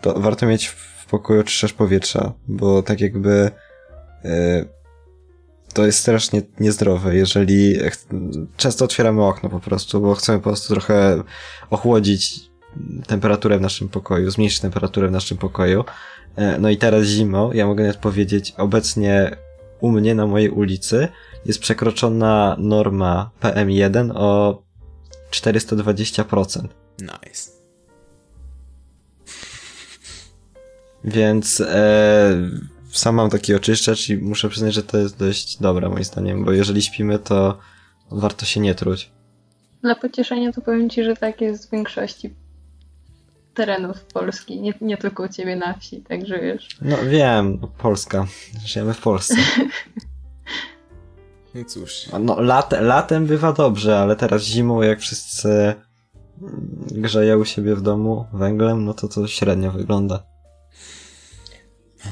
to 0.00 0.20
warto 0.20 0.46
mieć 0.46 0.66
w 0.66 1.06
pokoju 1.10 1.42
czyszczacz 1.42 1.72
powietrza, 1.72 2.32
bo 2.48 2.82
tak 2.82 3.00
jakby 3.00 3.50
e, 4.24 4.64
to 5.74 5.86
jest 5.86 5.98
strasznie 5.98 6.42
niezdrowe, 6.60 7.16
jeżeli 7.16 7.76
często 8.56 8.84
otwieramy 8.84 9.24
okno 9.24 9.48
po 9.48 9.60
prostu, 9.60 10.00
bo 10.00 10.14
chcemy 10.14 10.38
po 10.38 10.44
prostu 10.44 10.74
trochę 10.74 11.22
ochłodzić 11.70 12.50
temperaturę 13.06 13.58
w 13.58 13.60
naszym 13.60 13.88
pokoju, 13.88 14.30
zmniejszyć 14.30 14.60
temperaturę 14.60 15.08
w 15.08 15.12
naszym 15.12 15.38
pokoju. 15.38 15.84
E, 16.36 16.58
no 16.58 16.70
i 16.70 16.76
teraz 16.76 17.04
zimą, 17.04 17.52
ja 17.52 17.66
mogę 17.66 17.84
nawet 17.84 18.00
powiedzieć, 18.00 18.54
obecnie 18.56 19.36
u 19.80 19.90
mnie 19.90 20.14
na 20.14 20.26
mojej 20.26 20.50
ulicy 20.50 21.08
jest 21.46 21.60
przekroczona 21.60 22.56
norma 22.58 23.30
PM1 23.40 24.12
o 24.14 24.62
420%. 25.30 26.68
Nice. 27.00 27.50
Więc 31.04 31.60
e, 31.60 32.50
sam 32.92 33.14
mam 33.14 33.30
taki 33.30 33.54
oczyszczacz 33.54 34.08
i 34.08 34.16
muszę 34.16 34.48
przyznać, 34.48 34.74
że 34.74 34.82
to 34.82 34.98
jest 34.98 35.18
dość 35.18 35.56
dobre 35.58 35.88
moim 35.88 36.04
zdaniem, 36.04 36.44
bo 36.44 36.52
jeżeli 36.52 36.82
śpimy, 36.82 37.18
to 37.18 37.58
warto 38.10 38.46
się 38.46 38.60
nie 38.60 38.74
truć. 38.74 39.10
Dla 39.82 39.94
pocieszenia 39.94 40.52
to 40.52 40.60
powiem 40.60 40.90
Ci, 40.90 41.04
że 41.04 41.16
tak 41.16 41.40
jest 41.40 41.68
w 41.68 41.70
większości 41.70 42.34
terenów 43.54 44.04
Polski, 44.04 44.60
nie, 44.60 44.74
nie 44.80 44.96
tylko 44.96 45.22
u 45.22 45.28
Ciebie 45.28 45.56
na 45.56 45.74
wsi, 45.74 46.02
także 46.02 46.40
wiesz. 46.40 46.68
No 46.82 46.96
wiem, 47.08 47.58
Polska. 47.78 48.26
Żyjemy 48.64 48.94
w 48.94 49.00
Polsce. 49.00 49.36
No 51.54 51.64
cóż. 51.64 52.06
No, 52.20 52.40
lat, 52.40 52.72
latem 52.80 53.26
bywa 53.26 53.52
dobrze, 53.52 53.98
ale 53.98 54.16
teraz 54.16 54.42
zimą, 54.42 54.82
jak 54.82 55.00
wszyscy 55.00 55.74
grzeją 56.90 57.38
u 57.38 57.44
siebie 57.44 57.74
w 57.74 57.82
domu 57.82 58.26
węglem, 58.32 58.84
no 58.84 58.94
to 58.94 59.08
to 59.08 59.26
średnio 59.26 59.72
wygląda. 59.72 60.22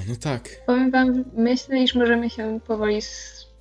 No 0.09 0.15
tak. 0.21 0.49
Powiem 0.67 0.91
wam, 0.91 1.25
myślę, 1.37 1.83
iż 1.83 1.95
możemy 1.95 2.31
się 2.31 2.61
powoli 2.67 3.01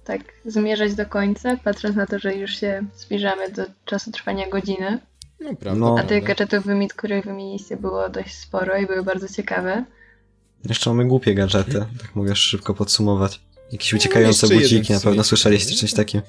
tak 0.04 0.22
zmierzać 0.46 0.96
do 0.96 1.06
końca, 1.06 1.58
patrząc 1.64 1.96
na 1.96 2.06
to, 2.06 2.20
że 2.20 2.36
już 2.36 2.52
się 2.52 2.86
zbliżamy 2.96 3.52
do 3.52 3.64
czasu 3.86 4.12
trwania 4.12 4.50
godziny. 4.50 5.00
No 5.40 5.56
prawda. 5.56 5.80
No. 5.80 5.96
A 6.00 6.04
tych 6.04 6.24
gadżetów, 6.24 6.66
których 6.96 7.26
wymieniliście, 7.26 7.78
było 7.78 8.10
dość 8.10 8.36
sporo 8.36 8.78
i 8.78 8.88
były 8.88 9.04
bardzo 9.04 9.28
ciekawe. 9.28 9.86
Jeszcze 10.70 10.90
mamy 10.90 11.06
głupie 11.06 11.36
gadżety, 11.36 11.86
tak 12.02 12.16
mogę 12.16 12.36
szybko 12.36 12.74
podsumować. 12.74 13.47
Jakieś 13.72 13.92
no, 13.92 13.98
uciekające 13.98 14.48
no, 14.48 14.56
buciki, 14.56 14.94
na 14.94 15.00
pewno 15.00 15.24
słyszeliście 15.24 15.76
czymś 15.76 15.94
takim. 15.94 16.22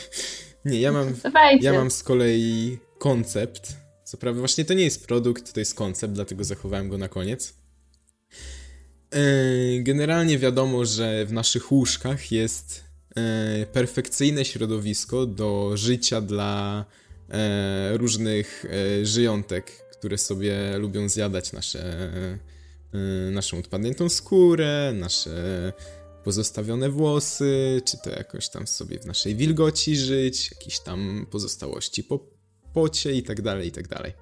nie, 0.64 0.80
ja 0.80 0.92
mam, 0.92 1.14
ja 1.60 1.72
mam 1.72 1.90
z 1.90 2.02
kolei 2.02 2.78
koncept. 2.98 3.76
Co 4.04 4.16
prawda, 4.16 4.38
właśnie 4.38 4.64
to 4.64 4.74
nie 4.74 4.84
jest 4.84 5.06
produkt, 5.06 5.52
to 5.52 5.60
jest 5.60 5.74
koncept, 5.74 6.14
dlatego 6.14 6.44
zachowałem 6.44 6.88
go 6.88 6.98
na 6.98 7.08
koniec. 7.08 7.54
E, 9.12 9.22
generalnie 9.80 10.38
wiadomo, 10.38 10.84
że 10.84 11.26
w 11.26 11.32
naszych 11.32 11.72
łóżkach 11.72 12.32
jest 12.32 12.84
e, 13.16 13.66
perfekcyjne 13.66 14.44
środowisko 14.44 15.26
do 15.26 15.76
życia 15.76 16.20
dla 16.20 16.84
e, 17.28 17.96
różnych 17.96 18.64
żyjątek, 19.02 19.70
które 19.92 20.18
sobie 20.18 20.78
lubią 20.78 21.08
zjadać 21.08 21.52
nasze, 21.52 22.12
naszą 23.32 23.58
odpadniętą 23.58 24.08
skórę, 24.08 24.92
nasze 24.94 25.72
pozostawione 26.24 26.90
włosy, 26.90 27.82
czy 27.84 27.98
to 27.98 28.10
jakoś 28.10 28.48
tam 28.48 28.66
sobie 28.66 28.98
w 28.98 29.06
naszej 29.06 29.36
wilgoci 29.36 29.96
żyć, 29.96 30.50
jakieś 30.50 30.80
tam 30.80 31.26
pozostałości 31.30 32.04
po 32.04 32.18
pocie 32.72 33.12
i 33.12 33.22
tak 33.22 33.42
dalej, 33.42 33.68
i 33.68 33.72
tak 33.72 33.88
dalej. 33.88 34.12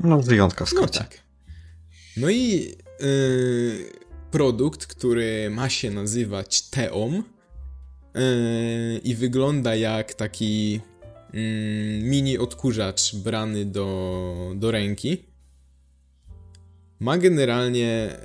No, 0.00 0.20
wyjątka 0.20 0.64
w 0.64 0.68
skrócie. 0.68 0.86
No 0.86 0.98
tak. 0.98 1.18
No 2.16 2.30
i 2.30 2.74
yy, 3.00 3.92
produkt, 4.30 4.86
który 4.86 5.50
ma 5.50 5.68
się 5.68 5.90
nazywać 5.90 6.62
Teom 6.62 7.14
yy, 8.14 8.98
i 8.98 9.14
wygląda 9.14 9.74
jak 9.74 10.14
taki 10.14 10.72
yy, 10.72 10.80
mini 12.02 12.38
odkurzacz 12.38 13.16
brany 13.16 13.64
do, 13.64 14.52
do 14.56 14.70
ręki. 14.70 15.29
Ma 17.00 17.18
generalnie 17.18 18.16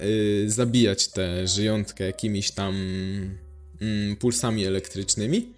yy, 0.41 0.49
zabijać 0.49 1.07
tę 1.07 1.47
żyjątkę 1.47 2.03
jakimiś 2.03 2.51
tam 2.51 2.75
yy, 3.81 4.15
pulsami 4.15 4.65
elektrycznymi 4.65 5.53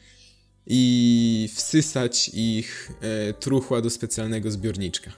i 0.68 1.50
wsysać 1.56 2.32
ich 2.34 2.92
yy, 3.02 3.34
truchła 3.34 3.82
do 3.82 3.90
specjalnego 3.90 4.52
zbiorniczka. 4.52 5.12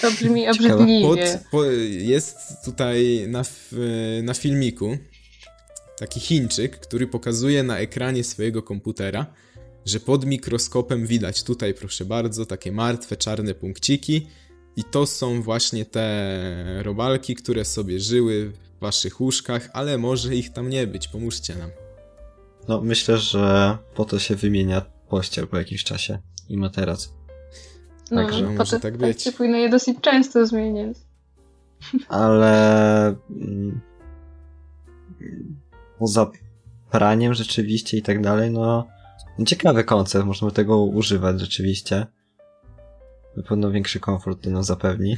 To 0.00 0.10
brzmi 0.10 0.48
obrzydliwie. 0.48 1.02
Pod, 1.02 1.18
po, 1.50 1.64
jest 1.88 2.36
tutaj 2.64 3.24
na, 3.28 3.44
na 4.22 4.34
filmiku 4.34 4.98
taki 5.98 6.20
Chińczyk, 6.20 6.76
który 6.76 7.06
pokazuje 7.06 7.62
na 7.62 7.78
ekranie 7.78 8.24
swojego 8.24 8.62
komputera, 8.62 9.26
że 9.86 10.00
pod 10.00 10.26
mikroskopem 10.26 11.06
widać 11.06 11.42
tutaj, 11.42 11.74
proszę 11.74 12.04
bardzo, 12.04 12.46
takie 12.46 12.72
martwe 12.72 13.16
czarne 13.16 13.54
punkciki 13.54 14.26
i 14.76 14.84
to 14.84 15.06
są 15.06 15.42
właśnie 15.42 15.84
te 15.84 16.82
robalki, 16.82 17.34
które 17.34 17.64
sobie 17.64 18.00
żyły 18.00 18.52
w 18.76 18.80
waszych 18.80 19.20
łóżkach, 19.20 19.70
ale 19.72 19.98
może 19.98 20.36
ich 20.36 20.52
tam 20.52 20.68
nie 20.68 20.86
być, 20.86 21.08
pomóżcie 21.08 21.56
nam. 21.56 21.70
No, 22.68 22.80
myślę, 22.80 23.18
że 23.18 23.78
po 23.94 24.04
to 24.04 24.18
się 24.18 24.36
wymienia 24.36 24.80
pościel 25.08 25.48
po 25.48 25.58
jakimś 25.58 25.84
czasie 25.84 26.18
i 26.48 26.56
materac. 26.56 27.12
No, 28.10 28.16
Także 28.16 28.50
może 28.50 28.80
tak 28.80 28.96
być. 28.96 29.24
Tak 29.24 29.36
powinno 29.36 29.58
je 29.58 29.68
dosyć 29.68 29.98
często 30.00 30.46
zmieniać. 30.46 30.96
Ale 32.08 33.06
mm, 33.30 33.80
poza 35.98 36.30
praniem 36.90 37.34
rzeczywiście 37.34 37.96
i 37.96 38.02
tak 38.02 38.22
dalej, 38.22 38.50
no 38.50 38.86
ciekawy 39.46 39.84
koncept, 39.84 40.24
możemy 40.24 40.52
tego 40.52 40.82
używać 40.84 41.40
rzeczywiście. 41.40 42.06
na 43.36 43.42
pewno 43.42 43.70
większy 43.70 44.00
komfort 44.00 44.42
to 44.44 44.50
nam 44.50 44.64
zapewni. 44.64 45.16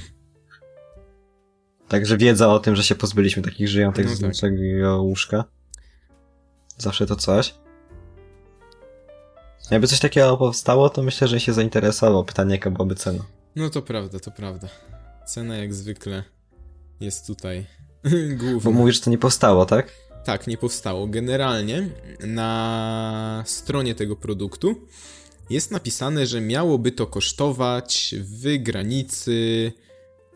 Także 1.88 2.16
wiedza 2.16 2.48
o 2.48 2.58
tym, 2.58 2.76
że 2.76 2.82
się 2.82 2.94
pozbyliśmy 2.94 3.42
takich 3.42 3.68
żyjących 3.68 4.06
No 4.06 4.14
z 4.14 4.20
tak. 4.20 4.28
naszego 4.28 5.02
łóżka. 5.02 5.44
Zawsze 6.78 7.06
to 7.06 7.16
coś. 7.16 7.54
Jakby 9.70 9.86
coś 9.86 10.00
takiego 10.00 10.36
powstało, 10.36 10.90
to 10.90 11.02
myślę, 11.02 11.28
że 11.28 11.40
się 11.40 11.52
zainteresował. 11.52 12.24
Pytanie, 12.24 12.54
jaka 12.54 12.70
byłaby 12.70 12.94
cena. 12.94 13.24
No 13.56 13.70
to 13.70 13.82
prawda, 13.82 14.18
to 14.20 14.30
prawda. 14.30 14.68
Cena 15.26 15.56
jak 15.56 15.74
zwykle 15.74 16.24
jest 17.00 17.26
tutaj 17.26 17.66
Bo 18.38 18.44
główna. 18.44 18.70
mówisz, 18.70 18.94
że 18.96 19.00
to 19.02 19.10
nie 19.10 19.18
powstało, 19.18 19.66
tak? 19.66 19.92
Tak, 20.24 20.46
nie 20.46 20.58
powstało. 20.58 21.06
Generalnie 21.06 21.88
na 22.20 23.42
stronie 23.46 23.94
tego 23.94 24.16
produktu 24.16 24.86
jest 25.50 25.70
napisane, 25.70 26.26
że 26.26 26.40
miałoby 26.40 26.92
to 26.92 27.06
kosztować 27.06 28.14
w 28.18 28.62
granicy 28.62 29.72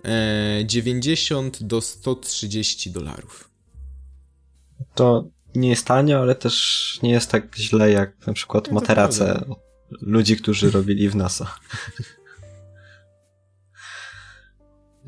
e, 0.05 0.67
90 0.67 1.63
do 1.63 1.81
130 1.81 2.91
dolarów. 2.91 3.51
To 4.95 5.29
nie 5.55 5.69
jest 5.69 5.87
tanio, 5.87 6.19
ale 6.21 6.35
też 6.35 6.99
nie 7.03 7.11
jest 7.11 7.31
tak 7.31 7.57
źle 7.57 7.91
jak 7.91 8.27
na 8.27 8.33
przykład 8.33 8.69
No 8.69 8.75
materace 8.75 9.45
ludzi, 9.91 10.37
którzy 10.37 10.71
robili 10.71 11.09
w 11.09 11.17
NASA. 11.17 11.55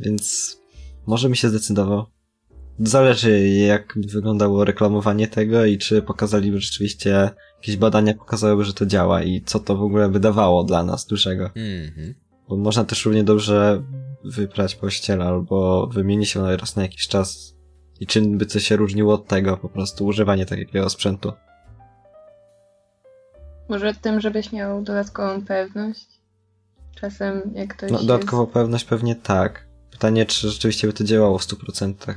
Więc 0.01 0.57
może 1.07 1.29
mi 1.29 1.37
się 1.37 1.49
zdecydował. 1.49 2.07
Zależy 2.81 3.49
jak 3.49 3.99
wyglądało 4.13 4.65
reklamowanie 4.65 5.29
tego 5.29 5.65
i 5.65 5.79
czy 5.79 6.03
pokazaliby 6.03 6.61
rzeczywiście 6.61 7.31
jakieś 7.57 7.77
badania 7.77 8.15
pokazałyby, 8.15 8.65
że 8.65 8.75
to 8.75 8.87
działa 8.87 9.23
i 9.23 9.43
co 9.43 9.59
to 9.59 9.77
w 9.77 9.83
ogóle 9.83 10.09
wydawało 10.09 10.65
dla 10.65 10.83
nas 10.83 11.07
dużego. 11.07 11.45
Mhm. 11.45 12.15
Bo 12.49 12.57
można 12.57 12.85
też 12.85 13.05
równie 13.05 13.25
dobrze 13.25 13.83
wyprać 14.25 14.75
pościel 14.75 15.23
albo 15.23 15.87
wymienić 15.87 16.35
ją 16.35 16.57
raz 16.57 16.77
na 16.77 16.83
jakiś 16.83 17.09
czas. 17.09 17.55
I 18.01 18.07
czym 18.07 18.39
by 18.39 18.47
coś 18.47 18.65
się 18.65 18.77
różniło 18.77 19.15
od 19.15 19.27
tego, 19.27 19.57
po 19.57 19.69
prostu 19.69 20.07
używanie 20.07 20.47
takiego 20.47 20.91
sprzętu. 20.91 21.33
Może 23.69 23.95
tym, 23.95 24.21
żebyś 24.21 24.53
miał 24.53 24.83
dodatkową 24.83 25.45
pewność? 25.45 26.07
Czasem 27.01 27.43
jak 27.55 27.77
ktoś 27.77 27.91
No, 27.91 27.97
jest... 27.97 28.09
dodatkowo 28.09 28.47
pewność 28.47 28.85
pewnie 28.85 29.17
tak. 29.17 29.69
Pytanie, 29.91 30.27
czy 30.27 30.49
rzeczywiście 30.49 30.87
by 30.87 30.93
to 30.93 31.05
działało 31.05 31.39
w 31.39 31.43
100%. 31.43 32.15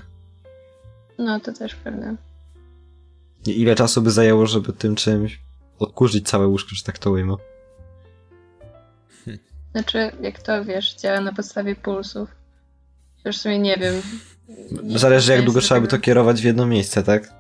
No, 1.21 1.39
to 1.39 1.53
też 1.53 1.75
prawda. 1.75 2.15
I 3.47 3.61
ile 3.61 3.75
czasu 3.75 4.01
by 4.01 4.11
zajęło, 4.11 4.45
żeby 4.45 4.73
tym 4.73 4.95
czymś 4.95 5.39
odkurzyć 5.79 6.27
całe 6.27 6.47
łóżko, 6.47 6.69
że 6.75 6.83
tak 6.83 6.99
to 6.99 7.11
ujmę. 7.11 7.35
Znaczy, 9.71 10.11
jak 10.21 10.41
to, 10.41 10.65
wiesz, 10.65 10.95
działa 10.95 11.21
na 11.21 11.33
podstawie 11.33 11.75
pulsów. 11.75 12.29
Już 13.25 13.37
w 13.37 13.41
sumie 13.41 13.59
nie 13.59 13.77
wiem. 13.77 14.01
Nie 14.83 14.99
Zależy 14.99 15.31
jak 15.31 15.45
długo 15.45 15.61
trzeba 15.61 15.81
by 15.81 15.87
to 15.87 15.99
kierować 15.99 16.41
w 16.41 16.43
jedno 16.43 16.67
miejsce, 16.67 17.03
tak? 17.03 17.33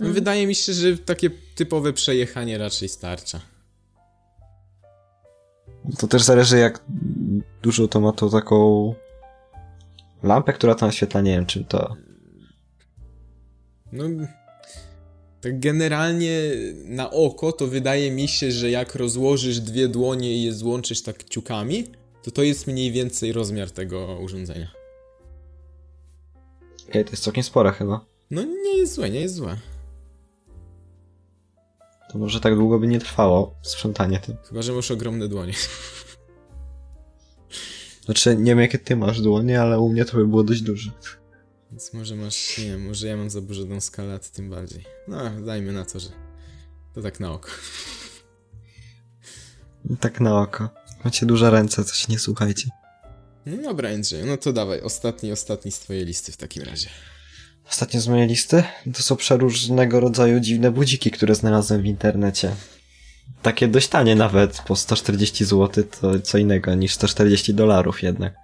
No, 0.00 0.06
Mm. 0.06 0.12
Wydaje 0.12 0.46
mi 0.46 0.54
się, 0.54 0.72
że 0.72 0.98
takie 0.98 1.30
typowe 1.54 1.92
przejechanie 1.92 2.58
raczej 2.58 2.88
starcza. 2.88 3.40
To 5.98 6.08
też 6.08 6.22
zależy 6.22 6.58
jak 6.58 6.80
dużo 7.62 7.88
to 7.88 8.00
ma 8.00 8.12
to 8.12 8.30
taką 8.30 8.94
lampę, 10.22 10.52
która 10.52 10.74
to 10.74 10.86
naświetla, 10.86 11.20
nie 11.20 11.32
wiem 11.32 11.46
czym 11.46 11.64
to... 11.64 11.96
No, 13.94 14.04
tak 15.40 15.60
generalnie 15.60 16.38
na 16.84 17.10
oko 17.10 17.52
to 17.52 17.66
wydaje 17.66 18.10
mi 18.10 18.28
się, 18.28 18.52
że 18.52 18.70
jak 18.70 18.94
rozłożysz 18.94 19.60
dwie 19.60 19.88
dłonie 19.88 20.32
i 20.32 20.42
je 20.42 20.52
złączysz 20.52 21.02
tak 21.02 21.24
ciukami, 21.24 21.84
to 22.22 22.30
to 22.30 22.42
jest 22.42 22.66
mniej 22.66 22.92
więcej 22.92 23.32
rozmiar 23.32 23.70
tego 23.70 24.18
urządzenia. 24.20 24.70
Okej, 26.88 27.04
to 27.04 27.10
jest 27.10 27.22
całkiem 27.22 27.42
spora 27.42 27.72
chyba. 27.72 28.04
No 28.30 28.42
nie 28.42 28.78
jest 28.78 28.94
złe, 28.94 29.10
nie 29.10 29.20
jest 29.20 29.34
złe. 29.34 29.56
To 32.12 32.18
może 32.18 32.40
tak 32.40 32.54
długo 32.54 32.78
by 32.78 32.86
nie 32.86 32.98
trwało 32.98 33.54
sprzątanie 33.62 34.18
tym. 34.18 34.36
Chyba, 34.48 34.62
że 34.62 34.72
masz 34.72 34.90
ogromne 34.90 35.28
dłonie. 35.28 35.52
Znaczy, 38.04 38.36
nie 38.36 38.44
wiem 38.44 38.60
jakie 38.60 38.78
ty 38.78 38.96
masz 38.96 39.20
dłonie, 39.20 39.60
ale 39.60 39.80
u 39.80 39.88
mnie 39.88 40.04
to 40.04 40.16
by 40.16 40.26
było 40.26 40.44
dość 40.44 40.60
duże. 40.60 40.90
Więc 41.74 41.92
może 41.92 42.16
masz, 42.16 42.58
nie 42.58 42.64
wiem, 42.64 42.88
może 42.88 43.06
ja 43.06 43.16
mam 43.16 43.30
zaburzoną 43.30 43.80
skalę, 43.80 44.14
a 44.14 44.18
ty 44.18 44.32
tym 44.32 44.50
bardziej. 44.50 44.84
No, 45.08 45.30
dajmy 45.30 45.72
na 45.72 45.84
to, 45.84 46.00
że 46.00 46.08
to 46.94 47.02
tak 47.02 47.20
na 47.20 47.32
oko. 47.32 47.48
Tak 50.00 50.20
na 50.20 50.40
oko. 50.40 50.68
Macie 51.04 51.26
duże 51.26 51.50
ręce, 51.50 51.84
coś 51.84 52.08
nie 52.08 52.18
słuchajcie. 52.18 52.68
No 53.46 53.62
dobra, 53.62 53.90
Andrzej, 53.90 54.24
no 54.24 54.36
to 54.36 54.52
dawaj, 54.52 54.80
ostatni, 54.80 55.32
ostatni 55.32 55.72
z 55.72 55.78
twojej 55.78 56.04
listy 56.04 56.32
w 56.32 56.36
takim 56.36 56.62
razie. 56.62 56.88
Ostatnio 57.68 58.00
z 58.00 58.08
mojej 58.08 58.28
listy 58.28 58.62
to 58.94 59.02
są 59.02 59.16
przeróżnego 59.16 60.00
rodzaju 60.00 60.40
dziwne 60.40 60.70
budziki, 60.70 61.10
które 61.10 61.34
znalazłem 61.34 61.82
w 61.82 61.86
internecie. 61.86 62.56
Takie 63.42 63.68
dość 63.68 63.88
tanie 63.88 64.14
nawet, 64.14 64.62
po 64.66 64.76
140 64.76 65.44
zł 65.44 65.84
to 66.00 66.20
co 66.20 66.38
innego 66.38 66.74
niż 66.74 66.94
140 66.94 67.54
dolarów 67.54 68.02
jednak. 68.02 68.43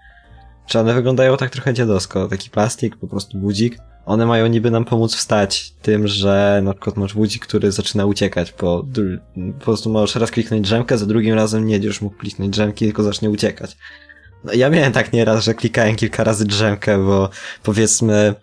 Czy 0.71 0.79
one 0.79 0.95
wyglądają 0.95 1.37
tak 1.37 1.51
trochę 1.51 1.75
dziadowsko? 1.75 2.29
Taki 2.29 2.51
plastik, 2.51 2.97
po 2.97 3.07
prostu 3.07 3.39
budzik. 3.39 3.79
One 4.07 4.27
mają 4.27 4.47
niby 4.47 4.71
nam 4.71 4.85
pomóc 4.85 5.15
wstać 5.15 5.73
tym, 5.83 6.09
że 6.09 6.61
na 6.65 6.73
przykład 6.75 6.97
masz 6.97 7.15
budzik, 7.15 7.47
który 7.47 7.73
zaczyna 7.73 8.07
uciekać, 8.07 8.53
po, 8.53 8.87
po 9.59 9.65
prostu 9.65 9.91
możesz 9.91 10.17
raz 10.17 10.31
kliknąć 10.31 10.63
drzemkę, 10.67 10.99
za 10.99 11.07
drugim 11.07 11.35
razem 11.35 11.67
nie 11.67 11.75
będziesz 11.75 12.01
mógł 12.01 12.17
kliknąć 12.17 12.51
drzemki, 12.51 12.85
tylko 12.85 13.03
zacznie 13.03 13.31
uciekać. 13.31 13.77
No, 14.45 14.53
ja 14.53 14.71
miałem 14.71 14.93
tak 14.93 15.13
nieraz, 15.13 15.45
że 15.45 15.55
klikałem 15.55 15.97
kilka 15.97 16.25
razy 16.25 16.45
drzemkę, 16.45 17.05
bo 17.05 17.31
powiedzmy 17.63 18.35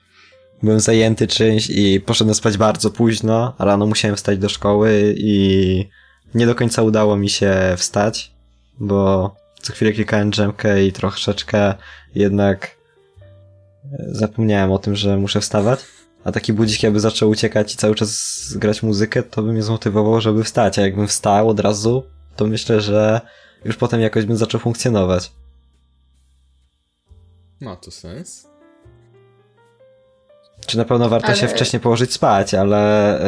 byłem 0.63 0.79
zajęty 0.79 1.27
czymś 1.27 1.69
i 1.69 2.01
poszedłem 2.01 2.35
spać 2.35 2.57
bardzo 2.57 2.91
późno, 2.91 3.55
rano 3.59 3.85
musiałem 3.85 4.17
wstać 4.17 4.39
do 4.39 4.49
szkoły 4.49 5.15
i 5.17 5.85
nie 6.35 6.45
do 6.45 6.55
końca 6.55 6.81
udało 6.81 7.17
mi 7.17 7.29
się 7.29 7.55
wstać, 7.77 8.31
bo 8.79 9.35
co 9.61 9.73
chwilę 9.73 9.91
klikałem 9.91 10.29
drzemkę 10.29 10.85
i 10.85 10.91
troszeczkę 10.91 11.73
jednak 12.19 12.75
e, 13.93 13.97
zapomniałem 14.11 14.71
o 14.71 14.79
tym, 14.79 14.95
że 14.95 15.17
muszę 15.17 15.41
wstawać. 15.41 15.79
A 16.23 16.31
taki 16.31 16.53
budzik 16.53 16.83
jakby 16.83 16.99
zaczął 16.99 17.29
uciekać 17.29 17.73
i 17.73 17.77
cały 17.77 17.95
czas 17.95 18.37
grać 18.55 18.83
muzykę, 18.83 19.23
to 19.23 19.43
by 19.43 19.51
mnie 19.53 19.63
zmotywowało, 19.63 20.21
żeby 20.21 20.43
wstać. 20.43 20.79
A 20.79 20.81
jakbym 20.81 21.07
wstał 21.07 21.49
od 21.49 21.59
razu, 21.59 22.03
to 22.35 22.47
myślę, 22.47 22.81
że 22.81 23.21
już 23.65 23.77
potem 23.77 24.01
jakoś 24.01 24.25
bym 24.25 24.37
zaczął 24.37 24.61
funkcjonować. 24.61 25.31
Ma 27.61 27.75
to 27.75 27.91
sens. 27.91 28.47
Czy 30.65 30.77
na 30.77 30.85
pewno 30.85 31.09
warto 31.09 31.27
Ale- 31.27 31.35
się 31.35 31.47
wcześniej 31.47 31.79
położyć 31.79 32.13
spać, 32.13 32.53
ale 32.53 33.19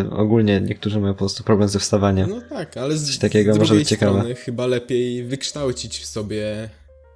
y, 0.00 0.10
ogólnie 0.10 0.60
niektórzy 0.60 1.00
mają 1.00 1.14
po 1.14 1.18
prostu 1.18 1.44
problem 1.44 1.68
ze 1.68 1.78
wstawaniem. 1.78 2.30
No 2.30 2.40
tak, 2.48 2.76
ale 2.76 2.96
z, 2.96 3.06
Coś 3.06 3.18
takiego 3.18 3.54
z 3.54 3.58
może 3.58 3.66
drugiej 3.68 3.80
być 3.82 3.88
ciekawe. 3.88 4.12
strony 4.18 4.34
chyba 4.34 4.66
lepiej 4.66 5.24
wykształcić 5.24 5.98
w 5.98 6.06
sobie 6.06 6.68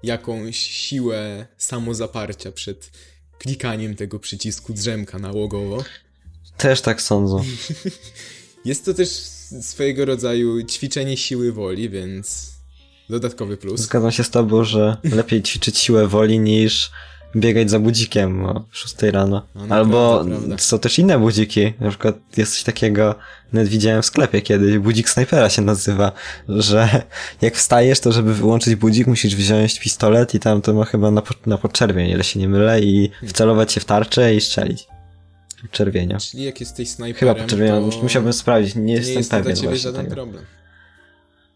jakąś 0.02 0.56
siłę 0.56 1.46
samozaparcia 1.58 2.52
przed 2.52 2.90
klikaniem 3.38 3.96
tego 3.96 4.18
przycisku 4.18 4.72
drzemka 4.72 5.18
nałogowo. 5.18 5.84
Też 6.56 6.80
tak 6.80 7.02
sądzą. 7.02 7.44
Jest 8.64 8.84
to 8.84 8.94
też 8.94 9.08
swojego 9.60 10.04
rodzaju 10.04 10.62
ćwiczenie 10.62 11.16
siły 11.16 11.52
woli, 11.52 11.88
więc 11.88 12.52
dodatkowy 13.10 13.56
plus. 13.56 13.80
Zgadzam 13.80 14.12
się 14.12 14.24
z 14.24 14.30
tobą, 14.30 14.64
że 14.64 14.96
lepiej 15.04 15.42
ćwiczyć 15.42 15.78
siłę 15.78 16.08
woli 16.08 16.38
niż 16.38 16.90
biegać 17.36 17.70
za 17.70 17.78
budzikiem 17.78 18.44
o 18.44 18.64
6 18.70 18.94
rano. 19.02 19.46
No, 19.54 19.74
Albo 19.74 20.24
są 20.58 20.78
też 20.78 20.98
inne 20.98 21.18
budziki. 21.18 21.72
Na 21.80 21.88
przykład 21.88 22.16
jest 22.36 22.52
coś 22.54 22.62
takiego, 22.62 23.14
nawet 23.52 23.68
widziałem 23.68 24.02
w 24.02 24.06
sklepie 24.06 24.42
kiedyś, 24.42 24.78
budzik 24.78 25.10
snajpera 25.10 25.50
się 25.50 25.62
nazywa, 25.62 26.12
że 26.48 26.88
jak 27.42 27.54
wstajesz, 27.56 28.00
to 28.00 28.12
żeby 28.12 28.34
wyłączyć 28.34 28.74
budzik, 28.74 29.06
musisz 29.06 29.36
wziąć 29.36 29.80
pistolet 29.80 30.34
i 30.34 30.40
tam 30.40 30.62
to 30.62 30.74
ma 30.74 30.84
chyba 30.84 31.10
na, 31.10 31.22
po- 31.22 31.34
na 31.46 31.58
podczerwień, 31.58 32.10
ile 32.10 32.24
się 32.24 32.40
nie 32.40 32.48
mylę, 32.48 32.80
i 32.80 33.10
wcelować 33.26 33.72
się 33.72 33.80
w 33.80 33.84
tarczę 33.84 34.34
i 34.34 34.40
strzelić. 34.40 34.86
Czerwienia. 35.70 36.18
Czyli 36.18 36.44
jak 36.44 36.60
jesteś 36.60 36.88
Chyba 36.88 36.96
snajperem, 36.96 37.36
podczerwienia, 37.36 37.90
to 37.90 38.02
musiałbym 38.02 38.32
sprawdzić, 38.32 38.74
nie 38.74 38.82
nie 38.82 38.92
jestem 38.94 39.16
jest 39.16 39.30
to 39.30 39.36
dla 39.36 39.42
pewien 39.42 39.56
ciebie 39.56 39.68
właśnie 39.68 39.82
żaden 39.82 40.04
tego. 40.04 40.14
problem. 40.14 40.44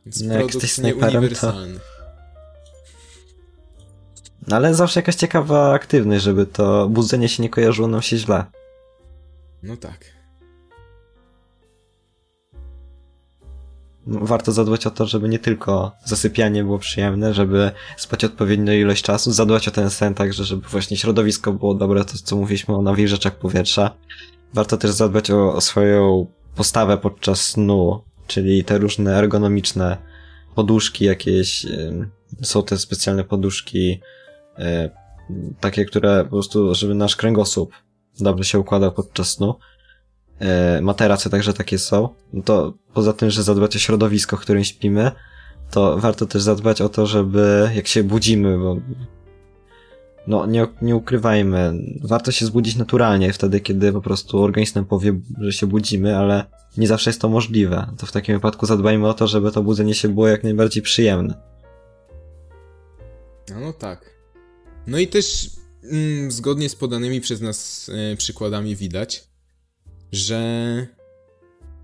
Więc 0.06 0.20
No, 0.20 0.34
jak 0.34 0.46
jesteś 0.46 0.72
snajperem, 0.72 1.28
to-. 1.28 1.54
No 4.48 4.56
ale 4.56 4.74
zawsze 4.74 5.00
jakaś 5.00 5.14
ciekawa 5.14 5.72
aktywność, 5.72 6.24
żeby 6.24 6.46
to 6.46 6.88
budzenie 6.88 7.28
się 7.28 7.42
nie 7.42 7.48
kojarzyło 7.48 7.88
nam 7.88 8.02
się 8.02 8.16
źle. 8.16 8.44
No 9.62 9.76
tak. 9.76 10.16
Warto 14.06 14.52
zadbać 14.52 14.86
o 14.86 14.90
to, 14.90 15.06
żeby 15.06 15.28
nie 15.28 15.38
tylko 15.38 15.92
zasypianie 16.04 16.64
było 16.64 16.78
przyjemne, 16.78 17.34
żeby 17.34 17.70
spać 17.96 18.24
odpowiednią 18.24 18.72
ilość 18.72 19.02
czasu, 19.02 19.32
zadbać 19.32 19.68
o 19.68 19.70
ten 19.70 19.90
sen 19.90 20.14
także, 20.14 20.44
żeby 20.44 20.68
właśnie 20.68 20.96
środowisko 20.96 21.52
było 21.52 21.74
dobre, 21.74 22.04
to 22.04 22.12
co 22.24 22.36
mówiliśmy 22.36 22.76
o 22.76 22.82
nawilżaczach 22.82 23.38
powietrza. 23.38 23.90
Warto 24.54 24.76
też 24.76 24.90
zadbać 24.90 25.30
o, 25.30 25.54
o 25.54 25.60
swoją 25.60 26.26
postawę 26.54 26.98
podczas 26.98 27.40
snu, 27.40 28.02
czyli 28.26 28.64
te 28.64 28.78
różne 28.78 29.16
ergonomiczne 29.16 29.96
poduszki, 30.54 31.04
jakieś 31.04 31.66
są 32.42 32.62
te 32.62 32.78
specjalne 32.78 33.24
poduszki, 33.24 34.00
takie, 35.60 35.84
które 35.84 36.24
po 36.24 36.30
prostu, 36.30 36.74
żeby 36.74 36.94
nasz 36.94 37.16
kręgosłup 37.16 37.72
dobrze 38.20 38.44
się 38.44 38.58
układał 38.58 38.92
podczas 38.92 39.28
snu. 39.28 39.54
E, 40.38 40.80
materace 40.82 41.30
także 41.30 41.54
takie 41.54 41.78
są. 41.78 42.08
No 42.32 42.42
to 42.42 42.74
poza 42.94 43.12
tym, 43.12 43.30
że 43.30 43.42
zadbać 43.42 43.76
o 43.76 43.78
środowisko, 43.78 44.36
w 44.36 44.40
którym 44.40 44.64
śpimy, 44.64 45.10
to 45.70 45.98
warto 45.98 46.26
też 46.26 46.42
zadbać 46.42 46.80
o 46.80 46.88
to, 46.88 47.06
żeby 47.06 47.70
jak 47.74 47.86
się 47.86 48.04
budzimy, 48.04 48.58
bo 48.58 48.76
no 50.26 50.46
nie, 50.46 50.66
nie 50.82 50.96
ukrywajmy, 50.96 51.72
warto 52.02 52.32
się 52.32 52.46
zbudzić 52.46 52.76
naturalnie 52.76 53.32
wtedy, 53.32 53.60
kiedy 53.60 53.92
po 53.92 54.00
prostu 54.00 54.42
organizm 54.42 54.84
powie, 54.84 55.20
że 55.40 55.52
się 55.52 55.66
budzimy, 55.66 56.16
ale 56.16 56.44
nie 56.76 56.86
zawsze 56.86 57.10
jest 57.10 57.20
to 57.20 57.28
możliwe. 57.28 57.86
To 57.98 58.06
w 58.06 58.12
takim 58.12 58.34
wypadku 58.34 58.66
zadbajmy 58.66 59.08
o 59.08 59.14
to, 59.14 59.26
żeby 59.26 59.52
to 59.52 59.62
budzenie 59.62 59.94
się 59.94 60.08
było 60.08 60.28
jak 60.28 60.44
najbardziej 60.44 60.82
przyjemne. 60.82 61.34
No, 63.50 63.60
no 63.60 63.72
tak. 63.72 64.15
No 64.86 64.98
i 64.98 65.08
też 65.08 65.50
mm, 65.82 66.32
zgodnie 66.32 66.68
z 66.68 66.74
podanymi 66.74 67.20
przez 67.20 67.40
nas 67.40 67.90
e, 68.12 68.16
przykładami 68.16 68.76
widać, 68.76 69.24
że 70.12 70.86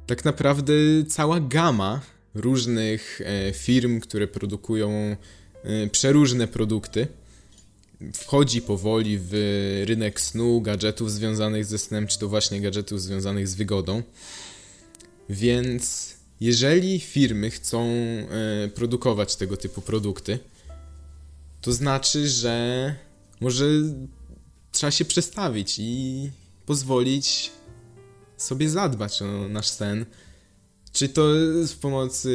tak 0.07 0.24
naprawdę 0.24 0.72
cała 1.09 1.40
gama 1.40 2.00
różnych 2.34 3.20
e, 3.20 3.53
firm, 3.53 4.00
które 4.00 4.28
produkują 4.28 5.16
e, 5.64 5.86
przeróżne 5.86 6.48
produkty, 6.48 7.07
wchodzi 8.14 8.62
powoli 8.62 9.18
w 9.20 9.32
rynek 9.86 10.20
snu, 10.20 10.61
gadżetów 10.61 11.12
związanych 11.12 11.64
ze 11.64 11.78
snem, 11.78 12.07
czy 12.07 12.18
to 12.18 12.28
właśnie 12.28 12.61
gadżetów 12.61 13.03
związanych 13.03 13.48
z 13.48 13.55
wygodą. 13.55 14.03
Więc 15.28 16.14
jeżeli 16.40 17.00
firmy 17.00 17.50
chcą 17.50 17.88
produkować 18.74 19.36
tego 19.36 19.57
typu 19.57 19.82
produkty, 19.82 20.38
to 21.62 21.72
znaczy, 21.72 22.28
że 22.28 22.94
może 23.40 23.64
trzeba 24.72 24.90
się 24.90 25.04
przestawić 25.04 25.78
i 25.78 26.30
pozwolić 26.66 27.52
sobie 28.36 28.70
zadbać 28.70 29.22
o 29.22 29.48
nasz 29.48 29.68
sen. 29.68 30.06
Czy 30.92 31.08
to 31.08 31.22
z 31.66 31.72
pomocy, 31.72 32.30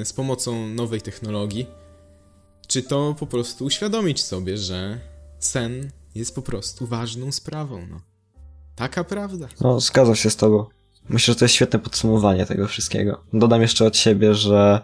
e, 0.00 0.04
z 0.04 0.12
pomocą 0.12 0.68
nowej 0.68 1.02
technologii, 1.02 1.66
czy 2.66 2.82
to 2.82 3.16
po 3.18 3.26
prostu 3.26 3.64
uświadomić 3.64 4.22
sobie, 4.22 4.56
że 4.56 5.00
sen 5.38 5.90
jest 6.14 6.34
po 6.34 6.42
prostu 6.42 6.86
ważną 6.86 7.32
sprawą. 7.32 7.86
No. 7.90 8.00
Taka 8.76 9.04
prawda. 9.04 9.48
No, 9.60 9.80
zgadzam 9.80 10.16
się 10.16 10.30
z 10.30 10.36
tobą. 10.36 10.66
Myślę, 11.08 11.34
że 11.34 11.38
to 11.38 11.44
jest 11.44 11.54
świetne 11.54 11.78
podsumowanie 11.78 12.46
tego 12.46 12.68
wszystkiego. 12.68 13.24
Dodam 13.32 13.62
jeszcze 13.62 13.86
od 13.86 13.96
siebie, 13.96 14.34
że 14.34 14.80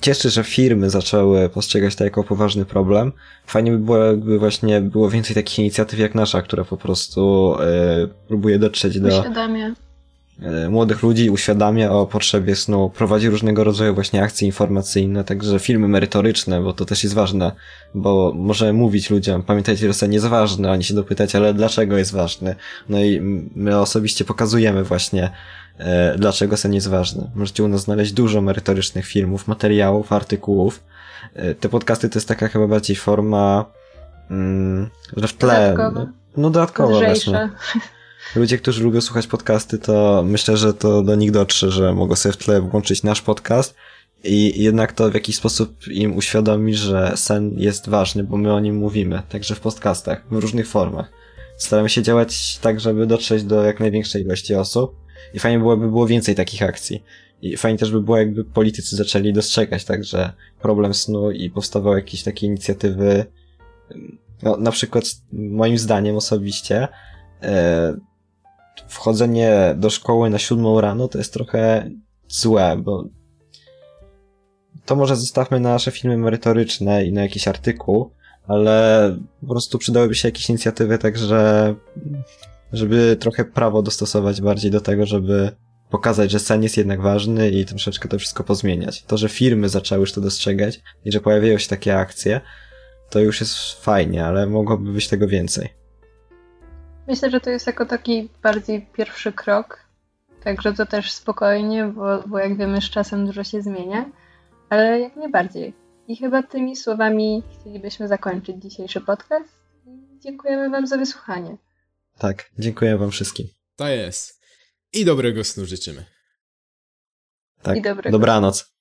cieszy, 0.00 0.30
że 0.30 0.44
firmy 0.44 0.90
zaczęły 0.90 1.48
postrzegać 1.48 1.96
to 1.96 2.04
jako 2.04 2.24
poważny 2.24 2.64
problem. 2.64 3.12
Fajnie 3.46 3.72
by 3.72 3.78
było, 3.78 3.98
jakby 3.98 4.38
właśnie 4.38 4.80
było 4.80 5.10
więcej 5.10 5.34
takich 5.34 5.58
inicjatyw 5.58 5.98
jak 5.98 6.14
nasza, 6.14 6.42
która 6.42 6.64
po 6.64 6.76
prostu 6.76 7.54
y, 8.04 8.08
próbuje 8.28 8.58
dotrzeć 8.58 9.00
do... 9.00 9.08
Uświadamia. 9.08 9.74
E, 10.42 10.68
młodych 10.68 11.02
ludzi, 11.02 11.30
uświadamia 11.30 11.92
o 11.92 12.06
potrzebie 12.06 12.56
snu, 12.56 12.90
prowadzi 12.90 13.28
różnego 13.28 13.64
rodzaju 13.64 13.94
właśnie 13.94 14.22
akcje 14.22 14.46
informacyjne, 14.46 15.24
także 15.24 15.58
filmy 15.58 15.88
merytoryczne, 15.88 16.62
bo 16.62 16.72
to 16.72 16.84
też 16.84 17.02
jest 17.02 17.14
ważne, 17.14 17.52
bo 17.94 18.32
może 18.36 18.72
mówić 18.72 19.10
ludziom, 19.10 19.42
pamiętajcie, 19.42 19.86
że 19.86 19.94
sen 19.94 20.12
jest 20.12 20.26
ważny, 20.26 20.70
oni 20.70 20.84
się 20.84 20.94
dopytać, 20.94 21.34
ale 21.34 21.54
dlaczego 21.54 21.98
jest 21.98 22.12
ważny? 22.12 22.54
No 22.88 23.00
i 23.00 23.20
my 23.54 23.78
osobiście 23.78 24.24
pokazujemy 24.24 24.84
właśnie, 24.84 25.30
dlaczego 26.18 26.56
sen 26.56 26.74
jest 26.74 26.88
ważny. 26.88 27.30
Możecie 27.34 27.64
u 27.64 27.68
nas 27.68 27.80
znaleźć 27.80 28.12
dużo 28.12 28.40
merytorycznych 28.40 29.06
filmów, 29.06 29.48
materiałów, 29.48 30.12
artykułów. 30.12 30.84
E, 31.34 31.54
te 31.54 31.68
podcasty 31.68 32.08
to 32.08 32.18
jest 32.18 32.28
taka 32.28 32.48
chyba 32.48 32.66
bardziej 32.66 32.96
forma, 32.96 33.64
mm, 34.30 34.90
że 35.16 35.28
w 35.28 35.32
tle, 35.32 35.74
no, 35.94 36.06
no 36.36 36.50
dodatkowo 36.50 37.00
Lżejsze. 37.00 37.30
właśnie 37.30 37.50
ludzie, 38.40 38.58
którzy 38.58 38.84
lubią 38.84 39.00
słuchać 39.00 39.26
podcasty, 39.26 39.78
to 39.78 40.22
myślę, 40.26 40.56
że 40.56 40.74
to 40.74 41.02
do 41.02 41.14
nich 41.14 41.30
dotrze, 41.30 41.70
że 41.70 41.94
mogą 41.94 42.16
sobie 42.16 42.32
w 42.32 42.36
tle 42.36 42.60
włączyć 42.60 43.02
nasz 43.02 43.22
podcast 43.22 43.74
i 44.24 44.62
jednak 44.62 44.92
to 44.92 45.10
w 45.10 45.14
jakiś 45.14 45.36
sposób 45.36 45.88
im 45.88 46.16
uświadomi, 46.16 46.74
że 46.74 47.12
sen 47.16 47.54
jest 47.56 47.88
ważny, 47.88 48.24
bo 48.24 48.36
my 48.36 48.52
o 48.52 48.60
nim 48.60 48.76
mówimy, 48.76 49.22
także 49.28 49.54
w 49.54 49.60
podcastach, 49.60 50.24
w 50.30 50.36
różnych 50.36 50.68
formach. 50.68 51.10
Staramy 51.56 51.88
się 51.88 52.02
działać 52.02 52.58
tak, 52.58 52.80
żeby 52.80 53.06
dotrzeć 53.06 53.44
do 53.44 53.62
jak 53.64 53.80
największej 53.80 54.22
ilości 54.22 54.54
osób 54.54 55.03
i 55.34 55.38
fajnie 55.38 55.58
byłoby 55.58 55.88
było 55.88 56.06
więcej 56.06 56.34
takich 56.34 56.62
akcji. 56.62 57.04
I 57.42 57.56
fajnie 57.56 57.78
też 57.78 57.90
by 57.90 58.00
było, 58.00 58.16
jakby 58.16 58.44
politycy 58.44 58.96
zaczęli 58.96 59.32
dostrzegać 59.32 59.84
także 59.84 60.32
problem 60.60 60.94
snu 60.94 61.30
i 61.30 61.50
powstawały 61.50 61.96
jakieś 61.96 62.22
takie 62.22 62.46
inicjatywy, 62.46 63.26
no, 64.42 64.56
na 64.56 64.70
przykład 64.70 65.04
moim 65.32 65.78
zdaniem 65.78 66.16
osobiście, 66.16 66.88
e, 67.42 67.94
wchodzenie 68.88 69.74
do 69.76 69.90
szkoły 69.90 70.30
na 70.30 70.38
siódmą 70.38 70.80
rano 70.80 71.08
to 71.08 71.18
jest 71.18 71.32
trochę 71.32 71.90
złe, 72.28 72.76
bo 72.76 73.04
to 74.84 74.96
może 74.96 75.16
zostawmy 75.16 75.60
na 75.60 75.68
nasze 75.68 75.90
filmy 75.90 76.18
merytoryczne 76.18 77.04
i 77.04 77.12
na 77.12 77.22
jakiś 77.22 77.48
artykuł, 77.48 78.10
ale 78.46 79.16
po 79.40 79.46
prostu 79.46 79.78
przydałyby 79.78 80.14
się 80.14 80.28
jakieś 80.28 80.50
inicjatywy, 80.50 80.98
także 80.98 81.74
żeby 82.76 83.16
trochę 83.20 83.44
prawo 83.44 83.82
dostosować 83.82 84.40
bardziej 84.40 84.70
do 84.70 84.80
tego, 84.80 85.06
żeby 85.06 85.50
pokazać, 85.90 86.30
że 86.30 86.38
sen 86.38 86.62
jest 86.62 86.76
jednak 86.76 87.00
ważny 87.00 87.50
i 87.50 87.64
troszeczkę 87.64 88.08
to 88.08 88.18
wszystko 88.18 88.44
pozmieniać. 88.44 89.02
To, 89.02 89.16
że 89.16 89.28
firmy 89.28 89.68
zaczęły 89.68 90.00
już 90.00 90.12
to 90.12 90.20
dostrzegać 90.20 90.80
i 91.04 91.12
że 91.12 91.20
pojawiają 91.20 91.58
się 91.58 91.68
takie 91.68 91.98
akcje, 91.98 92.40
to 93.10 93.20
już 93.20 93.40
jest 93.40 93.84
fajnie, 93.84 94.26
ale 94.26 94.46
mogłoby 94.46 94.92
być 94.92 95.08
tego 95.08 95.28
więcej. 95.28 95.68
Myślę, 97.08 97.30
że 97.30 97.40
to 97.40 97.50
jest 97.50 97.66
jako 97.66 97.86
taki 97.86 98.28
bardziej 98.42 98.86
pierwszy 98.92 99.32
krok. 99.32 99.84
Także 100.44 100.72
to 100.72 100.86
też 100.86 101.12
spokojnie, 101.12 101.84
bo, 101.84 102.22
bo 102.26 102.38
jak 102.38 102.56
wiemy, 102.56 102.80
z 102.80 102.90
czasem 102.90 103.26
dużo 103.26 103.44
się 103.44 103.62
zmienia, 103.62 104.04
ale 104.70 105.00
jak 105.00 105.16
najbardziej. 105.16 105.74
I 106.08 106.16
chyba 106.16 106.42
tymi 106.42 106.76
słowami 106.76 107.42
chcielibyśmy 107.52 108.08
zakończyć 108.08 108.56
dzisiejszy 108.62 109.00
podcast. 109.00 109.54
Dziękujemy 110.20 110.70
Wam 110.70 110.86
za 110.86 110.96
wysłuchanie. 110.96 111.56
Tak, 112.18 112.50
dziękuję 112.58 112.98
Wam 112.98 113.10
wszystkim. 113.10 113.48
To 113.76 113.88
jest. 113.88 114.40
I 114.92 115.04
dobrego 115.04 115.44
snu 115.44 115.66
życzymy. 115.66 116.04
Tak, 117.62 117.76
I 117.76 117.82
dobrego. 117.82 118.18
dobranoc. 118.18 118.73